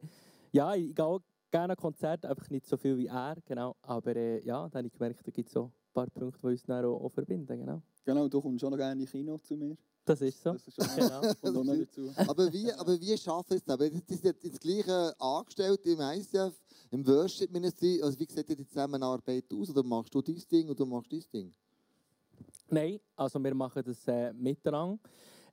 ja, 0.51 0.73
ich 0.75 0.93
gehe 0.95 1.05
auch 1.05 1.21
gerne 1.51 1.73
an 1.73 1.77
Konzerte, 1.77 2.29
einfach 2.29 2.49
nicht 2.49 2.65
so 2.65 2.77
viel 2.77 2.97
wie 2.97 3.07
er, 3.07 3.35
genau. 3.45 3.75
Aber 3.81 4.15
äh, 4.15 4.39
ja, 4.43 4.63
dann 4.69 4.79
habe 4.79 4.87
ich 4.87 4.93
gemerkt, 4.93 5.25
da 5.25 5.31
gibt 5.31 5.47
es 5.47 5.53
so 5.53 5.71
paar 5.97 6.09
Punkte, 6.09 6.39
die 6.41 6.47
uns 6.47 6.63
dann 6.63 6.85
auch, 6.85 7.03
auch 7.03 7.09
verbinden, 7.09 7.57
genau. 7.57 7.81
Genau, 8.05 8.27
du 8.27 8.39
kommst 8.41 8.61
schon 8.61 8.71
noch 8.71 8.77
gerne 8.77 9.01
in 9.01 9.07
Kino 9.07 9.37
zu 9.39 9.55
mir. 9.55 9.75
Das 10.05 10.21
ist 10.21 10.41
so. 10.41 10.53
Das 10.53 10.67
ist 10.67 10.77
Genau. 10.77 11.21
noch 11.63 11.75
dazu. 11.75 12.09
Aber 12.15 12.53
wie, 12.53 12.71
aber 12.71 12.99
wie 13.01 13.17
schaffen 13.17 13.57
Sie 13.57 13.63
es? 13.65 13.67
Aber 13.69 13.89
das 13.89 14.01
ist 14.09 14.23
jetzt 14.23 14.43
das 14.45 14.59
Gleiche 14.59 15.13
angestellt 15.19 15.85
im 15.85 15.99
ICF, 15.99 16.53
im 16.91 17.05
Worship 17.05 17.51
Ministry. 17.51 18.01
Also 18.01 18.17
wie 18.19 18.27
sieht 18.29 18.47
die 18.47 18.65
Zusammenarbeit 18.67 19.45
aus? 19.53 19.69
Oder 19.69 19.83
machst 19.83 20.13
du 20.13 20.21
dein 20.21 20.41
Ding 20.51 20.69
und 20.69 20.79
du 20.79 20.85
machst 20.85 21.11
dein 21.11 21.23
Ding? 21.33 21.53
Nein, 22.69 22.99
also 23.15 23.43
wir 23.43 23.53
machen 23.55 23.83
das 23.85 24.07
äh, 24.07 24.31
miteinander. 24.33 24.99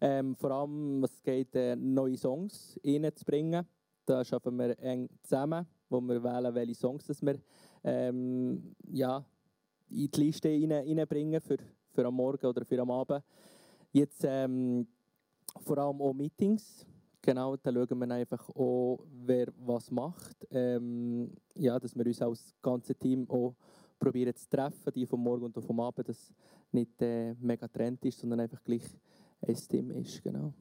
Ähm, 0.00 0.34
vor 0.36 0.50
allem, 0.50 1.02
was 1.02 1.12
es 1.14 1.22
geht, 1.22 1.54
äh, 1.54 1.74
neue 1.74 2.16
Songs 2.16 2.78
reinzubringen. 2.84 3.66
Da 4.06 4.24
schaffen 4.24 4.56
wir 4.58 4.78
eng 4.78 5.08
zusammen, 5.22 5.66
wo 5.88 6.00
wir 6.00 6.22
wählen, 6.22 6.54
welche 6.54 6.74
Songs 6.74 7.06
dass 7.06 7.22
wir 7.22 7.40
ähm, 7.82 8.74
ja, 8.92 9.24
in 9.94 10.10
die 10.10 10.20
Liste 10.20 10.48
rein, 10.48 10.72
reinbringen 10.72 11.40
für, 11.40 11.56
für 11.92 12.06
am 12.06 12.14
Morgen 12.14 12.46
oder 12.46 12.64
für 12.64 12.80
am 12.80 12.90
Abend. 12.90 13.22
Jetzt 13.92 14.24
ähm, 14.24 14.86
vor 15.60 15.78
allem 15.78 16.00
auch 16.00 16.12
Meetings. 16.12 16.86
Genau, 17.22 17.56
da 17.56 17.72
schauen 17.72 17.98
wir 17.98 18.14
einfach 18.14 18.48
auch, 18.50 18.98
wer 19.24 19.46
was 19.56 19.90
macht. 19.90 20.36
Ähm, 20.50 21.32
ja, 21.54 21.78
dass 21.78 21.94
wir 21.94 22.04
uns 22.04 22.20
als 22.20 22.54
ganze 22.60 22.94
Team 22.94 23.28
auch 23.30 23.54
probieren 23.98 24.34
zu 24.34 24.48
treffen, 24.48 24.92
die 24.94 25.06
vom 25.06 25.22
Morgen 25.22 25.44
und 25.44 25.64
vom 25.64 25.80
Abend, 25.80 26.08
dass 26.08 26.32
nicht 26.70 27.00
äh, 27.00 27.34
mega 27.40 27.66
Trend 27.68 28.04
ist, 28.04 28.18
sondern 28.18 28.40
einfach 28.40 28.62
gleich 28.62 28.82
ein 29.40 29.54
Team 29.54 29.90
ist. 29.92 30.22
Genau. 30.22 30.52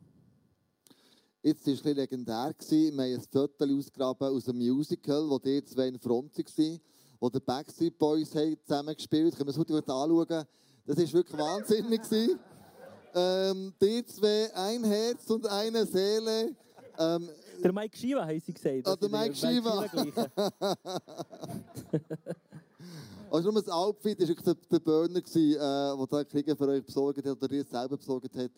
Jetzt 1.42 1.68
war 1.68 1.74
es 1.74 1.84
legendär. 1.84 2.56
Wir 2.70 2.92
haben 2.92 3.00
ein 3.02 3.22
Foto 3.30 3.66
ausgegraben 3.66 4.30
aus 4.30 4.48
einem 4.48 4.60
Musical, 4.60 5.30
wo 5.30 5.40
die 5.40 5.62
zwei 5.66 5.90
in 5.90 6.00
Front 6.00 6.38
waren, 6.38 6.80
wo 7.24 7.30
die 7.30 7.40
Backstreet 7.40 7.98
Boys 7.98 8.36
haben 8.36 8.58
zusammen 8.66 8.94
gespielt. 8.94 9.34
Können 9.34 9.48
wir 9.48 9.52
es 9.52 9.58
heute 9.58 9.72
gut 9.72 9.90
anschauen? 9.90 10.46
Das 10.86 10.98
war 10.98 11.14
wirklich 11.14 11.40
wahnsinnig. 11.40 12.02
ähm, 13.16 13.74
die 13.82 14.06
zwei, 14.06 14.54
ein 14.54 14.84
Herz 14.84 15.30
und 15.30 15.48
eine 15.48 15.86
Seele. 15.86 16.54
Ähm, 17.00 17.30
Der 17.64 17.72
Mike 17.72 17.96
Shiva 17.96 18.26
haben 18.26 18.42
sie 18.42 18.52
gesagt. 18.52 18.86
Ah, 18.86 18.98
der 18.98 19.08
Mike 19.08 19.36
Shiva. 19.36 19.86
also 23.32 23.52
nur 23.52 23.62
das 23.62 23.72
Outfit 23.72 24.20
war 24.20 24.28
wirklich 24.28 24.46
der, 24.46 24.56
der 24.70 24.80
Burner, 24.80 25.20
äh, 25.20 25.56
der 25.56 26.08
da 26.08 26.24
Kriege 26.26 26.58
für 26.58 26.68
euch 26.68 26.84
besorgt 26.86 27.20
hat 27.20 27.42
oder 27.42 27.52
ihr 27.54 27.64
selber 27.64 27.96
besorgt 27.96 28.36
hat. 28.36 28.52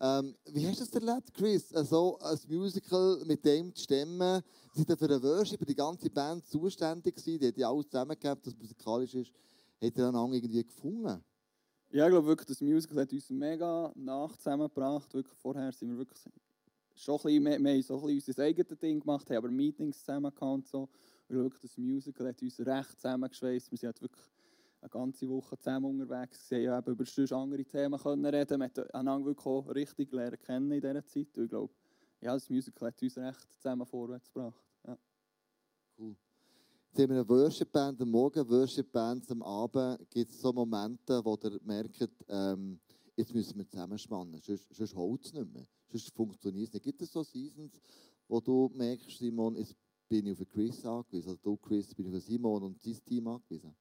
Ähm, 0.00 0.36
wie 0.52 0.66
hast 0.66 0.80
du 0.80 0.84
das 0.84 0.94
erlebt, 0.94 1.34
Chris? 1.34 1.72
Äh, 1.72 1.84
So 1.84 2.18
ein 2.20 2.38
Musical 2.48 3.20
mit 3.24 3.44
dem 3.44 3.74
zu 3.74 3.82
stemmen. 3.82 4.42
Sie 4.72 4.82
sind 4.82 4.96
für 4.98 5.08
den 5.08 5.20
Worship, 5.22 5.64
die 5.66 5.74
ganze 5.74 6.08
Band 6.08 6.46
zuständig 6.46 7.16
gewesen. 7.16 7.40
Die 7.40 7.48
hat 7.48 7.56
ja 7.56 7.68
alles 7.68 7.88
zusammengegeben, 7.88 8.40
dass 8.42 8.54
es 8.54 8.58
musikalisch 8.58 9.14
ist. 9.14 9.32
Hat 9.82 9.96
ihr 9.96 10.08
einander 10.08 10.36
irgendwie 10.36 10.62
gefunden? 10.64 11.20
Ja, 11.90 12.04
ich 12.04 12.10
glaube 12.10 12.26
wirklich, 12.28 12.46
das 12.46 12.60
Musical 12.60 13.00
hat 13.00 13.12
uns 13.12 13.28
mega 13.30 13.90
nach 13.96 14.36
zusammengebracht. 14.36 15.12
Wirklich 15.14 15.36
vorher 15.38 15.72
sind 15.72 15.90
wir 15.90 15.98
wirklich 15.98 16.20
schon 16.94 17.16
ein 17.16 17.22
bisschen, 17.22 17.44
wir, 17.44 17.58
wir 17.58 17.72
haben 17.72 17.82
so 17.82 17.94
ein 17.94 18.06
bisschen 18.14 18.32
unser 18.34 18.42
eigenes 18.44 18.78
Ding 18.78 19.00
gemacht, 19.00 19.30
haben 19.30 19.36
aber 19.36 19.50
Meetings 19.50 19.98
zusammen 19.98 20.32
gehabt 20.32 20.42
und 20.42 20.66
so. 20.68 20.88
Und 21.28 21.36
wirklich, 21.36 21.62
das 21.62 21.76
Musical 21.76 22.28
hat 22.28 22.40
uns 22.40 22.60
recht 22.60 23.00
zusammengeschweißt. 23.00 23.70
Wir 23.70 23.78
sind 23.78 23.86
halt 23.88 24.02
wirklich 24.02 24.24
eine 24.80 24.90
ganze 24.90 25.28
Woche 25.28 25.58
zusammen 25.58 25.86
unterwegs. 25.86 26.50
Wir 26.50 26.72
haben 26.72 26.92
über 26.92 27.04
sonst 27.04 27.32
andere 27.32 27.64
Themen 27.64 27.98
können 27.98 28.26
reden. 28.26 28.60
Wir 28.60 28.68
haben 28.68 28.90
einander 28.92 29.34
auch 29.44 29.68
richtig 29.74 30.12
lernen 30.12 30.38
kennen 30.38 30.70
in 30.70 30.80
dieser 30.80 31.04
Zeit. 31.04 31.36
Und 31.36 31.44
ich 31.44 31.50
glaube, 31.50 31.72
ja, 32.20 32.34
das 32.34 32.48
Musical 32.48 32.88
hat 32.88 33.02
uns 33.02 33.16
recht 33.18 33.48
zusammen 33.56 33.86
vorwärts 33.86 34.32
gebracht. 34.32 34.64
Ja. 34.86 34.98
Jetzt 35.98 37.02
haben 37.02 37.10
wir 37.10 37.16
eine 37.16 37.28
Worship-Band 37.28 38.00
am 38.00 38.10
Morgen, 38.10 38.48
Worship-Bands 38.48 39.30
am 39.30 39.42
Abend. 39.42 40.10
Gibt 40.10 40.30
es 40.30 40.40
so 40.40 40.52
Momente, 40.52 41.24
wo 41.24 41.36
ihr 41.42 41.60
merkt, 41.64 42.08
ähm, 42.28 42.80
jetzt 43.16 43.34
müssen 43.34 43.58
wir 43.58 43.68
zusammenspannen, 43.68 44.40
sonst, 44.40 44.74
sonst 44.74 44.94
holt 44.94 45.24
es 45.24 45.32
nicht 45.32 45.52
mehr. 45.52 45.66
Sonst 45.88 46.14
funktioniert 46.14 46.68
es 46.68 46.74
nicht. 46.74 46.84
Gibt 46.84 47.02
es 47.02 47.12
so 47.12 47.22
Seasons, 47.22 47.80
wo 48.26 48.40
du 48.40 48.70
merkst, 48.74 49.18
Simon, 49.18 49.56
jetzt 49.56 49.76
bin 50.08 50.26
ich 50.26 50.40
auf 50.40 50.48
Chris 50.48 50.84
angewiesen, 50.84 51.30
oder 51.30 51.40
du, 51.42 51.56
Chris, 51.56 51.94
bin 51.94 52.06
ich 52.06 52.16
auf 52.16 52.22
Simon 52.22 52.62
und 52.62 52.80
sein 52.80 52.98
Team 53.04 53.26
angewiesen? 53.28 53.74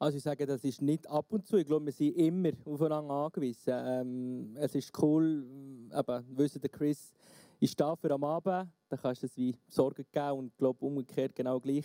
Also 0.00 0.16
ich 0.16 0.22
sage, 0.22 0.46
das 0.46 0.64
ist 0.64 0.80
nicht 0.80 1.06
ab 1.10 1.26
und 1.28 1.46
zu. 1.46 1.58
Ich 1.58 1.66
glaube, 1.66 1.84
wir 1.84 1.92
sind 1.92 2.16
immer 2.16 2.52
aufeinander 2.64 3.12
angewiesen. 3.12 3.74
Ähm, 3.76 4.56
es 4.58 4.74
ist 4.74 4.98
cool, 5.02 5.44
äh, 5.92 6.00
eben, 6.00 6.38
wissen 6.38 6.58
der 6.58 6.70
Chris 6.70 7.12
ist 7.60 7.78
da 7.78 7.94
für 7.94 8.10
am 8.10 8.24
Abend, 8.24 8.70
dann 8.88 8.98
kannst 8.98 9.22
du 9.22 9.26
es 9.26 9.36
wie 9.36 9.54
Sorgen 9.68 10.06
geben 10.10 10.38
und 10.38 10.46
ich 10.46 10.56
glaube 10.56 10.82
umgekehrt 10.86 11.36
genau 11.36 11.60
gleich. 11.60 11.84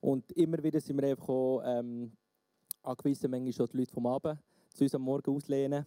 Und 0.00 0.30
immer 0.32 0.62
wieder 0.62 0.80
sind 0.80 1.02
wir 1.02 1.08
einfach 1.08 1.28
auch 1.28 1.60
ähm, 1.64 2.12
angewiesen, 2.84 3.28
manchmal 3.28 3.52
schon 3.52 3.66
die 3.72 3.78
Leute 3.78 3.92
vom 3.92 4.06
Abend 4.06 4.38
zu 4.72 4.84
uns 4.84 4.94
am 4.94 5.02
Morgen 5.02 5.34
auslehnen. 5.34 5.84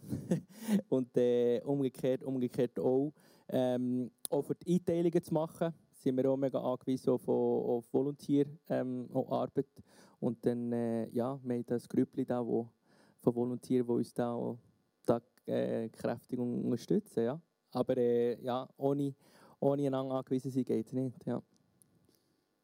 und 0.89 1.15
äh, 1.15 1.61
umgekehrt, 1.63 2.21
umgekehrt 2.23 2.77
auch. 2.81 3.13
Ähm, 3.47 4.11
auch 4.29 4.41
für 4.41 4.55
die 4.55 4.73
Einteilungen 4.73 5.23
zu 5.23 5.33
machen, 5.33 5.73
sind 6.01 6.17
wir 6.17 6.29
auch 6.29 6.37
mega 6.37 6.59
angewiesen 6.59 7.11
auf, 7.11 7.27
auf 7.27 7.93
Volunteer-Arbeit. 7.93 9.67
Ähm. 9.77 9.83
Und 10.19 10.45
dann, 10.45 10.71
äh, 10.71 11.09
ja, 11.09 11.39
wir 11.43 11.55
haben 11.55 11.65
das 11.65 11.87
Grüppli 11.87 12.25
da, 12.25 12.45
wo, 12.45 12.69
von 13.21 13.35
Volontieren, 13.35 13.87
die 13.87 13.93
uns 13.93 14.13
da, 14.13 14.57
da 15.05 15.21
äh, 15.45 15.89
kräftig 15.89 16.39
unterstützen. 16.39 17.23
Ja. 17.23 17.41
Aber 17.71 17.97
äh, 17.97 18.41
ja, 18.41 18.67
ohne, 18.77 19.15
ohne 19.59 19.87
einander 19.87 20.15
angewiesen 20.15 20.51
sein 20.51 20.65
geht 20.65 20.87
es 20.87 20.93
nicht. 20.93 21.25
Ja. 21.25 21.41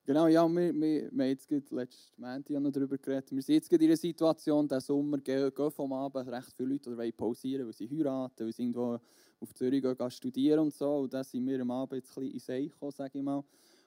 Genau, 0.05 0.27
ja, 0.27 0.47
wir, 0.47 0.73
wir, 0.73 1.11
wir 1.11 1.25
haben 1.25 1.29
jetzt 1.29 1.51
letztes 1.51 2.13
Montag 2.17 2.61
noch 2.61 2.71
darüber 2.71 2.97
geredet. 2.97 3.29
Wir 3.31 3.41
sind 3.41 3.55
jetzt 3.55 3.73
in 3.73 3.81
einer 3.81 3.97
Situation, 3.97 4.67
diesen 4.67 4.79
Sommer 4.79 5.17
gehen, 5.17 5.53
gehen 5.53 5.71
vom 5.71 5.91
Abend 5.91 6.29
recht 6.29 6.53
viele 6.55 6.69
Leute 6.69 6.89
oder 6.89 6.99
wollen 6.99 7.13
pausieren, 7.13 7.65
weil 7.65 7.73
sie 7.73 7.89
heiraten, 7.89 8.45
weil 8.45 8.53
sie 8.53 8.63
irgendwo 8.63 8.99
auf 9.39 9.53
Zürich 9.53 9.81
gehen, 9.81 10.11
studieren 10.11 10.59
und 10.59 10.73
so. 10.73 10.99
Und 10.99 11.13
da 11.13 11.23
sind 11.23 11.45
wir 11.45 11.61
am 11.61 11.71
Abend 11.71 11.93
jetzt 11.93 12.17
ein 12.17 12.23
bisschen 12.23 12.33
in 12.33 12.39
See 12.39 12.67
gekommen, 12.67 12.91
sage 12.91 13.17
ich 13.17 13.23
mal. 13.23 13.43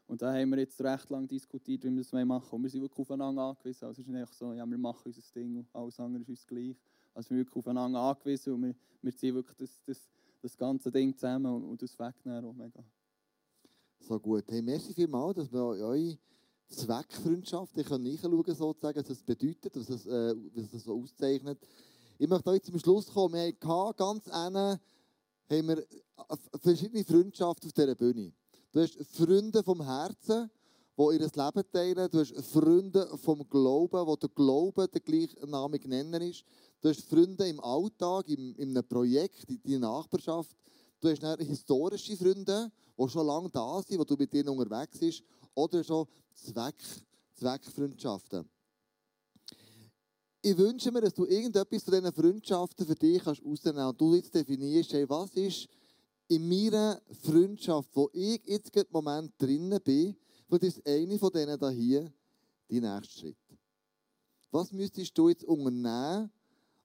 Und 0.07 0.21
da 0.23 0.33
haben 0.33 0.51
wir 0.51 0.59
jetzt 0.59 0.81
recht 0.81 1.09
lange 1.09 1.29
diskutiert, 1.29 1.85
wie 1.85 1.91
wir 1.91 2.03
das 2.03 2.13
machen 2.13 2.29
wollen. 2.29 2.43
Und 2.51 2.63
wir 2.65 2.71
sind 2.71 2.83
wirklich 2.83 2.99
aufeinander 2.99 3.43
angewiesen. 3.43 3.85
Also 3.85 4.03
es 4.03 4.09
ist 4.09 4.13
nicht 4.13 4.35
so, 4.35 4.53
ja, 4.53 4.67
wir 4.67 4.79
machen 4.79 5.03
unser 5.05 5.23
Ding 5.35 5.57
und 5.57 5.69
alles 5.73 6.01
andere 6.01 6.23
ist 6.23 6.29
uns 6.29 6.47
gleich. 6.47 6.77
Also 7.15 7.31
wir 7.31 7.37
sind 7.37 7.37
wirklich 7.39 7.57
aufeinander 7.57 8.01
angewiesen 8.01 8.55
und 8.55 8.63
wir, 8.63 8.75
wir 9.03 9.17
ziehen 9.17 9.35
wirklich 9.35 9.57
das, 9.57 9.81
das, 9.85 10.11
das 10.43 10.57
ganze 10.57 10.91
Ding 10.91 11.15
zusammen 11.15 11.55
und, 11.55 11.65
und 11.65 11.83
das 11.83 11.99
wegnehmen 11.99 12.45
auch 12.45 12.53
mega. 12.53 12.83
So 14.01 14.19
gut. 14.19 14.45
Hey, 14.49 14.63
merci 14.63 14.93
vielmals, 14.95 15.37
dass 15.37 15.53
wir 15.53 15.65
eure 15.65 16.19
Zweckfreundschaft. 16.69 17.77
Ich 17.77 17.87
kann 17.87 18.03
nachschauen, 18.03 18.55
sozusagen, 18.55 18.99
was 18.99 19.07
das 19.07 19.23
bedeutet, 19.23 19.77
was 19.77 19.87
das, 19.87 20.07
äh, 20.07 20.35
was 20.55 20.71
das 20.71 20.85
so 20.85 21.01
auszeichnet. 21.01 21.59
Ich 22.19 22.29
möchte 22.29 22.51
heute 22.51 22.65
zum 22.71 22.79
Schluss 22.79 23.07
kommen. 23.13 23.35
Wir 23.35 23.55
hatten 23.63 23.97
ganz 23.97 24.27
eng 24.27 24.79
haben 25.51 25.69
wir 25.69 25.85
verschiedene 26.63 27.05
Freundschaften 27.05 27.69
auf 27.69 27.73
dieser 27.73 27.95
Bühne. 27.95 28.33
Du 28.73 28.81
hast 28.81 28.97
Freunde 29.17 29.63
vom 29.63 29.83
Herzen, 29.83 30.49
die 30.97 31.03
ihr 31.03 31.19
Leben 31.19 31.73
teilen. 31.73 32.09
Du 32.11 32.21
hast 32.21 32.37
Freunde 32.53 33.19
vom 33.19 33.49
Glauben, 33.49 34.07
wo 34.07 34.15
der 34.17 34.29
Glaube 34.29 34.87
der 34.87 35.01
gleichnamige 35.01 35.89
Nenner 35.89 36.21
ist. 36.21 36.45
Du 36.81 36.89
hast 36.89 37.09
Freunde 37.09 37.49
im 37.49 37.59
Alltag, 37.61 38.29
in, 38.29 38.55
in 38.55 38.71
einem 38.71 38.87
Projekt, 38.87 39.51
in 39.51 39.61
deiner 39.63 39.93
Nachbarschaft. 39.93 40.57
Du 41.01 41.09
hast 41.09 41.23
historische 41.41 42.17
Freunde, 42.17 42.71
die 42.97 43.09
schon 43.09 43.27
lange 43.27 43.51
da 43.51 43.83
sind, 43.83 43.99
wo 43.99 44.05
du 44.05 44.15
mit 44.17 44.33
ihnen 44.35 44.51
unterwegs 44.51 44.99
bist. 44.99 45.23
Oder 45.55 45.83
schon 45.83 46.07
Zweck, 46.35 46.77
Zweckfreundschaften. 47.35 48.49
Ich 50.43 50.57
wünsche 50.57 50.91
mir, 50.91 51.03
dass 51.03 51.13
du 51.13 51.27
irgendetwas 51.27 51.83
von 51.83 51.93
diesen 51.93 52.13
Freundschaften 52.13 52.87
für 52.87 52.95
dich 52.95 53.23
kannst 53.23 53.45
rausnehmen. 53.45 53.85
Und 53.85 54.01
du 54.01 54.15
jetzt 54.15 54.35
definierst, 54.35 54.93
hey, 54.95 55.07
was 55.09 55.35
ist 55.35 55.69
in 56.29 56.49
meiner 56.49 57.03
Freundschaft, 57.23 57.91
wo 57.93 58.09
ich 58.13 58.41
jetzt 58.47 58.75
im 58.75 58.87
Moment 58.91 59.33
drinnen 59.37 59.79
bin, 59.83 60.17
vielleicht 60.47 60.65
ist 60.65 60.87
eine 60.87 61.19
von 61.19 61.31
denen 61.31 61.71
hier 61.73 62.13
dein 62.69 62.81
nächster 62.81 63.21
Schritt. 63.21 63.37
Was 64.51 64.73
müsstest 64.73 65.17
du 65.19 65.29
jetzt 65.29 65.45
unternehmen 65.45 66.31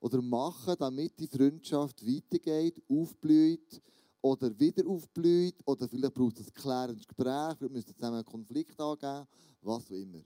oder 0.01 0.21
machen, 0.21 0.75
damit 0.77 1.17
die 1.17 1.27
Freundschaft 1.27 2.05
weitergeht, 2.05 2.81
aufblüht 2.89 3.81
oder 4.21 4.59
wieder 4.59 4.85
aufblüht 4.85 5.55
oder 5.65 5.87
vielleicht 5.87 6.13
braucht 6.13 6.39
es 6.39 6.47
ein 6.47 6.53
klärendes 6.53 7.07
Gespräch, 7.07 7.55
vielleicht 7.57 7.73
müsst 7.73 7.87
ihr 7.87 7.95
zusammen 7.95 8.17
einen 8.17 8.25
Konflikt 8.25 8.79
angeben, 8.79 9.27
was 9.61 9.85
auch 9.85 9.91
immer. 9.91 10.23